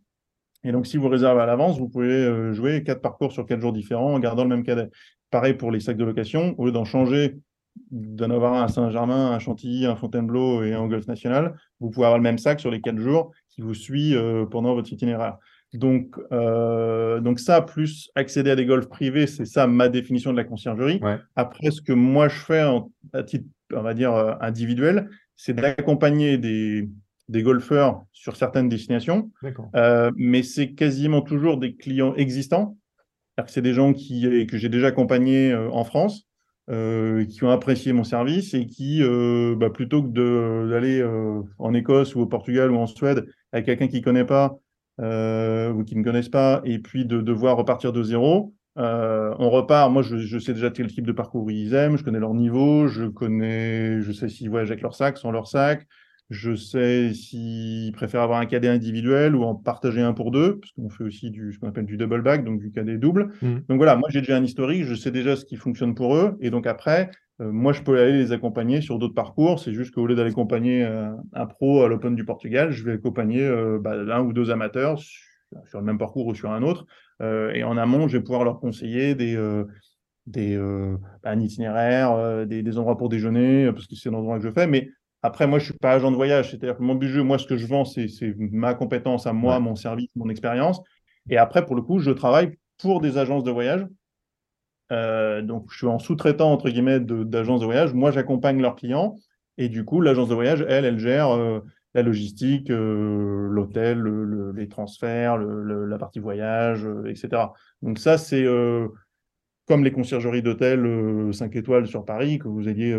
Et 0.64 0.72
donc, 0.72 0.88
si 0.88 0.98
vous 0.98 1.10
réservez 1.10 1.42
à 1.42 1.46
l'avance, 1.46 1.78
vous 1.78 1.90
pouvez 1.90 2.54
jouer 2.54 2.84
quatre 2.84 3.02
parcours 3.02 3.32
sur 3.32 3.46
quatre 3.46 3.60
jours 3.60 3.74
différents 3.74 4.14
en 4.14 4.20
gardant 4.20 4.44
le 4.44 4.50
même 4.50 4.64
cadet. 4.64 4.90
Pareil 5.30 5.56
pour 5.56 5.72
les 5.72 5.80
sacs 5.80 5.98
de 5.98 6.06
location. 6.06 6.56
Au 6.58 6.66
lieu 6.66 6.72
d'en 6.72 6.86
changer 6.86 7.38
d'en 7.92 8.30
avoir 8.30 8.54
un 8.54 8.64
à 8.64 8.68
Saint-Germain, 8.68 9.32
un 9.32 9.40
Chantilly, 9.40 9.86
un 9.86 9.96
Fontainebleau 9.96 10.64
et 10.64 10.74
un 10.74 10.88
Golf 10.88 11.08
National, 11.08 11.56
vous 11.80 11.90
pouvez 11.90 12.06
avoir 12.06 12.18
le 12.18 12.24
même 12.24 12.38
sac 12.38 12.60
sur 12.60 12.72
les 12.72 12.82
quatre 12.82 13.00
jours 13.00 13.32
qui 13.50 13.62
vous 13.62 13.74
suit 13.74 14.16
euh, 14.16 14.46
pendant 14.46 14.74
votre 14.74 14.92
itinéraire. 14.92 15.38
Donc, 15.74 16.16
euh, 16.32 17.20
donc 17.20 17.40
ça, 17.40 17.62
plus 17.62 18.12
accéder 18.16 18.52
à 18.52 18.56
des 18.56 18.66
golfs 18.66 18.90
privés, 18.90 19.28
c'est 19.28 19.46
ça 19.46 19.68
ma 19.68 19.90
définition 19.90 20.32
de 20.32 20.38
la 20.38 20.44
conciergerie. 20.44 21.02
Après, 21.36 21.72
ce 21.72 21.82
que 21.82 21.94
moi 21.94 22.28
je 22.28 22.36
fais 22.36 22.64
à 23.14 23.24
titre, 23.24 23.46
on 23.74 23.82
va 23.82 23.94
dire, 23.94 24.14
euh, 24.14 24.34
individuel, 24.42 25.10
c'est 25.36 25.54
d'accompagner 25.54 26.38
des, 26.38 26.90
des 27.28 27.44
golfeurs 27.44 28.04
sur 28.12 28.36
certaines 28.36 28.70
destinations. 28.70 29.32
mais 30.16 30.44
c'est 30.44 30.74
quasiment 30.74 31.22
toujours 31.22 31.58
des 31.58 31.76
clients 31.76 32.16
existants. 32.16 32.78
C'est 33.48 33.64
des 33.64 33.74
gens 33.74 33.94
qui, 33.94 34.46
que 34.46 34.58
j'ai 34.58 34.70
déjà 34.70 34.88
accompagnés 34.88 35.56
en 35.56 35.84
France 35.84 36.28
euh, 36.70 37.26
qui 37.26 37.44
ont 37.44 37.50
apprécié 37.50 37.92
mon 37.92 38.06
service 38.06 38.54
et 38.54 38.66
qui, 38.68 39.04
euh, 39.04 39.54
bah, 39.54 39.70
plutôt 39.70 40.02
que 40.02 40.08
d'aller 40.70 41.02
euh, 41.02 41.42
en 41.60 41.74
Écosse 41.74 42.16
ou 42.16 42.22
au 42.22 42.26
Portugal 42.26 42.72
ou 42.72 42.78
en 42.78 42.88
Suède 42.88 43.26
avec 43.52 43.66
quelqu'un 43.66 43.90
qui 43.90 43.98
ne 43.98 44.04
connaît 44.04 44.24
pas 44.24 44.58
ou 45.00 45.84
qui 45.84 45.96
ne 45.96 46.04
connaissent 46.04 46.30
pas, 46.30 46.62
et 46.66 46.80
puis 46.80 47.06
de 47.06 47.22
devoir 47.22 47.58
repartir 47.58 47.94
de 47.94 48.04
zéro, 48.04 48.54
on 48.76 49.50
repart. 49.50 49.92
Moi, 49.92 50.02
je, 50.02 50.18
je, 50.18 50.40
sais 50.40 50.54
déjà 50.54 50.70
quel 50.70 50.88
type 50.88 51.06
de 51.06 51.12
parcours 51.12 51.50
ils 51.52 51.74
aiment, 51.74 51.98
je 51.98 52.04
connais 52.04 52.20
leur 52.20 52.34
niveau, 52.34 52.88
je 52.88 53.06
connais, 53.06 54.02
je 54.02 54.12
sais 54.12 54.30
s'ils 54.30 54.50
voyagent 54.50 54.72
avec 54.72 54.82
leur 54.82 54.96
sac, 54.96 55.18
sans 55.18 55.32
leur 55.32 55.48
sac, 55.48 55.88
je 56.34 56.56
sais 56.56 57.14
s'ils 57.14 57.92
préfèrent 57.94 58.24
avoir 58.24 58.40
un 58.40 58.46
cadet 58.46 58.68
individuel 58.68 59.36
ou 59.36 59.44
en 59.44 59.56
partager 59.56 60.02
un 60.02 60.14
pour 60.14 60.32
deux, 60.32 60.60
parce 60.60 60.72
qu'on 60.74 60.90
fait 60.90 61.04
aussi 61.04 61.30
du, 61.30 61.54
ce 61.54 61.60
qu'on 61.60 61.70
appelle 61.70 61.86
du 61.86 61.96
double 61.96 62.22
back, 62.22 62.44
donc 62.44 62.60
du 62.60 62.72
cadet 62.72 62.98
double. 62.98 63.32
Mmh. 63.42 63.54
Donc 63.70 63.78
voilà, 63.78 63.96
moi 63.96 64.10
j'ai 64.12 64.20
déjà 64.20 64.36
un 64.36 64.44
historique, 64.44 64.84
je 64.84 64.96
sais 64.96 65.12
déjà 65.12 65.36
ce 65.36 65.46
qui 65.46 65.56
fonctionne 65.56 65.96
pour 65.96 66.16
eux. 66.16 66.38
Et 66.42 66.50
donc 66.50 66.68
après, 66.68 67.12
euh, 67.40 67.52
moi 67.52 67.72
je 67.72 67.82
peux 67.82 68.00
aller 68.00 68.14
les 68.14 68.32
accompagner 68.32 68.82
sur 68.82 69.00
d'autres 69.00 69.14
parcours. 69.14 69.60
C'est 69.60 69.74
juste 69.74 69.94
qu'au 69.94 70.08
lieu 70.08 70.16
d'aller 70.16 70.32
accompagner 70.32 70.84
euh, 70.84 71.12
un 71.34 71.46
pro 71.46 71.84
à 71.84 71.88
l'Open 71.88 72.16
du 72.16 72.26
Portugal, 72.26 72.72
je 72.72 72.84
vais 72.84 72.94
accompagner 72.94 73.44
euh, 73.44 73.80
bah, 73.80 73.94
un 73.94 74.22
ou 74.22 74.34
deux 74.34 74.50
amateurs 74.50 75.00
sur, 75.00 75.80
le 75.80 75.86
même 75.86 76.00
parcours 76.00 76.26
ou 76.26 76.36
sur 76.36 76.52
un 76.52 76.64
autre. 76.64 76.86
et 77.22 77.64
en 77.64 77.78
amont, 77.78 78.08
je 78.08 78.18
vais 78.18 78.24
pouvoir 78.24 78.44
leur 78.44 78.60
conseiller 78.60 79.16
des 79.16 79.38
des, 80.26 80.58
bah, 81.22 81.32
un 81.32 81.40
itinéraire, 81.40 82.48
des, 82.48 82.64
des, 82.64 82.78
endroits 82.78 82.98
pour 82.98 83.10
déjeuner, 83.10 83.72
parce 83.72 83.88
que 83.88 83.96
c'est 83.96 84.10
l'endroit 84.10 84.40
que 84.40 84.46
je 84.46 84.52
fais. 84.52 84.68
Mais 84.68 84.90
après, 85.24 85.48
moi, 85.48 85.58
je 85.58 85.64
ne 85.64 85.70
suis 85.72 85.80
pas 85.80 85.94
agent 85.94 86.12
de 86.12 86.18
voyage. 86.18 86.52
C'est-à-dire 86.52 86.78
que 86.78 86.84
mon 86.84 86.96
budget, 86.96 87.24
moi, 87.24 87.38
ce 87.38 87.48
que 87.48 87.56
je 87.56 87.66
vends, 87.66 87.86
c'est 87.86 88.10
ma 88.38 88.74
compétence 88.74 89.26
à 89.26 89.32
moi, 89.32 89.58
mon 89.62 89.76
service, 89.76 90.10
mon 90.18 90.30
expérience. 90.30 90.82
Et 91.30 91.38
après, 91.38 91.66
pour 91.66 91.76
le 91.78 91.82
coup, 91.82 92.00
je 92.00 92.12
travaille 92.12 92.58
pour 92.78 93.00
des 93.00 93.18
agences 93.18 93.46
de 93.46 93.52
voyage. 93.52 93.88
Euh, 94.92 95.42
donc, 95.42 95.72
je 95.72 95.78
suis 95.78 95.88
en 95.88 95.98
sous-traitant, 95.98 96.52
entre 96.52 96.70
guillemets, 96.70 97.00
d'agences 97.00 97.62
de, 97.62 97.66
voyage. 97.66 97.94
Moi, 97.94 98.12
j'accompagne 98.12 98.62
leurs 98.62 98.76
clients. 98.76 99.16
Et 99.58 99.70
du 99.70 99.86
coup, 99.86 100.02
l'agence 100.02 100.28
de 100.28 100.36
voyage, 100.36 100.66
elle, 100.68 100.84
elle 100.84 101.00
gère 101.00 101.30
euh, 101.30 101.62
la 101.94 102.02
logistique, 102.02 102.70
euh, 102.70 103.48
l'hôtel, 103.50 104.04
les 104.56 104.68
transferts, 104.68 105.38
la 105.38 105.98
partie 105.98 106.20
voyage, 106.20 106.86
etc. 107.08 107.44
Donc, 107.82 107.98
ça, 107.98 108.18
c'est 108.18 108.46
comme 109.70 109.86
les 109.86 109.92
conciergeries 109.94 110.42
d'hôtel 110.42 111.34
5 111.34 111.56
étoiles 111.56 111.88
sur 111.88 112.04
Paris, 112.04 112.40
que 112.40 112.50
vous 112.50 112.68
ayez 112.68 112.94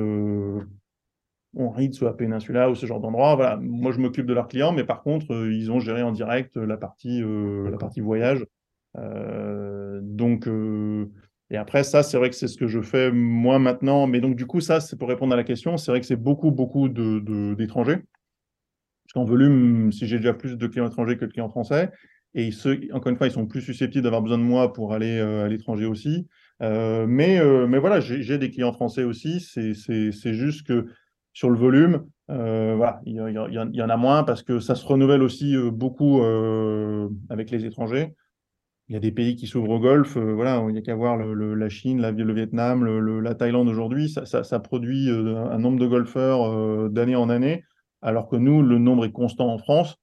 on 1.57 1.71
ride 1.71 1.95
sur 1.95 2.07
la 2.07 2.13
péninsula 2.13 2.71
ou 2.71 2.75
ce 2.75 2.87
genre 2.87 3.01
d'endroit. 3.01 3.35
Voilà, 3.37 3.57
moi 3.57 3.93
je 3.93 3.99
m'occupe 3.99 4.27
de 4.27 4.35
leurs 4.35 4.49
clients, 4.49 4.73
mais 4.73 4.85
par 4.85 5.03
contre, 5.03 5.33
ils 5.51 5.71
ont 5.71 5.81
géré 5.81 6.03
en 6.03 6.13
direct 6.13 6.57
la 6.57 6.77
partie, 6.77 7.23
la 7.23 7.77
partie 7.79 8.01
voyage. 8.01 8.45
donc, 8.95 10.49
et 11.51 11.57
après, 11.57 11.85
ça, 11.85 12.03
c'est 12.03 12.17
vrai 12.17 12.31
que 12.31 12.37
c'est 12.37 12.49
ce 12.49 12.57
que 12.57 12.67
je 12.67 12.81
fais 12.81 13.11
moi 13.13 13.59
maintenant. 13.59 14.07
Mais 14.07 14.21
donc, 14.21 14.37
du 14.37 14.47
coup, 14.47 14.61
ça, 14.61 14.81
c'est 14.81 14.99
pour 14.99 15.09
répondre 15.09 15.33
à 15.33 15.37
la 15.37 15.45
question. 15.45 15.77
C'est 15.77 15.91
vrai 15.91 16.01
que 16.01 16.07
c'est 16.07 16.17
beaucoup, 16.17 16.51
beaucoup 16.51 16.89
d'étrangers. 16.89 17.97
De, 17.97 18.03
Parce 18.03 19.13
qu'en 19.15 19.25
volume, 19.25 19.93
si 19.93 20.07
j'ai 20.07 20.17
déjà 20.17 20.35
plus 20.35 20.57
de 20.57 20.67
clients 20.67 20.89
étrangers 20.89 21.17
que 21.17 21.25
de 21.25 21.31
clients 21.31 21.51
français, 21.51 21.91
et 22.35 22.51
ceux, 22.51 22.81
encore 22.93 23.11
une 23.11 23.17
fois, 23.17 23.29
ils 23.29 23.33
sont 23.33 23.47
plus 23.47 23.61
susceptibles 23.61 24.03
d'avoir 24.03 24.23
besoin 24.23 24.39
de 24.39 24.43
moi 24.43 24.73
pour 24.73 24.93
aller 24.93 25.19
euh, 25.19 25.45
à 25.45 25.49
l'étranger 25.49 25.85
aussi. 25.85 26.27
Euh, 26.63 27.07
mais, 27.07 27.39
euh, 27.39 27.67
mais 27.69 27.79
voilà, 27.79 28.01
j'ai 28.01 28.39
des 28.39 28.51
clients 28.51 28.73
français 28.73 29.05
aussi. 29.05 29.41
C'est 29.41 30.35
juste 30.35 30.67
que 30.67 30.87
sur 31.35 31.51
le 31.51 31.59
volume, 31.59 32.07
voilà, 32.29 33.01
il 33.05 33.17
y, 33.17 33.83
en 33.83 33.89
a 33.91 33.97
moins 33.99 34.25
parce 34.25 34.43
que 34.43 34.59
ça 34.59 34.75
se 34.75 34.87
renouvelle 34.87 35.23
aussi 35.23 35.55
beaucoup 35.71 36.23
avec 37.29 37.51
les 37.51 37.67
étrangers 37.67 38.15
il 38.89 38.95
y 38.95 38.97
a 38.97 39.01
des 39.01 39.13
pays 39.13 39.37
qui 39.37 39.47
s'ouvrent 39.47 39.71
au 39.71 39.81
Golfe. 39.81 40.17
Euh, 40.17 40.35
voilà, 40.35 40.63
il 40.69 40.73
n'y 40.73 40.79
a 40.79 40.83
qu'à 40.83 40.95
voir 40.95 41.17
la 41.17 41.69
Chine, 41.69 42.03
le 42.03 42.33
Vietnam, 42.33 42.85
la 43.21 43.35
Thaïlande 43.35 43.69
aujourd'hui. 43.69 44.11
Ça, 44.11 44.61
produit 44.61 45.09
euh, 45.09 45.51
un 45.51 45.59
nombre 45.59 45.79
de 45.79 45.87
golfeurs 45.87 46.43
euh, 46.43 46.89
d'année 46.91 47.17
en 47.17 47.31
année, 47.31 47.65
alors 48.03 48.29
que 48.29 48.37
nous, 48.37 48.63
le 48.63 48.79
nombre 48.79 49.07
est 49.07 49.13
constant 49.13 49.53
en 49.53 49.59
France. 49.59 49.97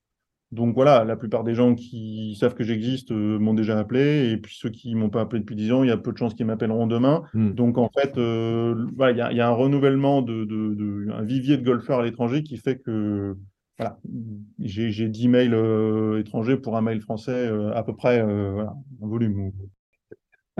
Donc 0.51 0.75
voilà, 0.75 1.05
la 1.05 1.15
plupart 1.15 1.43
des 1.43 1.55
gens 1.55 1.75
qui 1.75 2.35
savent 2.39 2.55
que 2.55 2.63
j'existe 2.63 3.11
m'ont 3.11 3.53
déjà 3.53 3.79
appelé, 3.79 4.31
et 4.31 4.37
puis 4.37 4.55
ceux 4.57 4.69
qui 4.69 4.95
m'ont 4.95 5.09
pas 5.09 5.21
appelé 5.21 5.39
depuis 5.39 5.55
10 5.55 5.71
ans, 5.71 5.83
il 5.83 5.87
y 5.87 5.91
a 5.91 5.97
peu 5.97 6.11
de 6.11 6.17
chances 6.17 6.33
qu'ils 6.33 6.45
m'appelleront 6.45 6.87
demain. 6.87 7.23
Hmm. 7.33 7.51
Donc 7.51 7.77
en 7.77 7.89
fait, 7.89 8.13
il 8.17 9.17
y, 9.17 9.41
a 9.41 9.47
un 9.47 9.53
renouvellement 9.53 10.21
de, 10.21 10.43
de, 10.43 11.09
un 11.11 11.23
vivier 11.23 11.57
de 11.57 11.63
golfeurs 11.63 11.99
à 11.99 12.03
l'étranger 12.03 12.43
qui 12.43 12.57
fait 12.57 12.77
que 12.77 13.35
voilà, 13.81 13.97
j'ai 14.59 15.09
10 15.09 15.27
mails 15.27 15.55
euh, 15.55 16.19
étrangers 16.19 16.57
pour 16.57 16.77
un 16.77 16.81
mail 16.81 17.01
français 17.01 17.31
euh, 17.31 17.73
à 17.73 17.81
peu 17.81 17.95
près 17.95 18.21
euh, 18.21 18.63
en 19.01 19.07
volume. 19.07 19.51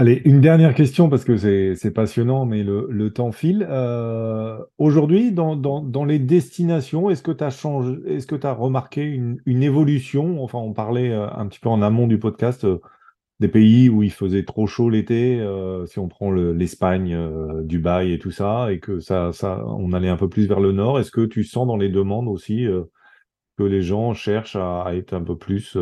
Allez, 0.01 0.19
une 0.25 0.41
dernière 0.41 0.73
question 0.73 1.09
parce 1.09 1.23
que 1.23 1.37
c'est 1.37 1.91
passionnant, 1.93 2.47
mais 2.47 2.63
le, 2.63 3.09
temps 3.13 3.31
file. 3.31 3.67
Aujourd'hui, 4.79 5.31
dans, 5.31 6.05
les 6.05 6.17
destinations, 6.17 7.11
est-ce 7.11 7.21
que 7.21 7.31
tu 7.31 7.43
as 7.43 7.51
changé, 7.51 7.99
est-ce 8.07 8.25
que 8.25 8.35
tu 8.35 8.47
as 8.47 8.53
remarqué 8.53 9.03
une, 9.03 9.61
évolution? 9.61 10.43
Enfin, 10.43 10.57
on 10.57 10.73
parlait 10.73 11.13
un 11.13 11.45
petit 11.45 11.59
peu 11.59 11.69
en 11.69 11.83
amont 11.83 12.07
du 12.07 12.17
podcast 12.17 12.65
des 13.39 13.47
pays 13.47 13.89
où 13.89 14.01
il 14.01 14.11
faisait 14.11 14.43
trop 14.43 14.65
chaud 14.65 14.89
l'été, 14.89 15.39
si 15.85 15.99
on 15.99 16.07
prend 16.07 16.31
l'Espagne, 16.31 17.15
Dubaï 17.61 18.13
et 18.13 18.17
tout 18.17 18.31
ça, 18.31 18.71
et 18.71 18.79
que 18.79 18.99
ça, 19.01 19.31
ça, 19.33 19.63
on 19.67 19.93
allait 19.93 20.09
un 20.09 20.17
peu 20.17 20.29
plus 20.29 20.47
vers 20.47 20.61
le 20.61 20.71
nord. 20.71 20.99
Est-ce 20.99 21.11
que 21.11 21.27
tu 21.27 21.43
sens 21.43 21.67
dans 21.67 21.77
les 21.77 21.89
demandes 21.89 22.27
aussi 22.27 22.65
que 23.55 23.63
les 23.63 23.83
gens 23.83 24.15
cherchent 24.15 24.55
à, 24.55 24.95
être 24.95 25.13
un 25.13 25.21
peu 25.21 25.37
plus. 25.37 25.77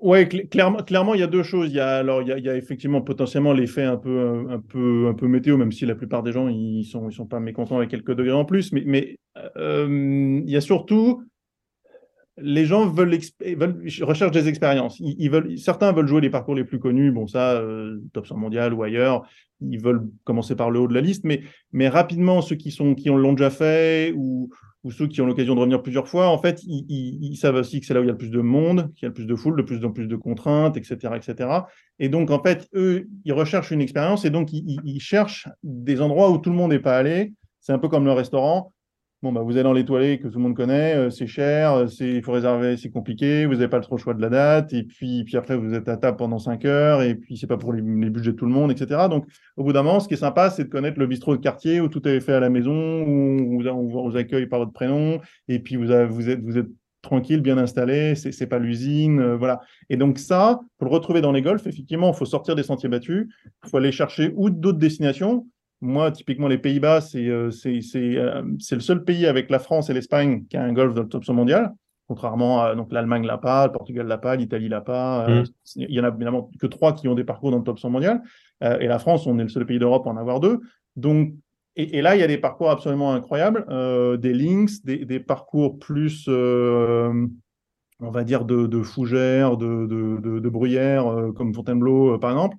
Oui, 0.00 0.26
clairement, 0.26 0.78
clairement, 0.78 1.14
il 1.14 1.20
y 1.20 1.22
a 1.22 1.26
deux 1.26 1.42
choses. 1.42 1.68
Il 1.68 1.74
y 1.74 1.80
a, 1.80 1.98
alors, 1.98 2.22
il 2.22 2.28
y 2.28 2.48
a, 2.48 2.56
effectivement 2.56 3.02
potentiellement 3.02 3.52
l'effet 3.52 3.82
un 3.82 3.98
peu, 3.98 4.46
un, 4.48 4.58
peu, 4.58 5.08
un 5.08 5.14
peu 5.14 5.28
météo, 5.28 5.58
même 5.58 5.72
si 5.72 5.84
la 5.84 5.94
plupart 5.94 6.22
des 6.22 6.32
gens 6.32 6.48
ils 6.48 6.84
sont, 6.84 7.10
ils 7.10 7.14
sont 7.14 7.26
pas 7.26 7.38
mécontents 7.38 7.76
avec 7.76 7.90
quelques 7.90 8.14
degrés 8.14 8.32
en 8.32 8.46
plus. 8.46 8.72
Mais, 8.72 8.82
mais 8.86 9.18
euh, 9.56 10.40
il 10.42 10.50
y 10.50 10.56
a 10.56 10.62
surtout 10.62 11.22
les 12.42 12.64
gens 12.64 12.86
veulent, 12.86 13.18
veulent 13.56 13.86
recherchent 14.02 14.32
des 14.32 14.48
expériences. 14.48 14.98
Ils, 15.00 15.30
veulent, 15.30 15.58
certains 15.58 15.92
veulent 15.92 16.06
jouer 16.06 16.20
les 16.20 16.30
parcours 16.30 16.54
les 16.54 16.64
plus 16.64 16.78
connus. 16.78 17.12
Bon, 17.12 17.26
ça, 17.26 17.52
euh, 17.52 18.00
top 18.12 18.26
100 18.26 18.36
mondial 18.36 18.72
ou 18.72 18.82
ailleurs, 18.82 19.28
ils 19.60 19.80
veulent 19.80 20.08
commencer 20.24 20.56
par 20.56 20.70
le 20.70 20.80
haut 20.80 20.88
de 20.88 20.94
la 20.94 21.00
liste. 21.00 21.24
Mais, 21.24 21.42
mais 21.72 21.88
rapidement, 21.88 22.40
ceux 22.40 22.56
qui 22.56 22.70
sont, 22.70 22.94
qui 22.94 23.08
l'ont 23.08 23.32
déjà 23.32 23.50
fait 23.50 24.12
ou 24.16 24.50
ou 24.82 24.90
ceux 24.90 25.06
qui 25.06 25.20
ont 25.20 25.26
l'occasion 25.26 25.54
de 25.54 25.60
revenir 25.60 25.82
plusieurs 25.82 26.08
fois, 26.08 26.28
en 26.28 26.38
fait, 26.38 26.62
ils, 26.64 27.36
savent 27.36 27.56
aussi 27.56 27.80
que 27.80 27.86
c'est 27.86 27.92
là 27.92 28.00
où 28.00 28.02
il 28.02 28.06
y 28.06 28.10
a 28.10 28.12
le 28.12 28.18
plus 28.18 28.30
de 28.30 28.40
monde, 28.40 28.92
qu'il 28.94 29.02
y 29.02 29.06
a 29.06 29.08
le 29.08 29.14
plus 29.14 29.26
de 29.26 29.34
foule, 29.34 29.56
de 29.56 29.62
plus 29.62 29.84
en 29.84 29.90
plus 29.90 30.06
de 30.06 30.16
contraintes, 30.16 30.76
etc., 30.76 31.14
etc. 31.16 31.50
Et 31.98 32.08
donc, 32.08 32.30
en 32.30 32.42
fait, 32.42 32.66
eux, 32.74 33.06
ils 33.24 33.32
recherchent 33.32 33.72
une 33.72 33.82
expérience 33.82 34.24
et 34.24 34.30
donc 34.30 34.48
ils, 34.52 35.00
cherchent 35.00 35.48
des 35.62 36.00
endroits 36.00 36.30
où 36.30 36.38
tout 36.38 36.50
le 36.50 36.56
monde 36.56 36.70
n'est 36.70 36.78
pas 36.78 36.96
allé. 36.96 37.34
C'est 37.60 37.72
un 37.72 37.78
peu 37.78 37.88
comme 37.88 38.06
le 38.06 38.12
restaurant. 38.12 38.72
Bon, 39.22 39.32
bah, 39.32 39.42
vous 39.42 39.52
allez 39.52 39.64
dans 39.64 39.74
l'étoilé 39.74 40.18
que 40.18 40.28
tout 40.28 40.38
le 40.38 40.44
monde 40.44 40.56
connaît, 40.56 40.96
euh, 40.96 41.10
c'est 41.10 41.26
cher, 41.26 41.74
euh, 41.74 41.86
il 42.00 42.22
faut 42.22 42.32
réserver, 42.32 42.78
c'est 42.78 42.88
compliqué, 42.88 43.44
vous 43.44 43.52
n'avez 43.52 43.68
pas 43.68 43.78
trop 43.80 43.96
le 43.96 44.00
choix 44.00 44.14
de 44.14 44.22
la 44.22 44.30
date, 44.30 44.72
et 44.72 44.82
puis, 44.82 45.24
puis 45.24 45.36
après, 45.36 45.58
vous 45.58 45.74
êtes 45.74 45.90
à 45.90 45.98
table 45.98 46.16
pendant 46.16 46.38
5 46.38 46.64
heures, 46.64 47.02
et 47.02 47.14
puis 47.14 47.36
c'est 47.36 47.46
pas 47.46 47.58
pour 47.58 47.74
les, 47.74 47.82
budgets 47.82 48.32
de 48.32 48.36
tout 48.36 48.46
le 48.46 48.52
monde, 48.52 48.70
etc. 48.72 49.08
Donc, 49.10 49.26
au 49.58 49.64
bout 49.64 49.74
d'un 49.74 49.82
moment, 49.82 50.00
ce 50.00 50.08
qui 50.08 50.14
est 50.14 50.16
sympa, 50.16 50.48
c'est 50.48 50.64
de 50.64 50.70
connaître 50.70 50.98
le 50.98 51.06
bistrot 51.06 51.36
de 51.36 51.42
quartier 51.42 51.82
où 51.82 51.88
tout 51.88 52.08
est 52.08 52.20
fait 52.20 52.32
à 52.32 52.40
la 52.40 52.48
maison, 52.48 52.72
où 52.72 53.62
on 53.62 54.08
vous, 54.08 54.16
accueille 54.16 54.46
par 54.46 54.58
votre 54.58 54.72
prénom, 54.72 55.20
et 55.48 55.58
puis 55.58 55.76
vous, 55.76 55.88
vous, 56.08 56.30
êtes, 56.30 56.40
vous 56.40 56.56
êtes 56.56 56.68
tranquille, 57.02 57.42
bien 57.42 57.58
installé, 57.58 58.14
c'est 58.14 58.46
pas 58.46 58.58
l'usine, 58.58 59.20
euh, 59.20 59.36
voilà. 59.36 59.60
Et 59.90 59.98
donc 59.98 60.18
ça, 60.18 60.60
pour 60.78 60.88
le 60.88 60.94
retrouver 60.94 61.20
dans 61.20 61.32
les 61.32 61.42
golfs, 61.42 61.66
effectivement, 61.66 62.12
il 62.12 62.16
faut 62.16 62.24
sortir 62.24 62.54
des 62.54 62.62
sentiers 62.62 62.88
battus, 62.88 63.28
il 63.64 63.68
faut 63.68 63.76
aller 63.76 63.92
chercher 63.92 64.32
ou 64.36 64.48
d'autres 64.48 64.78
destinations. 64.78 65.46
Moi, 65.82 66.10
typiquement, 66.10 66.48
les 66.48 66.58
Pays-Bas, 66.58 67.00
euh, 67.14 67.50
euh, 67.66 68.42
c'est 68.58 68.74
le 68.74 68.80
seul 68.80 69.04
pays 69.04 69.26
avec 69.26 69.50
la 69.50 69.58
France 69.58 69.88
et 69.88 69.94
l'Espagne 69.94 70.44
qui 70.48 70.56
a 70.56 70.62
un 70.62 70.72
golf 70.72 70.92
dans 70.94 71.02
le 71.02 71.08
top 71.08 71.24
100 71.24 71.34
mondial. 71.34 71.72
Contrairement 72.06 72.60
à 72.60 72.74
donc 72.74 72.92
l'Allemagne 72.92 73.24
l'a 73.24 73.38
pas, 73.38 73.66
le 73.66 73.72
Portugal 73.72 74.06
l'a 74.06 74.18
pas, 74.18 74.36
l'Italie 74.36 74.68
l'a 74.68 74.80
pas. 74.80 75.28
Euh, 75.28 75.42
mm. 75.42 75.44
il 75.76 75.94
y 75.94 76.00
en 76.00 76.04
a 76.04 76.08
évidemment 76.08 76.50
que 76.60 76.66
trois 76.66 76.92
qui 76.92 77.08
ont 77.08 77.14
des 77.14 77.24
parcours 77.24 77.50
dans 77.50 77.58
le 77.58 77.62
top 77.62 77.78
100 77.78 77.88
mondial. 77.90 78.20
et 78.62 78.86
la 78.86 78.98
France, 78.98 79.26
on 79.26 79.38
est 79.38 79.42
le 79.42 79.48
seul 79.48 79.64
pays 79.64 79.78
d'Europe 79.78 80.06
à 80.06 80.10
en 80.10 80.16
avoir 80.16 80.40
deux. 80.40 80.60
Donc, 80.96 81.32
et, 81.76 82.02
là, 82.02 82.16
il 82.16 82.20
y 82.20 82.24
a 82.24 82.26
des 82.26 82.36
parcours 82.36 82.68
absolument 82.68 83.14
incroyables, 83.14 83.64
des 84.18 84.34
links, 84.34 84.84
des, 84.84 85.20
parcours 85.20 85.78
plus, 85.78 86.28
on 86.28 87.30
va 88.00 88.24
dire, 88.24 88.44
de, 88.44 88.66
de 88.66 88.82
fougères, 88.82 89.56
de, 89.56 89.86
de, 89.86 90.40
de 90.40 90.48
bruyères, 90.48 91.06
comme 91.36 91.54
Fontainebleau, 91.54 92.18
par 92.18 92.32
exemple. 92.32 92.56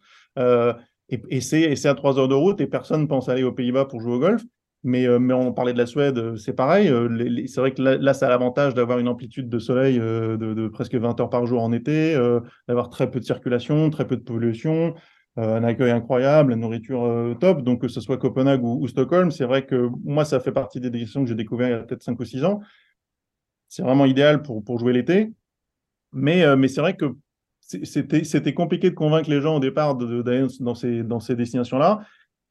Et, 1.12 1.41
c'est 1.41 1.86
à 1.86 1.93
trois 1.93 2.17
heures 2.17 2.30
de 2.30 2.36
route 2.36 2.62
et 2.62 2.67
personne 2.67 3.08
pense 3.08 3.28
aller 3.28 3.43
aux 3.43 3.52
Pays-Bas 3.52 3.86
pour 3.86 4.00
jouer 4.00 4.13
au 4.13 4.19
golf. 4.19 4.41
Mais, 4.84 5.06
euh, 5.06 5.19
mais 5.19 5.34
on 5.34 5.54
parlait 5.54 5.74
de 5.74 5.78
la 5.78 5.86
Suède, 5.86 6.17
euh, 6.17 6.36
c'est 6.38 6.54
pareil. 6.54 6.89
Euh, 6.89 7.08
c'est 7.47 7.62
vrai 7.62 7.71
que 7.71 7.82
là, 7.82 8.13
ça 8.15 8.26
a 8.26 8.30
l'avantage 8.30 8.74
d'avoir 8.74 8.97
une 8.97 9.08
amplitude 9.08 9.47
de 9.47 9.60
soleil 9.60 10.00
de, 10.00 10.67
presque 10.69 10.95
20 10.95 11.19
heures 11.19 11.30
par 11.30 11.45
jour 11.45 11.62
en 11.62 11.71
été, 11.71 12.15
d'avoir 12.67 12.89
très 12.89 13.12
peu 13.12 13.19
de 13.19 13.26
circulation, 13.26 13.89
très 13.89 14.08
peu 14.08 14.17
de 14.17 14.24
pollution, 14.24 14.95
un 15.38 15.63
accueil 15.63 15.91
incroyable, 15.91 16.52
la 16.52 16.56
nourriture 16.56 17.36
top. 17.39 17.62
Donc, 17.62 17.82
que 17.82 17.88
ce 17.88 18.02
soit 18.02 18.17
Copenhague 18.17 18.63
ou, 18.63 18.88
Stockholm, 18.88 19.30
c'est 19.30 19.45
vrai 19.45 19.65
que 19.65 19.89
moi, 20.04 20.26
ça 20.26 20.39
fait 20.39 20.52
partie 20.52 20.80
des 20.80 20.89
destinations 20.89 21.24
que 21.24 21.30
j'ai 21.30 21.36
découvert 21.36 21.67
il 21.67 21.71
y 21.71 21.76
a 21.76 21.84
peut-être 21.84 22.04
5 22.04 22.19
ou 22.19 22.26
6 22.26 22.43
ans. 22.43 22.62
C'est 23.67 23.84
vraiment 23.84 24.06
idéal 24.06 24.41
pour, 24.41 24.63
pour 24.63 24.80
jouer 24.80 24.93
l'été. 24.93 25.32
Mais, 26.12 26.56
mais 26.56 26.67
c'est 26.67 26.82
vrai 26.82 26.95
que 26.95 27.06
c'était 27.84 28.53
compliqué 28.53 28.89
de 28.89 28.95
convaincre 28.95 29.29
les 29.29 29.41
gens 29.41 29.57
au 29.57 29.60
départ 29.60 29.95
d'aller 29.95 30.47
dans 30.60 30.75
ces, 30.75 31.03
dans 31.03 31.19
ces 31.19 31.36
destinations-là. 31.36 32.01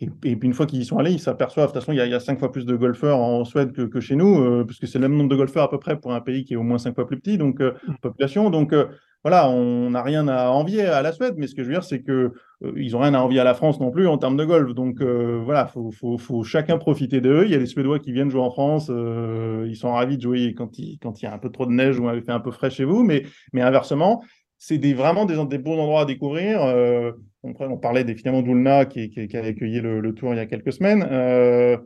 Et, 0.00 0.08
puis 0.08 0.38
une 0.42 0.54
fois 0.54 0.64
qu'ils 0.64 0.80
y 0.80 0.84
sont 0.84 0.98
allés, 0.98 1.12
ils 1.12 1.20
s'aperçoivent, 1.20 1.68
de 1.68 1.72
toute 1.72 1.82
façon, 1.82 1.92
il 1.92 1.98
y, 1.98 2.14
a, 2.14 2.20
cinq 2.20 2.38
fois 2.38 2.50
plus 2.50 2.64
de 2.64 2.74
golfeurs 2.74 3.18
en 3.18 3.44
Suède 3.44 3.72
que, 3.72 4.00
chez 4.00 4.16
nous, 4.16 4.40
euh, 4.40 4.64
puisque 4.64 4.88
c'est 4.88 4.98
le 4.98 5.08
même 5.08 5.16
nombre 5.16 5.28
de 5.28 5.36
golfeurs 5.36 5.64
à 5.64 5.70
peu 5.70 5.78
près 5.78 6.00
pour 6.00 6.14
un 6.14 6.22
pays 6.22 6.44
qui 6.44 6.54
est 6.54 6.56
au 6.56 6.62
moins 6.62 6.78
cinq 6.78 6.94
fois 6.94 7.06
plus 7.06 7.18
petit, 7.18 7.36
donc 7.36 7.60
euh, 7.60 7.72
mm. 7.86 7.94
population. 8.00 8.48
Donc 8.48 8.72
euh, 8.72 8.86
voilà, 9.22 9.50
on 9.50 9.90
n'a 9.90 10.02
rien 10.02 10.26
à 10.28 10.48
envier 10.48 10.86
à 10.86 11.02
la 11.02 11.12
Suède, 11.12 11.34
mais 11.36 11.46
ce 11.46 11.54
que 11.54 11.62
je 11.62 11.68
veux 11.68 11.74
dire, 11.74 11.84
c'est 11.84 12.00
que 12.00 12.32
ils 12.76 12.92
n'ont 12.92 13.00
rien 13.00 13.12
à 13.12 13.20
envier 13.20 13.40
à 13.40 13.44
la 13.44 13.52
France 13.52 13.78
non 13.78 13.90
plus 13.90 14.06
en 14.06 14.16
termes 14.16 14.38
de 14.38 14.44
golf. 14.46 14.72
Donc 14.74 15.02
voilà, 15.02 15.66
faut, 15.66 15.90
faut, 15.90 16.16
faut, 16.16 16.42
chacun 16.42 16.78
profiter 16.78 17.20
d'eux. 17.20 17.44
Il 17.44 17.50
y 17.50 17.54
a 17.54 17.58
des 17.58 17.66
Suédois 17.66 17.98
qui 17.98 18.12
viennent 18.12 18.30
jouer 18.30 18.40
en 18.40 18.50
France, 18.50 18.90
ils 18.90 19.76
sont 19.76 19.92
ravis 19.92 20.16
de 20.16 20.22
jouer 20.22 20.54
quand 20.54 20.78
il, 20.78 20.98
quand 20.98 21.20
il 21.20 21.26
y 21.26 21.28
a 21.28 21.34
un 21.34 21.38
peu 21.38 21.50
trop 21.50 21.66
de 21.66 21.72
neige 21.72 22.00
ou 22.00 22.08
il 22.10 22.22
fait 22.22 22.32
un 22.32 22.40
peu 22.40 22.50
frais 22.50 22.70
chez 22.70 22.84
vous, 22.84 23.02
mais, 23.02 23.24
mais 23.52 23.60
inversement, 23.60 24.22
c'est 24.62 24.76
des, 24.76 24.92
vraiment 24.92 25.24
des, 25.24 25.42
des, 25.46 25.58
bons 25.58 25.80
endroits 25.80 26.02
à 26.02 26.04
découvrir. 26.04 26.62
Euh, 26.62 27.12
on, 27.42 27.78
parlait 27.78 28.04
des, 28.04 28.14
finalement 28.14 28.42
d'Ulna 28.42 28.84
qui, 28.84 29.10
a 29.34 29.38
accueilli 29.38 29.80
le, 29.80 30.14
tour 30.14 30.34
il 30.34 30.36
y 30.36 30.40
a 30.40 30.44
quelques 30.44 30.74
semaines. 30.74 31.02
Euh, 31.10 31.78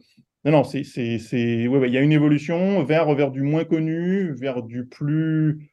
non, 0.45 0.51
non, 0.51 0.65
c'est, 0.65 0.83
c'est, 0.83 1.69
ouais, 1.69 1.89
il 1.89 1.95
y 1.95 1.97
a 1.97 2.01
une 2.01 2.13
évolution 2.13 2.83
vers, 2.83 3.15
vers 3.15 3.31
du 3.31 3.43
moins 3.43 3.65
connu, 3.65 4.35
vers 4.35 4.65
du 4.65 4.87
plus, 4.87 5.71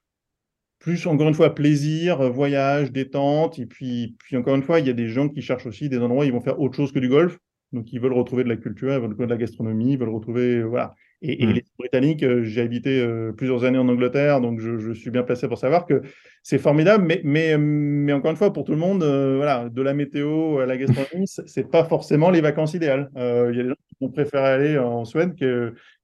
plus 0.78 1.08
encore 1.08 1.28
une 1.28 1.34
fois 1.34 1.56
plaisir, 1.56 2.32
voyage, 2.32 2.92
détente. 2.92 3.58
Et 3.58 3.66
puis, 3.66 4.16
puis 4.20 4.38
encore 4.38 4.54
une 4.54 4.64
fois, 4.64 4.80
il 4.80 4.86
y 4.86 4.92
a 4.92 4.94
des 4.94 5.08
gens 5.08 5.28
qui 5.28 5.42
cherchent 5.42 5.66
aussi 5.66 5.90
des 5.90 5.98
endroits 5.98 6.28
ils 6.28 6.32
vont 6.32 6.40
faire 6.40 6.60
autre 6.60 6.76
chose 6.76 6.92
que 6.92 7.00
du 7.00 7.10
golf. 7.10 7.40
Donc, 7.74 7.92
ils 7.92 8.00
veulent 8.00 8.14
retrouver 8.14 8.44
de 8.44 8.50
la 8.50 8.58
culture, 8.58 8.90
ils 8.90 9.00
veulent 9.00 9.06
retrouver 9.06 9.26
de 9.26 9.32
la 9.32 9.38
gastronomie, 9.38 9.94
ils 9.94 9.98
veulent 9.98 10.10
retrouver, 10.10 10.62
voilà. 10.62 10.94
Et, 11.24 11.46
mmh. 11.46 11.52
les 11.52 11.66
Britanniques, 11.78 12.24
euh, 12.24 12.44
j'ai 12.44 12.62
habité 12.62 13.00
euh, 13.00 13.32
plusieurs 13.32 13.64
années 13.64 13.78
en 13.78 13.88
Angleterre, 13.88 14.42
donc 14.42 14.60
je, 14.60 14.92
suis 14.94 15.12
bien 15.12 15.22
placé 15.22 15.48
pour 15.48 15.60
savoir 15.60 15.86
que 15.86 16.02
c'est 16.42 16.58
formidable. 16.58 17.06
Mais, 17.06 17.22
mais, 17.24 17.58
mais, 17.60 18.12
encore 18.12 18.32
une 18.32 18.38
fois, 18.38 18.52
pour 18.52 18.64
tout 18.64 18.72
le 18.72 18.80
monde, 18.80 19.04
euh, 19.04 19.36
voilà, 19.38 19.70
de 19.70 19.82
la 19.84 19.94
météo 19.94 20.60
à 20.60 20.66
la 20.66 20.78
gastronomie, 20.78 21.28
c'est 21.28 21.70
pas 21.70 21.84
forcément 21.84 22.32
les 22.32 22.42
vacances 22.42 22.74
idéales. 22.74 23.12
Il 23.16 23.56
y 23.56 23.60
a 23.60 23.64
des 23.64 23.70
gens 23.70 23.76
qui 24.00 24.10
préférer 24.10 24.48
aller 24.48 24.78
en 24.80 25.06
Suède 25.06 25.36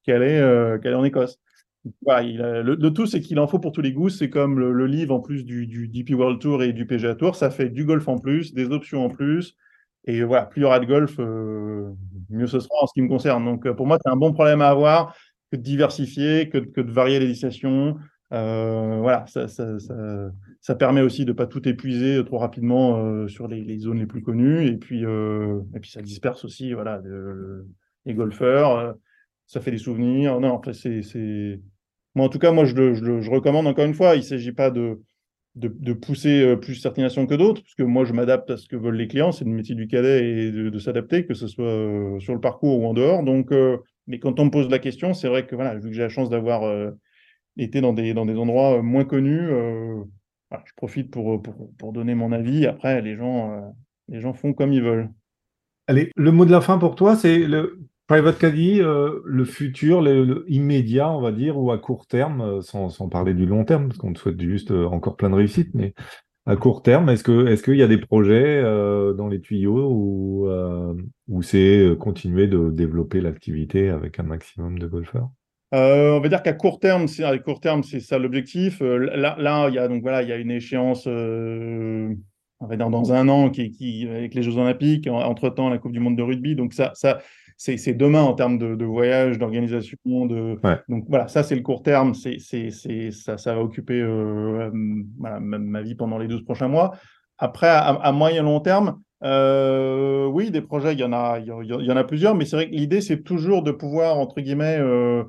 qu'aller 0.03 0.41
en 0.85 1.03
Écosse. 1.03 1.39
Voilà, 2.03 2.61
le, 2.61 2.89
tout, 2.89 3.07
c'est 3.07 3.21
qu'il 3.21 3.39
en 3.39 3.47
faut 3.47 3.59
pour 3.59 3.71
tous 3.71 3.81
les 3.81 3.93
goûts. 3.93 4.09
C'est 4.09 4.29
comme 4.29 4.59
le, 4.59 4.85
livre 4.85 5.15
en 5.15 5.19
plus 5.19 5.45
du, 5.45 5.65
du, 5.65 5.87
DP 5.87 6.11
World 6.11 6.39
Tour 6.39 6.61
et 6.61 6.73
du 6.73 6.85
PGA 6.85 7.15
Tour. 7.15 7.35
Ça 7.35 7.49
fait 7.49 7.69
du 7.69 7.85
golf 7.85 8.07
en 8.07 8.19
plus, 8.19 8.53
des 8.53 8.69
options 8.71 9.03
en 9.03 9.09
plus. 9.09 9.55
Et 10.05 10.23
voilà, 10.23 10.45
plus 10.45 10.61
il 10.61 10.63
y 10.63 10.65
aura 10.65 10.79
de 10.79 10.85
golf, 10.85 11.17
mieux 12.29 12.47
ce 12.47 12.59
sera 12.59 12.75
en 12.81 12.87
ce 12.87 12.93
qui 12.93 13.01
me 13.01 13.09
concerne. 13.09 13.43
Donc 13.43 13.69
pour 13.71 13.87
moi, 13.87 13.97
c'est 14.03 14.11
un 14.11 14.15
bon 14.15 14.33
problème 14.33 14.61
à 14.61 14.69
avoir 14.69 15.15
que 15.51 15.57
de 15.57 15.61
diversifier, 15.61 16.49
que, 16.49 16.57
de 16.57 16.91
varier 16.91 17.19
les 17.19 17.27
destinations. 17.27 17.97
voilà, 18.31 19.25
ça, 19.27 20.75
permet 20.75 21.01
aussi 21.01 21.25
de 21.25 21.31
ne 21.31 21.35
pas 21.35 21.47
tout 21.47 21.67
épuiser 21.67 22.23
trop 22.25 22.37
rapidement 22.37 23.27
sur 23.27 23.47
les, 23.47 23.79
zones 23.79 23.99
les 23.99 24.05
plus 24.05 24.21
connues. 24.21 24.67
Et 24.67 24.77
puis, 24.77 25.03
et 25.03 25.79
puis 25.79 25.89
ça 25.89 26.01
disperse 26.01 26.45
aussi 26.45 26.73
voilà, 26.73 27.01
les 28.05 28.13
golfeurs. 28.13 28.95
ça 29.45 29.61
fait 29.61 29.71
des 29.71 29.77
souvenirs. 29.77 30.39
Non, 30.39 30.55
après, 30.55 30.73
c'est. 30.73 31.59
Moi, 32.15 32.25
en 32.25 32.29
tout 32.29 32.39
cas, 32.39 32.51
moi, 32.51 32.65
je, 32.65 32.93
je, 32.93 33.21
je 33.21 33.29
recommande 33.29 33.67
encore 33.67 33.85
une 33.85 33.93
fois, 33.93 34.15
il 34.15 34.19
ne 34.19 34.23
s'agit 34.23 34.51
pas 34.51 34.71
de, 34.71 34.99
de, 35.57 35.93
pousser 35.93 36.41
euh, 36.41 36.55
plus 36.55 36.75
certaines 36.75 37.03
nations 37.03 37.25
que 37.25 37.33
d'autres, 37.33 37.61
parce 37.61 37.75
que 37.75 37.83
moi, 37.83 38.05
je 38.05 38.13
m'adapte 38.13 38.49
à 38.49 38.57
ce 38.57 38.67
que 38.67 38.75
veulent 38.75 38.95
les 38.95 39.07
clients. 39.07 39.31
C'est 39.31 39.45
le 39.45 39.51
métier 39.51 39.75
du 39.75 39.87
cadet 39.87 40.25
et 40.25 40.51
de, 40.51 40.79
s'adapter, 40.79 41.25
que 41.25 41.33
ce 41.33 41.47
soit 41.47 41.65
euh, 41.65 42.19
sur 42.19 42.33
le 42.33 42.39
parcours 42.39 42.79
ou 42.79 42.85
en 42.85 42.93
dehors. 42.93 43.23
Donc, 43.23 43.51
euh, 43.51 43.77
mais 44.05 44.19
quand 44.19 44.39
on 44.39 44.45
me 44.45 44.51
pose 44.51 44.69
la 44.69 44.79
question, 44.79 45.13
c'est 45.13 45.27
vrai 45.27 45.45
que 45.45 45.55
voilà, 45.55 45.75
vu 45.75 45.89
que 45.89 45.95
j'ai 45.95 46.03
la 46.03 46.09
chance 46.09 46.29
d'avoir 46.29 46.63
été 47.57 47.81
dans 47.81 47.91
des, 47.91 48.13
dans 48.13 48.25
des 48.25 48.37
endroits 48.37 48.81
moins 48.81 49.03
connus, 49.03 49.49
je 49.49 50.73
profite 50.77 51.11
pour, 51.11 51.41
pour, 51.41 51.69
pour, 51.77 51.91
donner 51.91 52.15
mon 52.15 52.31
avis. 52.31 52.65
Après, 52.67 53.01
les 53.01 53.17
gens, 53.17 53.73
les 54.07 54.21
gens 54.21 54.33
font 54.33 54.53
comme 54.53 54.71
ils 54.71 54.81
veulent. 54.81 55.09
Allez, 55.87 56.09
le 56.15 56.31
mot 56.31 56.45
de 56.45 56.51
la 56.51 56.61
fin 56.61 56.77
pour 56.77 56.95
toi, 56.95 57.17
c'est 57.17 57.39
le 57.39 57.81
Private 58.07 58.37
Caddy, 58.37 58.79
euh, 58.79 59.19
le 59.25 59.43
futur, 59.43 60.01
le, 60.01 60.45
immédiat, 60.47 61.11
on 61.11 61.19
va 61.19 61.33
dire, 61.33 61.59
ou 61.59 61.71
à 61.71 61.77
court 61.77 62.07
terme, 62.07 62.41
euh, 62.41 62.61
sans, 62.61 63.09
parler 63.09 63.33
du 63.33 63.45
long 63.45 63.65
terme, 63.65 63.89
parce 63.89 63.97
qu'on 63.97 64.13
te 64.13 64.19
souhaite 64.19 64.39
juste 64.39 64.71
euh, 64.71 64.85
encore 64.85 65.17
plein 65.17 65.29
de 65.29 65.35
réussite, 65.35 65.71
mais 65.73 65.93
à 66.45 66.55
court 66.55 66.81
terme, 66.81 67.09
est-ce 67.09 67.29
est-ce 67.47 67.61
qu'il 67.61 67.75
y 67.75 67.83
a 67.83 67.87
des 67.87 67.97
projets 67.97 68.63
dans 68.63 69.27
les 69.27 69.41
tuyaux 69.41 69.91
ou, 69.91 70.47
ou 71.27 71.41
c'est 71.41 71.93
continuer 71.99 72.47
de 72.47 72.71
développer 72.71 73.19
l'activité 73.19 73.89
avec 73.89 74.17
un 74.17 74.23
maximum 74.23 74.79
de 74.79 74.87
golfeurs? 74.87 75.27
On 75.73 76.21
va 76.21 76.29
dire 76.29 76.41
qu'à 76.41 76.53
court 76.53 76.79
terme, 76.79 77.09
c'est 77.09 77.25
à 77.25 77.37
court 77.37 77.59
terme, 77.59 77.83
c'est 77.83 77.99
ça 77.99 78.17
l'objectif. 78.17 78.79
là, 78.79 79.67
il 79.67 79.75
y 79.75 79.77
a 79.77 79.89
donc 79.89 80.01
voilà, 80.03 80.23
il 80.23 80.29
y 80.29 80.31
a 80.31 80.37
une 80.37 80.51
échéance 80.51 81.05
on 81.05 82.65
va 82.65 82.77
dire 82.77 82.89
dans 82.89 83.11
un 83.11 83.27
an 83.27 83.49
qui 83.49 84.07
avec 84.09 84.33
les 84.33 84.41
Jeux 84.41 84.57
Olympiques, 84.57 85.07
entre 85.07 85.49
temps 85.49 85.67
la 85.67 85.79
Coupe 85.79 85.91
du 85.91 85.99
Monde 85.99 86.15
de 86.15 86.23
rugby. 86.23 86.55
Donc 86.55 86.73
ça, 86.73 86.91
ça, 86.95 87.19
c'est 87.57 87.93
demain 87.93 88.21
en 88.21 88.33
termes 88.33 88.59
de, 88.59 88.85
voyage, 88.85 89.39
d'organisation. 89.39 89.97
De... 90.05 90.59
Donc 90.87 91.05
voilà, 91.09 91.27
ça 91.27 91.41
c'est 91.43 91.55
le 91.55 91.61
court 91.61 91.81
terme, 91.81 92.13
c'est 92.13 92.39
ça, 93.11 93.37
ça 93.37 93.55
va 93.55 93.61
occuper 93.61 93.99
euh, 93.99 94.69
ma, 94.73 95.81
vie 95.81 95.95
pendant 95.95 96.19
les 96.19 96.27
12 96.27 96.43
prochains 96.43 96.67
mois. 96.67 96.95
Après, 97.39 97.67
à, 97.67 98.11
moyen 98.11 98.43
long 98.43 98.59
terme, 98.59 98.99
euh, 99.23 100.25
oui, 100.27 100.51
des 100.51 100.61
projets, 100.61 100.93
il 100.93 100.99
y 100.99 101.03
en 101.03 101.13
a, 101.13 101.39
il 101.39 101.47
y, 101.47 101.91
en 101.91 101.97
a 101.97 102.03
plusieurs, 102.03 102.35
mais 102.35 102.45
c'est 102.45 102.55
vrai 102.55 102.69
que 102.69 102.75
l'idée 102.75 103.01
c'est 103.01 103.23
toujours 103.23 103.63
de 103.63 103.71
pouvoir 103.71 104.17
entre 104.17 104.39
guillemets 104.41 104.77
euh, 104.79 105.23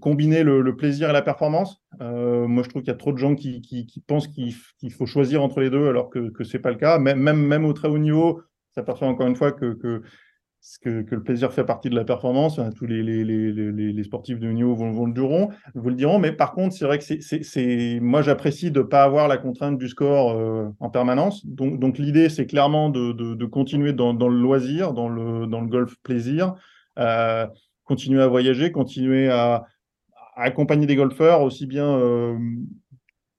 combiner 0.00 0.42
le, 0.42 0.74
plaisir 0.74 1.10
et 1.10 1.12
la 1.12 1.22
performance. 1.22 1.82
moi, 2.00 2.62
je 2.62 2.68
trouve 2.70 2.82
qu'il 2.82 2.90
y 2.90 2.94
a 2.94 2.98
trop 2.98 3.12
de 3.12 3.18
gens 3.18 3.34
qui, 3.34 3.60
qui, 3.60 4.04
pensent 4.06 4.28
qu'il 4.28 4.92
faut 4.92 5.06
choisir 5.06 5.42
entre 5.42 5.60
les 5.60 5.68
deux, 5.68 5.86
alors 5.86 6.08
que 6.08 6.44
ce 6.44 6.56
n'est 6.56 6.62
pas 6.62 6.70
le 6.70 6.76
cas. 6.76 6.98
Même, 6.98 7.20
même, 7.20 7.40
même 7.40 7.66
au 7.66 7.74
très 7.74 7.88
haut 7.88 7.98
niveau, 7.98 8.40
ça 8.74 8.80
s'aperçoit 8.80 9.08
encore 9.08 9.26
une 9.26 9.36
fois 9.36 9.52
que, 9.52 9.74
que 9.74 10.02
que, 10.82 11.04
le 11.10 11.22
plaisir 11.22 11.52
fait 11.52 11.64
partie 11.64 11.90
de 11.90 11.94
la 11.94 12.04
performance. 12.04 12.58
Hein, 12.58 12.70
tous 12.76 12.86
les, 12.86 14.02
sportifs 14.04 14.38
de 14.38 14.48
niveau 14.48 14.74
vont, 14.74 15.06
le 15.06 15.12
diront, 15.12 15.48
vous 15.74 15.88
le 15.88 15.94
diront. 15.94 16.18
Mais 16.18 16.32
par 16.32 16.52
contre, 16.52 16.74
c'est 16.74 16.84
vrai 16.84 16.98
que 16.98 17.04
c'est, 17.04 17.98
moi, 18.00 18.22
j'apprécie 18.22 18.70
de 18.70 18.80
ne 18.80 18.84
pas 18.84 19.02
avoir 19.02 19.28
la 19.28 19.38
contrainte 19.38 19.78
du 19.78 19.88
score 19.88 20.32
euh, 20.32 20.68
en 20.80 20.90
permanence. 20.90 21.44
Donc, 21.46 21.98
l'idée, 21.98 22.28
c'est 22.28 22.46
clairement 22.46 22.90
de, 22.90 23.44
continuer 23.46 23.92
dans, 23.92 24.12
le 24.12 24.40
loisir, 24.40 24.92
dans 24.92 25.08
le, 25.08 25.66
golf 25.66 25.96
plaisir, 26.02 26.54
euh, 26.98 27.46
continuer 27.84 28.22
à 28.22 28.28
voyager, 28.28 28.70
continuer 28.70 29.28
à, 29.28 29.64
accompagner 30.36 30.86
des 30.86 30.96
golfeurs 30.96 31.42
aussi 31.42 31.66
bien 31.66 31.86
euh, 31.86 32.38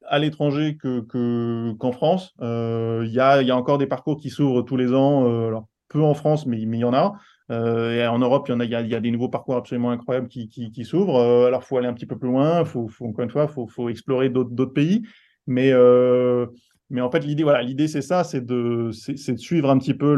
à 0.05 0.19
l'étranger 0.19 0.77
que, 0.77 0.99
que, 1.01 1.73
qu'en 1.79 1.91
France. 1.91 2.33
Il 2.41 3.11
y, 3.11 3.19
a, 3.19 3.55
encore 3.55 3.77
des 3.77 3.87
parcours 3.87 4.17
qui 4.17 4.29
s'ouvrent 4.29 4.61
tous 4.61 4.75
les 4.75 4.93
ans. 4.93 5.63
Peu 5.93 6.01
en 6.01 6.15
France, 6.15 6.45
mais, 6.45 6.59
il 6.59 6.75
y 6.75 6.83
en 6.83 6.93
a. 6.93 7.13
Euh, 7.51 8.07
en 8.07 8.19
Europe, 8.19 8.47
il 8.47 8.51
y, 8.51 8.55
en 8.55 8.59
a, 8.59 8.65
il, 8.65 8.71
y 8.71 8.95
a, 8.95 8.99
des 8.99 9.11
nouveaux 9.11 9.29
parcours 9.29 9.55
absolument 9.55 9.91
incroyables 9.91 10.27
qui, 10.27 10.85
s'ouvrent. 10.85 11.17
Euh, 11.17 11.47
alors, 11.47 11.61
il 11.63 11.65
faut 11.65 11.77
aller 11.77 11.87
un 11.87 11.93
petit 11.93 12.05
peu 12.05 12.17
plus 12.17 12.29
loin, 12.29 12.65
faut, 12.65 12.89
encore 13.01 13.23
une 13.23 13.29
fois, 13.29 13.47
il 13.49 13.69
faut, 13.69 13.89
explorer 13.89 14.29
d'autres 14.29 14.65
pays. 14.65 15.03
Mais, 15.45 15.71
euh, 15.71 16.47
mais 16.89 17.01
en 17.01 17.11
fait, 17.11 17.19
l'idée, 17.19 17.43
voilà, 17.43 17.61
l'idée 17.61 17.87
c'est 17.87 18.01
ça, 18.01 18.23
c'est 18.23 18.45
de, 18.45 18.91
suivre 18.91 19.69
un 19.69 19.77
petit 19.77 19.93
peu 19.93 20.13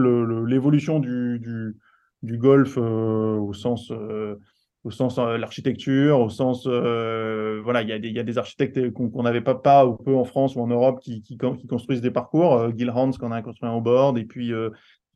l'évolution 0.47 0.99
du, 0.99 1.41
du, 2.21 2.37
golf 2.37 2.77
au 2.77 3.53
sens 3.53 3.91
au 4.83 4.91
sens 4.91 5.17
l'architecture, 5.17 6.19
au 6.19 6.29
sens 6.29 6.67
voilà, 6.67 7.81
il 7.81 7.89
y, 7.89 8.19
a 8.19 8.23
des, 8.23 8.37
architectes 8.37 8.91
qu'on 8.91 9.23
n'avait 9.23 9.41
pas, 9.41 9.55
pas 9.55 9.85
ou 9.85 9.95
peu 9.95 10.15
en 10.15 10.25
France 10.25 10.55
ou 10.55 10.61
en 10.61 10.67
Europe 10.67 10.99
qui, 11.01 11.37
construisent 11.67 12.01
des 12.01 12.11
parcours. 12.11 12.71
Gil 12.77 12.91
Hans 12.91 13.11
qu'on 13.11 13.31
a 13.31 13.41
construit 13.41 13.67
un 13.67 13.73
au 13.73 13.81
board, 13.81 14.19
et 14.19 14.25
puis 14.25 14.53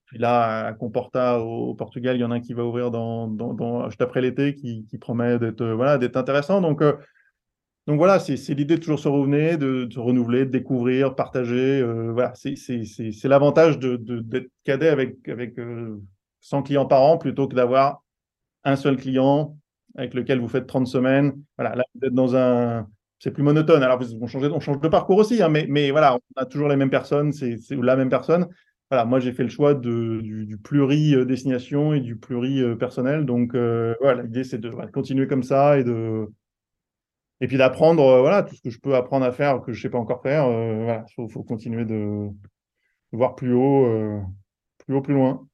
puis 0.09 0.17
là, 0.17 0.65
à 0.65 0.73
Comporta 0.73 1.39
au, 1.39 1.75
Portugal, 1.75 2.17
il 2.17 2.19
y 2.19 2.23
en 2.23 2.31
a 2.31 2.35
un 2.35 2.39
qui 2.39 2.55
va 2.55 2.65
ouvrir 2.65 2.91
juste 3.89 4.01
après 4.01 4.21
l'été 4.21 4.55
qui, 4.55 4.83
promet 4.99 5.37
d'être 5.37 5.61
euh, 5.61 5.97
d'être 5.99 6.17
intéressant. 6.17 6.61
Donc, 6.61 6.81
euh, 6.81 6.93
voilà, 7.85 8.17
c'est 8.17 8.35
l'idée 8.55 8.75
de 8.75 8.79
toujours 8.81 8.97
se 8.97 9.07
revenir, 9.07 9.59
de, 9.59 9.87
se 9.91 9.99
renouveler, 9.99 10.45
de 10.45 10.51
découvrir, 10.51 11.13
partager. 11.13 11.79
Euh, 11.81 12.15
c'est 12.33 13.27
l'avantage 13.27 13.77
d'être 13.77 14.03
de, 14.03 14.49
cadet 14.63 14.89
avec, 14.89 15.27
avec 15.27 15.53
100 16.41 16.63
clients 16.63 16.87
par 16.87 17.03
an 17.03 17.19
plutôt 17.19 17.47
que 17.47 17.55
d'avoir 17.55 18.01
un 18.63 18.77
seul 18.77 18.97
client 18.97 19.55
avec 19.95 20.15
lequel 20.15 20.39
vous 20.39 20.47
faites 20.47 20.65
30 20.65 20.87
semaines. 20.87 21.39
Là, 21.59 21.75
vous 21.93 22.07
êtes 22.07 22.13
dans 22.13 22.35
un. 22.35 22.87
C'est 23.19 23.31
plus 23.31 23.43
monotone. 23.43 23.83
Alors, 23.83 23.99
on 24.21 24.27
change, 24.27 24.43
on 24.67 24.75
de 24.75 24.87
parcours 24.87 25.17
aussi, 25.17 25.43
hein, 25.43 25.49
mais, 25.49 25.67
mais 25.69 25.91
voilà, 25.91 26.15
on 26.15 26.41
a 26.41 26.45
toujours 26.45 26.69
les 26.69 26.77
mêmes 26.77 26.89
personnes, 26.89 27.31
c'est 27.31 27.59
la 27.71 27.95
même 27.95 28.09
personne 28.09 28.47
voilà, 28.89 29.05
moi 29.05 29.19
j'ai 29.19 29.33
fait 29.33 29.43
le 29.43 29.49
choix 29.49 29.75
de, 29.75 30.19
du, 30.21 30.57
pluri 30.57 31.13
euh, 31.13 31.23
destination 31.23 31.93
et 31.93 31.99
du 31.99 32.15
pluri 32.15 32.61
euh, 32.61 32.75
personnel. 32.75 33.25
Donc 33.25 33.53
euh, 33.53 33.95
voilà, 34.01 34.23
l'idée 34.23 34.43
c'est 34.43 34.57
de 34.57 34.71
continuer 34.91 35.27
comme 35.27 35.43
ça 35.43 35.77
et 35.77 35.83
de 35.83 36.27
et 37.41 37.47
puis 37.47 37.57
d'apprendre 37.57 38.19
voilà 38.19 38.43
tout 38.43 38.55
ce 38.55 38.61
que 38.61 38.69
je 38.69 38.79
peux 38.79 38.95
apprendre 38.95 39.25
à 39.25 39.31
faire 39.31 39.61
que 39.61 39.71
je 39.71 39.81
sais 39.81 39.89
pas 39.89 39.99
encore 39.99 40.21
faire. 40.21 40.45
voilà, 40.47 41.05
faut, 41.15 41.29
faut 41.29 41.43
continuer 41.43 41.85
de, 41.85 42.27
voir 43.11 43.35
plus 43.35 43.53
haut, 43.53 43.87
plus 44.79 44.95
haut, 44.95 45.01
plus 45.01 45.13
loin. 45.13 45.47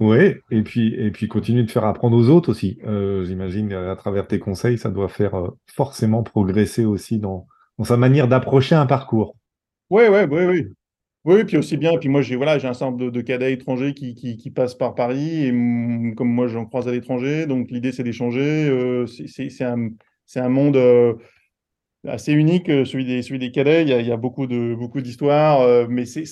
Oui, 0.00 0.34
et 0.50 0.62
puis 0.62 0.94
et 0.94 1.10
puis 1.10 1.28
continuer 1.28 1.64
de 1.64 1.70
faire 1.70 1.84
apprendre 1.84 2.16
aux 2.16 2.28
autres 2.30 2.50
aussi. 2.50 2.78
J'imagine 3.24 3.72
à 3.72 3.94
travers 3.96 4.26
tes 4.26 4.38
conseils, 4.38 4.78
ça 4.78 4.88
doit 4.88 5.08
faire 5.08 5.50
forcément 5.66 6.22
progresser 6.22 6.86
aussi 6.86 7.18
dans, 7.18 7.46
dans 7.76 7.84
sa 7.84 7.98
manière 7.98 8.26
d'approcher 8.26 8.74
un 8.74 8.86
parcours. 8.86 9.36
Oui, 9.90 10.04
oui, 10.08 10.20
oui, 10.30 10.44
oui. 10.46 10.72
Oui, 11.24 11.44
puis 11.44 11.56
aussi 11.56 11.76
bien. 11.76 11.96
Puis 11.98 12.08
moi, 12.08 12.20
j'ai 12.20 12.34
voilà, 12.34 12.58
j'ai 12.58 12.66
un 12.66 12.74
certain 12.74 12.96
de, 12.96 13.20
cadets 13.20 13.52
étrangers 13.52 13.94
qui, 13.94 14.14
qui, 14.14 14.50
passent 14.50 14.74
par 14.74 14.94
Paris 14.96 15.46
et 15.46 15.50
comme 16.16 16.28
moi, 16.28 16.48
j'en 16.48 16.66
croise 16.66 16.88
à 16.88 16.92
l'étranger. 16.92 17.46
Donc 17.46 17.70
l'idée, 17.70 17.92
c'est 17.92 18.02
d'échanger. 18.02 18.68
Euh, 18.68 19.06
c'est 19.06 19.62
un, 19.62 19.90
un, 20.34 20.48
monde 20.48 20.76
euh, 20.76 21.14
assez 22.08 22.32
unique, 22.32 22.68
euh, 22.68 22.84
celui 22.84 23.04
des, 23.04 23.22
celui 23.22 23.38
des 23.38 23.52
cadets. 23.52 23.82
Il 23.82 23.88
y 23.88 24.10
a, 24.12 24.16
beaucoup 24.16 24.48
de 24.48 24.74
beaucoup 24.74 25.00
d'histoires, 25.00 25.88
mais 25.88 26.06
c'est 26.06 26.26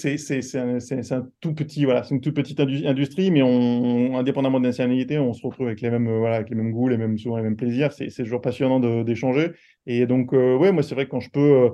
un, 0.56 0.78
un, 0.78 1.28
tout 1.40 1.54
petit 1.54 1.84
voilà, 1.84 2.02
c'est 2.02 2.14
une 2.16 2.20
toute 2.20 2.34
petite 2.34 2.58
industrie, 2.58 3.30
mais 3.30 3.42
indépendamment 3.42 4.58
de 4.58 4.66
nationalité, 4.66 5.20
on 5.20 5.32
se 5.34 5.46
retrouve 5.46 5.68
avec 5.68 5.82
les 5.82 5.90
mêmes 5.90 6.10
voilà, 6.18 6.36
avec 6.36 6.50
les 6.50 6.56
mêmes 6.56 6.72
goûts, 6.72 6.88
les 6.88 6.96
mêmes 6.98 7.16
souvent 7.16 7.36
les 7.36 7.44
mêmes 7.44 7.56
plaisirs. 7.56 7.92
C'est 7.92 8.08
toujours 8.08 8.40
passionnant 8.40 8.80
d'échanger. 9.04 9.52
Et 9.86 10.06
donc 10.06 10.32
ouais, 10.32 10.72
moi, 10.72 10.82
c'est 10.82 10.96
vrai 10.96 11.04
que 11.04 11.10
quand 11.10 11.20
je 11.20 11.30
peux 11.30 11.70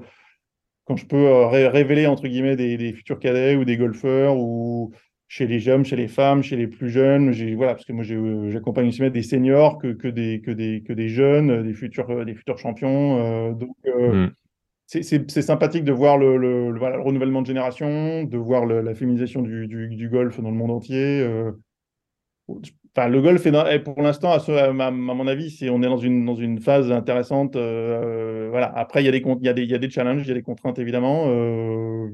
quand 0.86 0.96
je 0.96 1.06
peux 1.06 1.16
euh, 1.16 1.48
révéler 1.48 2.06
entre 2.06 2.28
guillemets 2.28 2.56
des, 2.56 2.92
futurs 2.92 3.18
cadets 3.18 3.56
ou 3.56 3.64
des 3.64 3.76
golfeurs 3.76 4.36
ou 4.38 4.92
chez 5.28 5.48
les 5.48 5.58
jeunes, 5.58 5.84
chez 5.84 5.96
les 5.96 6.06
femmes, 6.06 6.44
chez 6.44 6.56
les 6.56 6.68
plus 6.68 6.88
jeunes, 6.88 7.32
voilà, 7.56 7.74
parce 7.74 7.84
que 7.84 7.92
moi 7.92 8.04
euh, 8.08 8.50
j'accompagne 8.50 8.88
aussi 8.88 9.10
des 9.10 9.22
seniors 9.22 9.78
que, 9.78 9.88
que, 9.88 10.06
des, 10.06 10.40
que, 10.40 10.52
des, 10.52 10.84
que 10.86 10.92
des 10.92 11.08
jeunes, 11.08 11.64
des 11.64 11.74
futurs, 11.74 12.08
euh, 12.10 12.24
des 12.24 12.34
futurs 12.34 12.58
champions. 12.58 13.50
donc 13.52 13.76
mm. 13.84 14.28
c'est 14.86 15.42
sympathique 15.42 15.82
de 15.82 15.92
voir 15.92 16.18
le, 16.18 16.36
le, 16.36 17.00
renouvellement 17.02 17.42
de 17.42 17.48
génération, 17.48 18.22
de 18.22 18.38
voir 18.38 18.64
la 18.64 18.94
féminisation 18.94 19.42
du, 19.42 19.66
du, 19.66 20.08
golf 20.08 20.40
dans 20.40 20.50
le 20.50 20.56
monde 20.56 20.70
entier 20.70 21.26
le 23.04 23.20
golf 23.20 23.44
est, 23.46 23.78
pour 23.80 24.00
l'instant, 24.00 24.32
à, 24.32 24.72
mon 24.72 25.26
avis, 25.26 25.58
on 25.70 25.82
est 25.82 25.86
dans 25.86 25.98
une, 25.98 26.24
dans 26.24 26.34
une 26.34 26.60
phase 26.60 26.90
intéressante. 26.90 27.56
Euh, 27.56 28.35
voilà. 28.50 28.72
Après, 28.76 29.02
il 29.02 29.06
y, 29.06 29.08
a 29.08 29.12
des, 29.12 29.90
challenges, 29.90 30.22
il 30.22 30.28
y 30.28 30.30
a 30.30 30.34
des 30.34 30.42
contraintes 30.42 30.78
évidemment, 30.78 31.24
euh, 31.28 32.08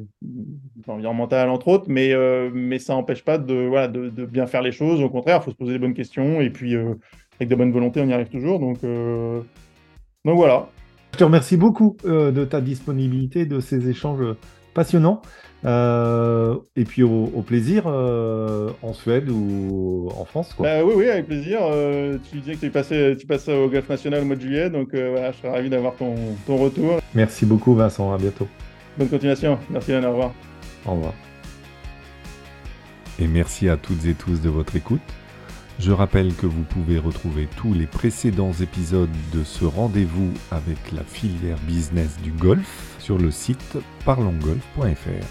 environnementales 0.86 1.48
entre 1.48 1.68
autres, 1.68 1.86
mais, 1.88 2.12
euh, 2.12 2.78
ça 2.78 2.94
n'empêche 2.94 3.24
pas 3.24 3.38
de, 3.38 4.26
bien 4.26 4.46
faire 4.46 4.62
les 4.62 4.72
choses. 4.72 5.02
Au 5.02 5.08
contraire, 5.08 5.38
il 5.40 5.44
faut 5.44 5.50
se 5.50 5.56
poser 5.56 5.72
les 5.72 5.78
bonnes 5.78 5.94
questions 5.94 6.40
et 6.40 6.50
puis 6.50 6.74
euh, 6.74 6.94
avec 7.38 7.48
de 7.48 7.54
bonnes 7.54 7.72
volontés, 7.72 8.00
on 8.00 8.08
y 8.08 8.12
arrive 8.12 8.28
toujours. 8.28 8.58
Donc, 8.58 8.82
donc 8.82 10.36
voilà. 10.36 10.68
Je 11.12 11.18
te 11.18 11.24
remercie 11.24 11.56
beaucoup 11.56 11.96
de 12.04 12.44
ta 12.44 12.60
disponibilité, 12.60 13.46
de 13.46 13.60
ces 13.60 13.88
échanges 13.88 14.24
passionnant. 14.74 15.22
Euh, 15.64 16.56
et 16.74 16.84
puis 16.84 17.04
au, 17.04 17.26
plaisir 17.46 17.84
euh, 17.86 18.70
en 18.82 18.92
Suède 18.92 19.30
ou 19.30 20.08
en 20.16 20.24
France. 20.24 20.54
Quoi. 20.54 20.66
Bah 20.66 20.84
oui, 20.84 20.94
oui, 20.96 21.08
avec 21.08 21.26
plaisir. 21.26 21.60
Euh, 21.62 22.18
tu 22.30 22.38
disais 22.38 22.54
que 22.56 22.60
tu, 22.60 22.70
passais, 22.70 23.16
tu 23.16 23.26
passes 23.26 23.48
au 23.48 23.68
Golf 23.68 23.88
National 23.88 24.22
au 24.22 24.24
mois 24.24 24.36
de 24.36 24.40
juillet, 24.40 24.70
donc 24.70 24.88
voilà, 24.92 25.32
je 25.32 25.38
serais 25.38 25.50
ravi 25.50 25.70
d'avoir 25.70 25.94
ton, 25.94 26.14
ton, 26.46 26.56
retour. 26.56 27.00
Merci 27.14 27.46
beaucoup 27.46 27.74
Vincent, 27.74 28.12
à 28.12 28.18
bientôt. 28.18 28.48
Bonne 28.98 29.08
continuation. 29.08 29.58
Merci 29.70 29.92
Anne, 29.92 30.04
au 30.04 30.10
revoir. 30.10 30.34
Au 30.84 30.92
revoir. 30.92 31.14
Et 33.20 33.28
merci 33.28 33.68
à 33.68 33.76
toutes 33.76 34.04
et 34.06 34.14
tous 34.14 34.40
de 34.40 34.48
votre 34.48 34.74
écoute. 34.74 35.00
Je 35.78 35.92
rappelle 35.92 36.34
que 36.34 36.46
vous 36.46 36.62
pouvez 36.62 36.98
retrouver 36.98 37.48
tous 37.56 37.72
les 37.72 37.86
précédents 37.86 38.52
épisodes 38.52 39.10
de 39.32 39.42
ce 39.44 39.64
rendez-vous 39.64 40.30
avec 40.50 40.78
la 40.92 41.02
filière 41.02 41.58
business 41.66 42.18
du 42.22 42.30
golf 42.30 42.91
sur 43.02 43.18
le 43.18 43.30
site 43.32 43.78
parlongolf.fr. 44.04 45.26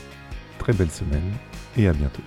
Très 0.59 0.73
belle 0.73 0.91
semaine 0.91 1.31
et 1.77 1.87
à 1.87 1.93
bientôt. 1.93 2.21